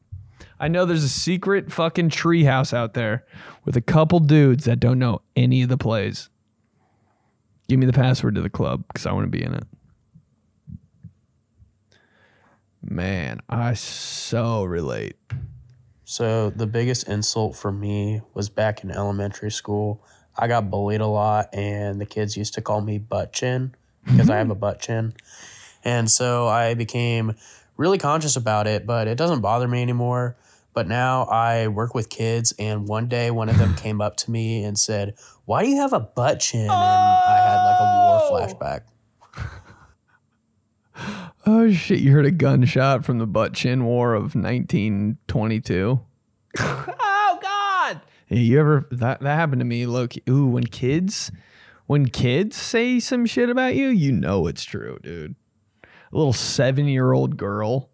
I 0.61 0.69
know 0.69 0.85
there's 0.85 1.05
a 1.05 1.09
secret 1.09 1.73
fucking 1.73 2.11
treehouse 2.11 2.75
out 2.75 2.93
there 2.93 3.25
with 3.65 3.75
a 3.75 3.81
couple 3.81 4.21
dudes 4.21 4.67
that 4.67 4.79
don't 4.79 4.99
know 4.99 5.23
any 5.35 5.63
of 5.63 5.71
the 5.71 5.79
plays. 5.79 6.29
Give 7.67 7.79
me 7.79 7.87
the 7.87 7.95
password 7.95 8.35
to 8.35 8.43
the 8.43 8.51
club 8.51 8.85
because 8.89 9.07
I 9.07 9.13
want 9.13 9.25
to 9.25 9.31
be 9.31 9.43
in 9.43 9.55
it. 9.55 9.65
Man, 12.83 13.41
I 13.49 13.73
so 13.73 14.65
relate. 14.65 15.17
So 16.11 16.49
the 16.49 16.67
biggest 16.67 17.07
insult 17.07 17.55
for 17.55 17.71
me 17.71 18.23
was 18.33 18.49
back 18.49 18.83
in 18.83 18.91
elementary 18.91 19.51
school. 19.51 20.03
I 20.35 20.49
got 20.49 20.71
bullied 20.71 21.03
a 21.03 21.07
lot, 21.07 21.51
and 21.53 22.01
the 22.01 22.07
kids 22.07 22.35
used 22.35 22.55
to 22.55 22.63
call 22.63 22.81
me 22.81 22.97
butt 22.97 23.35
chin 23.35 23.75
because 24.07 24.31
I 24.31 24.39
have 24.39 24.49
a 24.49 24.55
mm-hmm. 24.55 24.61
butt 24.61 24.81
chin. 24.81 25.13
And 25.85 26.11
so 26.11 26.49
I 26.49 26.73
became 26.73 27.37
really 27.77 27.99
conscious 27.99 28.37
about 28.37 28.67
it, 28.67 28.87
but 28.87 29.07
it 29.07 29.19
doesn't 29.19 29.43
bother 29.43 29.69
me 29.69 29.83
anymore. 29.83 30.39
But 30.73 30.89
now 30.89 31.25
I 31.25 31.69
work 31.69 31.95
with 31.95 32.09
kids, 32.09 32.55
and 32.59 32.89
one 32.89 33.09
day 33.09 33.31
one 33.31 33.51
of 33.51 33.59
them 33.59 33.75
came 33.77 34.01
up 34.01 34.17
to 34.17 34.31
me 34.31 34.65
and 34.65 34.79
said, 34.79 35.15
Why 35.45 35.63
do 35.63 35.69
you 35.69 35.77
have 35.77 35.93
a 35.93 36.01
butt 36.01 36.41
chin? 36.41 36.63
And 36.63 36.71
I 36.71 37.37
had 37.37 37.65
like 37.67 37.81
a 37.81 37.85
war 37.85 38.21
oh. 38.23 38.31
flashback. 38.33 38.81
Oh 41.51 41.73
shit! 41.73 42.01
You 42.01 42.13
heard 42.13 42.27
a 42.27 42.31
gunshot 42.31 43.07
from 43.07 43.17
the 43.17 43.27
butt 43.27 43.55
chin 43.55 43.87
war 43.87 44.13
of 44.13 44.35
1922. 44.35 45.99
oh 46.59 47.39
god! 47.41 48.03
Hey, 48.27 48.37
you 48.37 48.61
ever 48.61 48.87
that 48.91 49.23
that 49.23 49.35
happened 49.35 49.63
to 49.63 49.65
me? 49.65 49.87
Look, 49.87 50.13
ooh, 50.29 50.45
when 50.45 50.65
kids, 50.65 51.33
when 51.87 52.11
kids 52.11 52.55
say 52.55 53.01
some 53.01 53.25
shit 53.25 53.49
about 53.49 53.75
you, 53.77 53.89
you 53.89 54.13
know 54.13 54.47
it's 54.47 54.63
true, 54.63 54.99
dude. 55.03 55.37
A 55.85 56.17
little 56.19 56.35
seven 56.35 56.87
year 56.87 57.15
old 57.15 57.39
girl. 57.39 57.89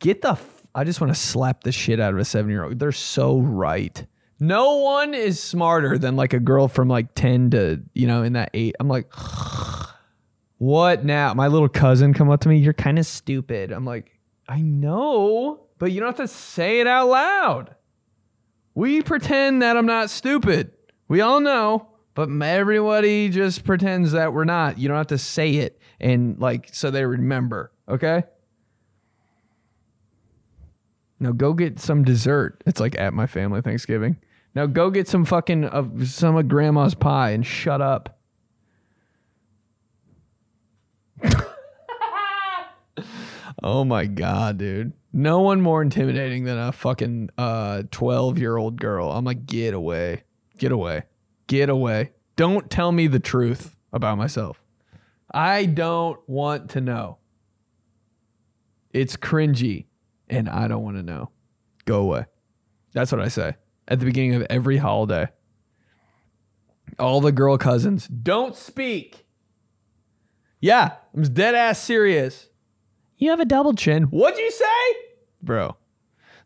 Get 0.00 0.20
the. 0.20 0.32
F- 0.32 0.66
I 0.74 0.84
just 0.84 1.00
want 1.00 1.14
to 1.14 1.18
slap 1.18 1.64
the 1.64 1.72
shit 1.72 1.98
out 1.98 2.12
of 2.12 2.20
a 2.20 2.26
seven 2.26 2.50
year 2.50 2.64
old. 2.64 2.78
They're 2.78 2.92
so 2.92 3.38
right. 3.38 4.06
No 4.38 4.76
one 4.76 5.14
is 5.14 5.42
smarter 5.42 5.96
than 5.96 6.14
like 6.14 6.34
a 6.34 6.40
girl 6.40 6.68
from 6.68 6.88
like 6.88 7.14
10 7.14 7.50
to, 7.52 7.82
you 7.94 8.06
know, 8.06 8.22
in 8.22 8.34
that 8.34 8.50
eight. 8.52 8.76
I'm 8.78 8.86
like, 8.86 9.10
what 10.58 11.04
now? 11.04 11.34
My 11.34 11.46
little 11.46 11.68
cousin 11.68 12.12
come 12.12 12.30
up 12.30 12.40
to 12.40 12.48
me, 12.48 12.58
you're 12.58 12.72
kind 12.72 12.98
of 12.98 13.06
stupid. 13.06 13.72
I'm 13.72 13.84
like, 13.84 14.18
I 14.48 14.60
know, 14.60 15.66
but 15.78 15.92
you 15.92 16.00
don't 16.00 16.08
have 16.08 16.28
to 16.28 16.32
say 16.32 16.80
it 16.80 16.86
out 16.86 17.08
loud. 17.08 17.74
We 18.74 19.02
pretend 19.02 19.62
that 19.62 19.76
I'm 19.76 19.86
not 19.86 20.10
stupid. 20.10 20.72
We 21.08 21.20
all 21.20 21.40
know, 21.40 21.88
but 22.14 22.28
everybody 22.42 23.28
just 23.28 23.64
pretends 23.64 24.12
that 24.12 24.32
we're 24.32 24.44
not. 24.44 24.78
You 24.78 24.88
don't 24.88 24.96
have 24.96 25.08
to 25.08 25.18
say 25.18 25.54
it 25.56 25.80
and 26.00 26.38
like 26.38 26.68
so 26.72 26.90
they 26.90 27.04
remember, 27.04 27.72
okay? 27.88 28.24
Now 31.20 31.32
go 31.32 31.52
get 31.52 31.80
some 31.80 32.04
dessert. 32.04 32.62
It's 32.66 32.80
like 32.80 32.98
at 32.98 33.12
my 33.12 33.26
family 33.26 33.60
Thanksgiving. 33.60 34.16
Now 34.54 34.66
go 34.66 34.90
get 34.90 35.08
some 35.08 35.24
fucking 35.24 35.64
of 35.64 36.08
some 36.08 36.36
of 36.36 36.48
grandma's 36.48 36.94
pie 36.94 37.30
and 37.30 37.44
shut 37.44 37.80
up. 37.80 38.17
oh 43.62 43.84
my 43.84 44.06
god, 44.06 44.58
dude. 44.58 44.92
No 45.12 45.40
one 45.40 45.60
more 45.60 45.82
intimidating 45.82 46.44
than 46.44 46.58
a 46.58 46.72
fucking 46.72 47.30
uh 47.38 47.82
12-year-old 47.90 48.80
girl. 48.80 49.10
I'm 49.10 49.24
like, 49.24 49.46
get 49.46 49.74
away. 49.74 50.24
Get 50.58 50.72
away. 50.72 51.04
Get 51.46 51.68
away. 51.68 52.12
Don't 52.36 52.70
tell 52.70 52.92
me 52.92 53.06
the 53.06 53.20
truth 53.20 53.76
about 53.92 54.18
myself. 54.18 54.62
I 55.32 55.66
don't 55.66 56.18
want 56.28 56.70
to 56.70 56.80
know. 56.80 57.18
It's 58.92 59.16
cringy 59.16 59.86
and 60.28 60.48
I 60.48 60.68
don't 60.68 60.82
want 60.82 60.96
to 60.96 61.02
know. 61.02 61.30
Go 61.84 62.00
away. 62.00 62.26
That's 62.92 63.12
what 63.12 63.20
I 63.20 63.28
say 63.28 63.54
at 63.86 63.98
the 63.98 64.06
beginning 64.06 64.34
of 64.34 64.46
every 64.50 64.76
holiday. 64.76 65.28
All 66.98 67.20
the 67.20 67.32
girl 67.32 67.58
cousins, 67.58 68.08
don't 68.08 68.56
speak. 68.56 69.26
Yeah, 70.60 70.94
I'm 71.14 71.22
dead 71.22 71.54
ass 71.54 71.78
serious. 71.78 72.48
You 73.16 73.30
have 73.30 73.40
a 73.40 73.44
double 73.44 73.74
chin. 73.74 74.04
What'd 74.04 74.38
you 74.38 74.50
say? 74.50 74.64
Bro, 75.42 75.76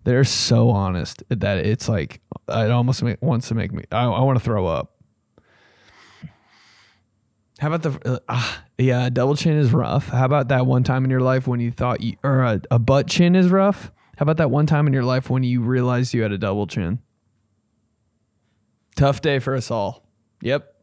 they're 0.04 0.24
so 0.24 0.70
honest 0.70 1.22
that 1.28 1.58
it's 1.58 1.88
like, 1.88 2.20
it 2.48 2.70
almost 2.70 3.02
make, 3.02 3.20
wants 3.22 3.48
to 3.48 3.54
make 3.54 3.72
me, 3.72 3.84
I, 3.90 4.04
I 4.04 4.20
want 4.22 4.38
to 4.38 4.44
throw 4.44 4.66
up. 4.66 4.96
How 7.58 7.72
about 7.72 7.82
the, 7.82 8.12
uh, 8.14 8.18
ah, 8.28 8.64
yeah, 8.76 9.06
a 9.06 9.10
double 9.10 9.36
chin 9.36 9.56
is 9.56 9.72
rough. 9.72 10.08
How 10.08 10.24
about 10.24 10.48
that 10.48 10.66
one 10.66 10.82
time 10.82 11.04
in 11.04 11.10
your 11.10 11.20
life 11.20 11.46
when 11.46 11.60
you 11.60 11.70
thought 11.70 12.00
you, 12.00 12.16
or 12.24 12.42
a, 12.42 12.60
a 12.70 12.78
butt 12.78 13.06
chin 13.06 13.36
is 13.36 13.50
rough? 13.50 13.92
How 14.16 14.24
about 14.24 14.38
that 14.38 14.50
one 14.50 14.66
time 14.66 14.86
in 14.86 14.92
your 14.92 15.04
life 15.04 15.30
when 15.30 15.42
you 15.42 15.62
realized 15.62 16.12
you 16.12 16.22
had 16.22 16.32
a 16.32 16.38
double 16.38 16.66
chin? 16.66 16.98
Tough 18.96 19.20
day 19.22 19.38
for 19.38 19.54
us 19.54 19.70
all. 19.70 20.04
Yep. 20.42 20.74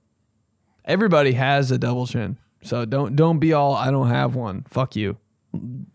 Everybody 0.85 1.33
has 1.33 1.69
a 1.69 1.77
double 1.77 2.07
chin. 2.07 2.37
So 2.61 2.85
don't 2.85 3.15
don't 3.15 3.39
be 3.39 3.53
all 3.53 3.73
I 3.73 3.91
don't 3.91 4.09
have 4.09 4.35
one. 4.35 4.65
Fuck 4.69 4.95
you. 4.95 5.17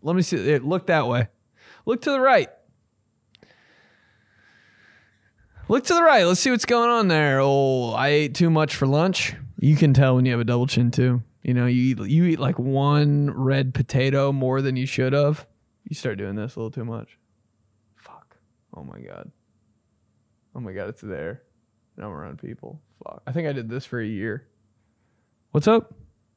Let 0.03 0.17
me 0.17 0.23
see 0.23 0.37
it. 0.37 0.65
Look 0.65 0.87
that 0.87 1.07
way. 1.07 1.29
Look 1.87 2.03
to 2.03 2.11
the 2.11 2.21
right. 2.21 2.49
Look 5.69 5.85
to 5.85 5.95
the 5.95 6.03
right. 6.03 6.25
Let's 6.25 6.41
see 6.41 6.51
what's 6.51 6.67
going 6.67 6.91
on 6.91 7.09
there. 7.09 7.41
Oh, 7.41 7.93
I 7.93 8.09
ate 8.09 8.35
too 8.35 8.51
much 8.51 8.77
for 8.77 8.87
lunch. 8.87 9.35
You 9.59 9.77
can 9.77 9.95
tell 9.95 10.17
when 10.17 10.27
you 10.27 10.33
have 10.33 10.41
a 10.41 10.45
double 10.45 10.67
chin 10.67 10.91
too. 10.91 11.23
You 11.43 11.55
know, 11.55 11.67
you 11.67 11.95
eat, 11.95 12.11
you 12.11 12.25
eat 12.25 12.39
like 12.39 12.59
one 12.59 13.31
red 13.31 13.75
potato 13.75 14.33
more 14.33 14.61
than 14.62 14.77
you 14.77 14.87
should 14.87 15.12
have. 15.12 15.47
You 15.89 15.95
start 15.95 16.19
doing 16.19 16.35
this 16.35 16.57
a 16.57 16.59
little 16.59 16.71
too 16.71 16.85
much. 16.85 17.19
Fuck. 17.97 18.37
Oh 18.75 18.83
my 18.83 18.99
god. 19.01 19.31
Oh 20.55 20.61
my 20.61 20.73
god, 20.73 20.89
it's 20.89 21.01
there. 21.01 21.43
Now 21.97 22.07
I'm 22.07 22.12
around 22.12 22.39
people. 22.39 22.81
Fuck. 23.03 23.23
I 23.27 23.33
think 23.33 23.49
I 23.49 23.53
did 23.53 23.69
this 23.69 23.85
for 23.85 24.01
a 24.01 24.07
year. 24.07 24.47
What's 25.51 25.69
up? 25.69 25.95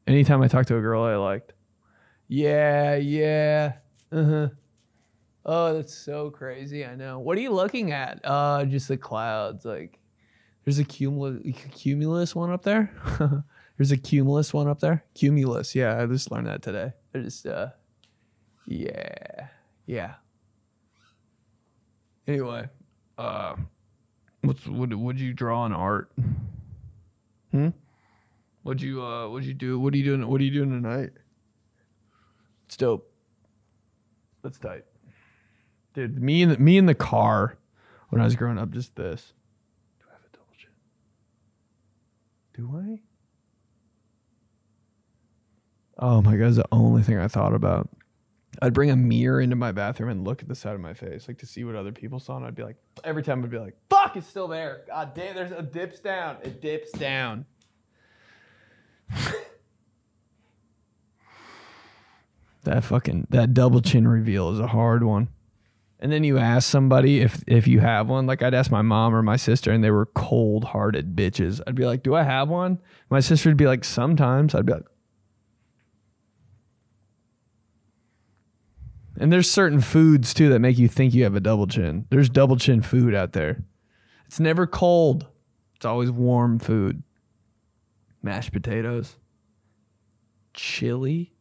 Anytime 0.07 0.41
I 0.41 0.47
talked 0.47 0.69
to 0.69 0.77
a 0.77 0.81
girl 0.81 1.03
I 1.03 1.15
liked. 1.15 1.53
Yeah, 2.29 2.95
yeah. 2.95 3.73
Uh-huh. 4.11 4.49
Oh, 5.45 5.73
that's 5.73 5.93
so 5.93 6.29
crazy. 6.29 6.85
I 6.85 6.95
know. 6.95 7.19
What 7.19 7.37
are 7.37 7.41
you 7.41 7.51
looking 7.51 7.91
at? 7.91 8.19
Uh, 8.23 8.65
just 8.65 8.87
the 8.87 8.97
clouds. 8.97 9.65
Like, 9.65 9.99
there's 10.65 10.79
a 10.79 10.83
cumulus, 10.83 11.41
cumulus 11.71 12.35
one 12.35 12.51
up 12.51 12.63
there. 12.63 12.91
there's 13.77 13.91
a 13.91 13.97
cumulus 13.97 14.53
one 14.53 14.67
up 14.67 14.79
there. 14.79 15.03
Cumulus. 15.13 15.75
Yeah, 15.75 16.01
I 16.01 16.05
just 16.05 16.31
learned 16.31 16.47
that 16.47 16.61
today. 16.61 16.93
I 17.13 17.19
just, 17.19 17.45
uh, 17.45 17.67
yeah, 18.65 19.47
yeah. 19.85 20.15
Anyway, 22.27 22.67
uh, 23.17 23.55
what's 24.41 24.67
what? 24.67 24.93
Would 24.93 25.19
you 25.19 25.33
draw 25.33 25.65
in 25.65 25.71
art? 25.71 26.11
Hmm. 27.51 27.69
What'd 28.67 28.81
you 28.81 29.01
uh? 29.01 29.29
What'd 29.29 29.47
you 29.47 29.53
do? 29.53 29.79
What 29.79 29.93
are 29.93 29.97
you 29.97 30.03
doing? 30.03 30.27
What 30.27 30.41
are 30.41 30.43
you 30.43 30.51
doing 30.51 30.71
tonight? 30.71 31.11
It's 32.65 32.75
dope. 32.75 33.09
That's 34.43 34.59
tight, 34.59 34.83
dude. 35.93 36.21
Me 36.21 36.43
and 36.43 36.51
the, 36.51 36.57
me 36.57 36.77
in 36.77 36.85
the 36.85 36.93
car 36.93 37.57
when 38.09 38.21
I 38.21 38.25
was 38.25 38.35
growing 38.35 38.57
up, 38.57 38.71
just 38.71 38.93
this. 38.97 39.31
Do 39.99 40.07
I 40.09 40.15
have 40.15 40.21
a 40.21 40.35
double 40.35 40.53
chin? 40.57 40.71
Do 42.55 42.99
I? 45.97 46.05
Oh 46.05 46.21
my 46.21 46.35
god, 46.35 46.55
the 46.55 46.65
only 46.69 47.03
thing 47.03 47.17
I 47.17 47.29
thought 47.29 47.53
about. 47.53 47.87
I'd 48.61 48.73
bring 48.73 48.89
a 48.89 48.97
mirror 48.97 49.39
into 49.39 49.55
my 49.55 49.71
bathroom 49.71 50.09
and 50.09 50.25
look 50.25 50.41
at 50.41 50.49
the 50.49 50.55
side 50.55 50.75
of 50.75 50.81
my 50.81 50.93
face, 50.93 51.29
like 51.29 51.37
to 51.37 51.45
see 51.45 51.63
what 51.63 51.75
other 51.75 51.93
people 51.93 52.19
saw, 52.19 52.35
and 52.35 52.45
I'd 52.45 52.55
be 52.55 52.63
like, 52.63 52.75
every 53.05 53.23
time 53.23 53.45
I'd 53.45 53.49
be 53.49 53.59
like, 53.59 53.77
"Fuck, 53.89 54.17
it's 54.17 54.27
still 54.27 54.49
there." 54.49 54.81
God 54.87 55.13
damn, 55.13 55.35
there's 55.35 55.51
a 55.51 55.61
dips 55.61 56.01
down. 56.01 56.39
It 56.43 56.61
dips 56.61 56.91
down. 56.91 57.45
that 62.63 62.83
fucking 62.83 63.27
that 63.29 63.53
double 63.53 63.81
chin 63.81 64.07
reveal 64.07 64.49
is 64.51 64.59
a 64.59 64.67
hard 64.67 65.03
one. 65.03 65.29
And 65.99 66.11
then 66.11 66.23
you 66.23 66.37
ask 66.37 66.69
somebody 66.69 67.21
if 67.21 67.43
if 67.47 67.67
you 67.67 67.79
have 67.79 68.07
one. 68.07 68.27
Like 68.27 68.43
I'd 68.43 68.53
ask 68.53 68.69
my 68.69 68.83
mom 68.83 69.15
or 69.15 69.23
my 69.23 69.35
sister, 69.35 69.71
and 69.71 69.83
they 69.83 69.89
were 69.91 70.05
cold 70.05 70.65
hearted 70.65 71.15
bitches. 71.15 71.59
I'd 71.65 71.75
be 71.75 71.85
like, 71.85 72.03
"Do 72.03 72.13
I 72.15 72.23
have 72.23 72.49
one?" 72.49 72.79
My 73.09 73.19
sister 73.19 73.49
would 73.49 73.57
be 73.57 73.65
like, 73.65 73.83
"Sometimes." 73.83 74.53
I'd 74.53 74.65
be 74.65 74.73
like, 74.73 74.85
And 79.19 79.33
there's 79.33 79.49
certain 79.49 79.81
foods 79.81 80.33
too 80.33 80.49
that 80.49 80.59
make 80.59 80.77
you 80.77 80.87
think 80.87 81.13
you 81.13 81.23
have 81.23 81.35
a 81.35 81.39
double 81.39 81.67
chin. 81.67 82.05
There's 82.09 82.29
double 82.29 82.55
chin 82.55 82.81
food 82.81 83.15
out 83.15 83.33
there. 83.33 83.63
It's 84.27 84.39
never 84.39 84.67
cold. 84.67 85.25
It's 85.75 85.85
always 85.85 86.11
warm 86.11 86.59
food. 86.59 87.01
Mashed 88.27 88.51
potatoes. 88.51 89.15
Chili. 90.53 91.31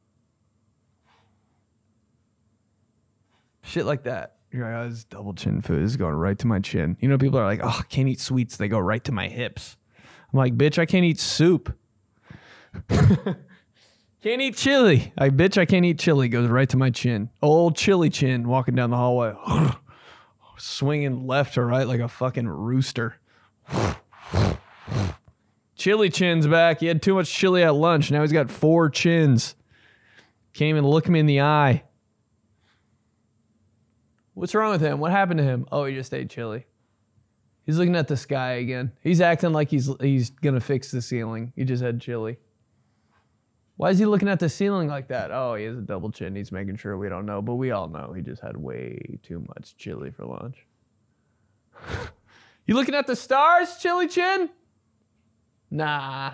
Shit 3.65 3.85
like 3.85 4.05
that. 4.05 4.37
You're 4.53 4.71
like, 4.71 4.85
oh, 4.85 4.89
this 4.89 4.99
is 4.99 5.05
double 5.05 5.35
chin 5.35 5.63
food. 5.63 5.83
This 5.83 5.91
is 5.91 5.97
going 5.97 6.15
right 6.15 6.39
to 6.39 6.47
my 6.47 6.61
chin. 6.61 6.97
You 7.01 7.09
know, 7.09 7.19
people 7.19 7.41
are 7.41 7.45
like, 7.45 7.59
oh, 7.61 7.79
I 7.81 7.83
can't 7.89 8.09
eat 8.09 8.21
sweets. 8.21 8.57
They 8.57 8.69
go 8.69 8.79
right 8.79 9.03
to 9.03 9.11
my 9.11 9.27
hips. 9.27 9.77
I'm 10.33 10.39
like, 10.39 10.57
bitch, 10.57 10.79
I 10.79 10.87
can't 10.87 11.05
eat 11.05 11.19
soup. 11.19 11.77
can't 12.89 13.37
eat 14.23 14.55
chili. 14.57 15.13
I 15.19 15.31
bitch, 15.31 15.59
I 15.59 15.65
can't 15.65 15.85
eat 15.85 15.99
chili. 15.99 16.29
Goes 16.29 16.49
right 16.49 16.69
to 16.69 16.77
my 16.77 16.91
chin. 16.91 17.31
Old 17.43 17.75
chili 17.75 18.11
chin 18.11 18.47
walking 18.47 18.77
down 18.77 18.91
the 18.91 18.97
hallway, 18.97 19.35
swinging 20.57 21.27
left 21.27 21.55
to 21.55 21.65
right 21.65 21.89
like 21.89 21.99
a 21.99 22.07
fucking 22.07 22.47
rooster. 22.47 23.17
Chili 25.77 26.09
chin's 26.09 26.47
back. 26.47 26.81
He 26.81 26.87
had 26.87 27.03
too 27.03 27.15
much 27.15 27.33
chili 27.33 27.63
at 27.63 27.75
lunch. 27.75 28.11
Now 28.11 28.23
he's 28.23 28.33
got 28.33 28.51
four 28.51 28.89
chins. 28.89 29.55
Can't 30.55 30.71
even 30.71 30.87
look 30.87 31.09
me 31.09 31.21
in 31.21 31.27
the 31.27 31.43
eye. 31.43 31.85
What's 34.33 34.55
wrong 34.55 34.73
with 34.73 34.81
him? 34.81 34.99
What 34.99 35.13
happened 35.13 35.39
to 35.39 35.45
him? 35.45 35.67
Oh, 35.71 35.85
he 35.85 35.95
just 35.95 36.13
ate 36.13 36.31
chili. 36.31 36.67
He's 37.65 37.79
looking 37.79 37.97
at 37.97 38.09
the 38.09 38.17
sky 38.17 38.53
again. 38.53 38.93
He's 39.03 39.21
acting 39.21 39.53
like 39.53 39.71
he's 39.71 39.91
he's 40.01 40.31
gonna 40.31 40.61
fix 40.61 40.91
the 40.91 41.03
ceiling. 41.03 41.53
He 41.57 41.65
just 41.65 41.83
had 41.83 42.01
chili. 42.01 42.39
Why 43.77 43.91
is 43.91 43.99
he 43.99 44.07
looking 44.07 44.29
at 44.29 44.41
the 44.41 44.49
ceiling 44.49 44.89
like 44.89 45.09
that? 45.09 45.31
Oh, 45.31 45.55
he 45.57 45.65
has 45.65 45.77
a 45.77 45.83
double 45.83 46.11
chin. 46.11 46.35
He's 46.35 46.53
making 46.53 46.77
sure 46.77 46.97
we 46.97 47.11
don't 47.11 47.27
know, 47.27 47.43
but 47.43 47.57
we 47.57 47.73
all 47.73 47.89
know 47.89 48.15
he 48.15 48.23
just 48.23 48.41
had 48.41 48.57
way 48.57 49.19
too 49.23 49.45
much 49.49 49.77
chili 49.77 50.11
for 50.11 50.25
lunch. 50.25 50.65
you 52.67 52.75
looking 52.75 52.95
at 52.95 53.07
the 53.07 53.17
stars, 53.17 53.77
chili 53.79 54.09
chin? 54.09 54.49
Nah. 55.71 56.33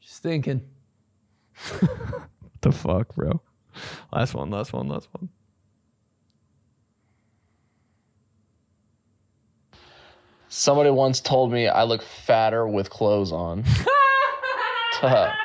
Just 0.00 0.22
thinking. 0.22 0.62
what 1.70 2.60
the 2.60 2.72
fuck, 2.72 3.14
bro? 3.14 3.40
Last 4.12 4.34
one, 4.34 4.50
last 4.50 4.72
one, 4.72 4.88
last 4.88 5.08
one. 5.12 5.28
Somebody 10.48 10.90
once 10.90 11.20
told 11.20 11.50
me 11.50 11.66
I 11.66 11.84
look 11.84 12.02
fatter 12.02 12.68
with 12.68 12.90
clothes 12.90 13.32
on. 13.32 13.64
Fuck. 15.00 15.36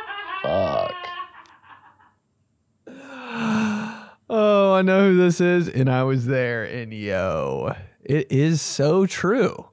Oh, 4.29 4.73
I 4.73 4.81
know 4.81 5.09
who 5.11 5.17
this 5.17 5.39
is, 5.39 5.69
and 5.69 5.89
I 5.89 6.03
was 6.03 6.25
there, 6.25 6.65
and 6.65 6.93
yo, 6.93 7.73
it 8.03 8.29
is 8.29 8.61
so 8.61 9.05
true. 9.05 9.69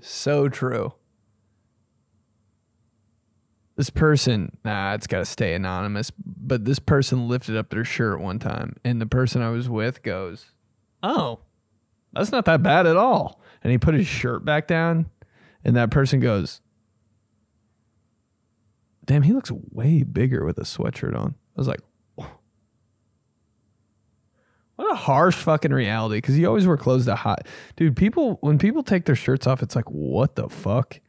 So 0.00 0.50
true. 0.50 0.92
This 3.76 3.90
person, 3.90 4.56
nah, 4.64 4.94
it's 4.94 5.06
got 5.06 5.18
to 5.18 5.24
stay 5.26 5.54
anonymous, 5.54 6.10
but 6.16 6.64
this 6.64 6.78
person 6.78 7.28
lifted 7.28 7.56
up 7.56 7.68
their 7.68 7.84
shirt 7.84 8.20
one 8.20 8.38
time, 8.38 8.76
and 8.84 9.00
the 9.00 9.06
person 9.06 9.42
I 9.42 9.50
was 9.50 9.68
with 9.68 10.02
goes, 10.02 10.52
Oh, 11.02 11.40
that's 12.12 12.32
not 12.32 12.46
that 12.46 12.62
bad 12.62 12.86
at 12.86 12.96
all. 12.96 13.40
And 13.62 13.70
he 13.70 13.78
put 13.78 13.94
his 13.94 14.06
shirt 14.06 14.44
back 14.44 14.66
down, 14.66 15.10
and 15.62 15.76
that 15.76 15.90
person 15.90 16.20
goes, 16.20 16.62
Damn, 19.04 19.22
he 19.22 19.32
looks 19.32 19.52
way 19.52 20.02
bigger 20.02 20.44
with 20.44 20.58
a 20.58 20.62
sweatshirt 20.62 21.16
on. 21.16 21.34
I 21.56 21.60
was 21.60 21.68
like, 21.68 21.80
what 24.76 24.92
a 24.92 24.94
harsh 24.94 25.36
fucking 25.36 25.72
reality. 25.72 26.18
Because 26.18 26.38
you 26.38 26.46
always 26.46 26.66
wear 26.66 26.76
clothes 26.76 27.06
that 27.06 27.16
hot, 27.16 27.46
dude. 27.76 27.96
People 27.96 28.38
when 28.42 28.58
people 28.58 28.82
take 28.82 29.06
their 29.06 29.14
shirts 29.14 29.46
off, 29.46 29.62
it's 29.62 29.74
like, 29.74 29.90
what 29.90 30.36
the 30.36 30.48
fuck? 30.48 31.00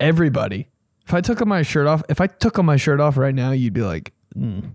Everybody. 0.00 0.68
If 1.06 1.14
I 1.14 1.20
took 1.20 1.44
my 1.46 1.62
shirt 1.62 1.86
off, 1.86 2.02
if 2.08 2.20
I 2.20 2.26
took 2.26 2.62
my 2.62 2.76
shirt 2.76 3.00
off 3.00 3.16
right 3.16 3.34
now, 3.34 3.50
you'd 3.50 3.72
be 3.74 3.82
like, 3.82 4.12
mm, 4.36 4.74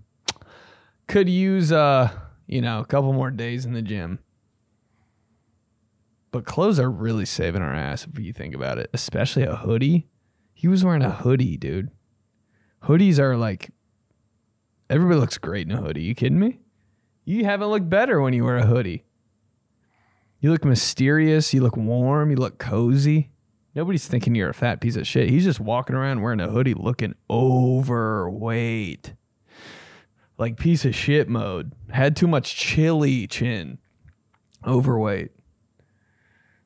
could 1.06 1.28
use 1.28 1.72
uh, 1.72 2.10
you 2.48 2.62
know, 2.62 2.80
a 2.80 2.84
couple 2.84 3.12
more 3.12 3.30
days 3.30 3.64
in 3.64 3.74
the 3.74 3.82
gym. 3.82 4.18
But 6.30 6.44
clothes 6.44 6.80
are 6.80 6.90
really 6.90 7.24
saving 7.24 7.62
our 7.62 7.74
ass 7.74 8.06
if 8.06 8.18
you 8.18 8.32
think 8.32 8.54
about 8.54 8.78
it, 8.78 8.90
especially 8.92 9.44
a 9.44 9.56
hoodie. 9.56 10.08
He 10.54 10.66
was 10.66 10.84
wearing 10.84 11.02
a 11.02 11.10
hoodie, 11.10 11.56
dude. 11.56 11.90
Hoodies 12.84 13.18
are 13.18 13.36
like 13.36 13.70
everybody 14.90 15.20
looks 15.20 15.38
great 15.38 15.68
in 15.68 15.76
a 15.76 15.80
hoodie. 15.80 16.02
You 16.02 16.14
kidding 16.14 16.38
me? 16.38 16.60
You 17.24 17.44
haven't 17.44 17.68
looked 17.68 17.88
better 17.88 18.20
when 18.20 18.32
you 18.32 18.44
wear 18.44 18.56
a 18.56 18.66
hoodie. 18.66 19.04
You 20.40 20.50
look 20.50 20.64
mysterious, 20.64 21.52
you 21.52 21.60
look 21.60 21.76
warm, 21.76 22.30
you 22.30 22.36
look 22.36 22.58
cozy. 22.58 23.30
Nobody's 23.78 24.08
thinking 24.08 24.34
you're 24.34 24.50
a 24.50 24.54
fat 24.54 24.80
piece 24.80 24.96
of 24.96 25.06
shit. 25.06 25.28
He's 25.30 25.44
just 25.44 25.60
walking 25.60 25.94
around 25.94 26.20
wearing 26.20 26.40
a 26.40 26.48
hoodie 26.48 26.74
looking 26.74 27.14
overweight. 27.30 29.14
Like 30.36 30.58
piece 30.58 30.84
of 30.84 30.96
shit 30.96 31.28
mode. 31.28 31.74
Had 31.90 32.16
too 32.16 32.26
much 32.26 32.56
chili 32.56 33.28
chin. 33.28 33.78
Overweight. 34.66 35.30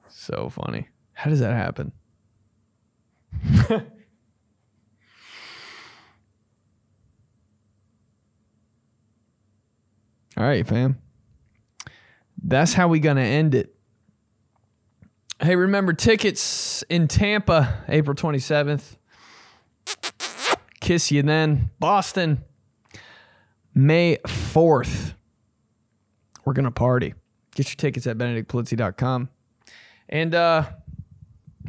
So 0.08 0.48
funny. 0.48 0.88
How 1.12 1.28
does 1.28 1.40
that 1.40 1.52
happen? 1.52 1.92
All 3.70 3.82
right, 10.38 10.66
fam. 10.66 10.96
That's 12.42 12.72
how 12.72 12.88
we 12.88 13.00
gonna 13.00 13.20
end 13.20 13.54
it. 13.54 13.71
Hey, 15.44 15.56
remember 15.56 15.92
tickets 15.92 16.84
in 16.88 17.08
Tampa, 17.08 17.82
April 17.88 18.14
27th. 18.14 18.96
Kiss 20.78 21.10
you 21.10 21.24
then. 21.24 21.70
Boston, 21.80 22.44
May 23.74 24.18
4th. 24.24 25.14
We're 26.44 26.52
gonna 26.52 26.70
party. 26.70 27.14
Get 27.56 27.70
your 27.70 27.74
tickets 27.74 28.06
at 28.06 28.16
benedictpolizzi.com. 28.18 29.30
And 30.08 30.32
uh 30.32 30.64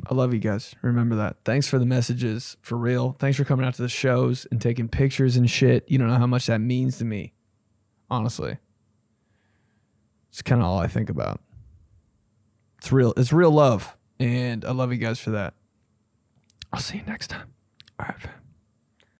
I 0.05 0.13
love 0.13 0.35
you 0.35 0.39
guys. 0.39 0.75
Remember 0.83 1.15
that. 1.15 1.37
Thanks 1.43 1.67
for 1.67 1.79
the 1.79 1.85
messages, 1.87 2.57
for 2.61 2.77
real. 2.77 3.15
Thanks 3.17 3.37
for 3.37 3.43
coming 3.43 3.65
out 3.65 3.73
to 3.75 3.81
the 3.81 3.89
shows 3.89 4.45
and 4.51 4.61
taking 4.61 4.87
pictures 4.87 5.35
and 5.35 5.49
shit. 5.49 5.89
You 5.89 5.97
don't 5.97 6.09
know 6.09 6.19
how 6.19 6.27
much 6.27 6.45
that 6.45 6.61
means 6.61 6.99
to 6.99 7.05
me. 7.05 7.33
Honestly. 8.11 8.59
It's 10.29 10.43
kind 10.43 10.61
of 10.61 10.67
all 10.67 10.77
I 10.77 10.87
think 10.87 11.09
about. 11.09 11.41
It's 12.83 12.91
real. 12.91 13.13
It's 13.15 13.31
real 13.31 13.51
love. 13.51 13.95
And 14.19 14.65
I 14.65 14.71
love 14.71 14.91
you 14.91 14.97
guys 14.97 15.17
for 15.17 15.29
that. 15.29 15.53
I'll 16.73 16.81
see 16.81 16.97
you 16.97 17.03
next 17.07 17.29
time. 17.29 17.47
All 17.97 18.07
right, 18.09 18.19
fam. 18.19 18.42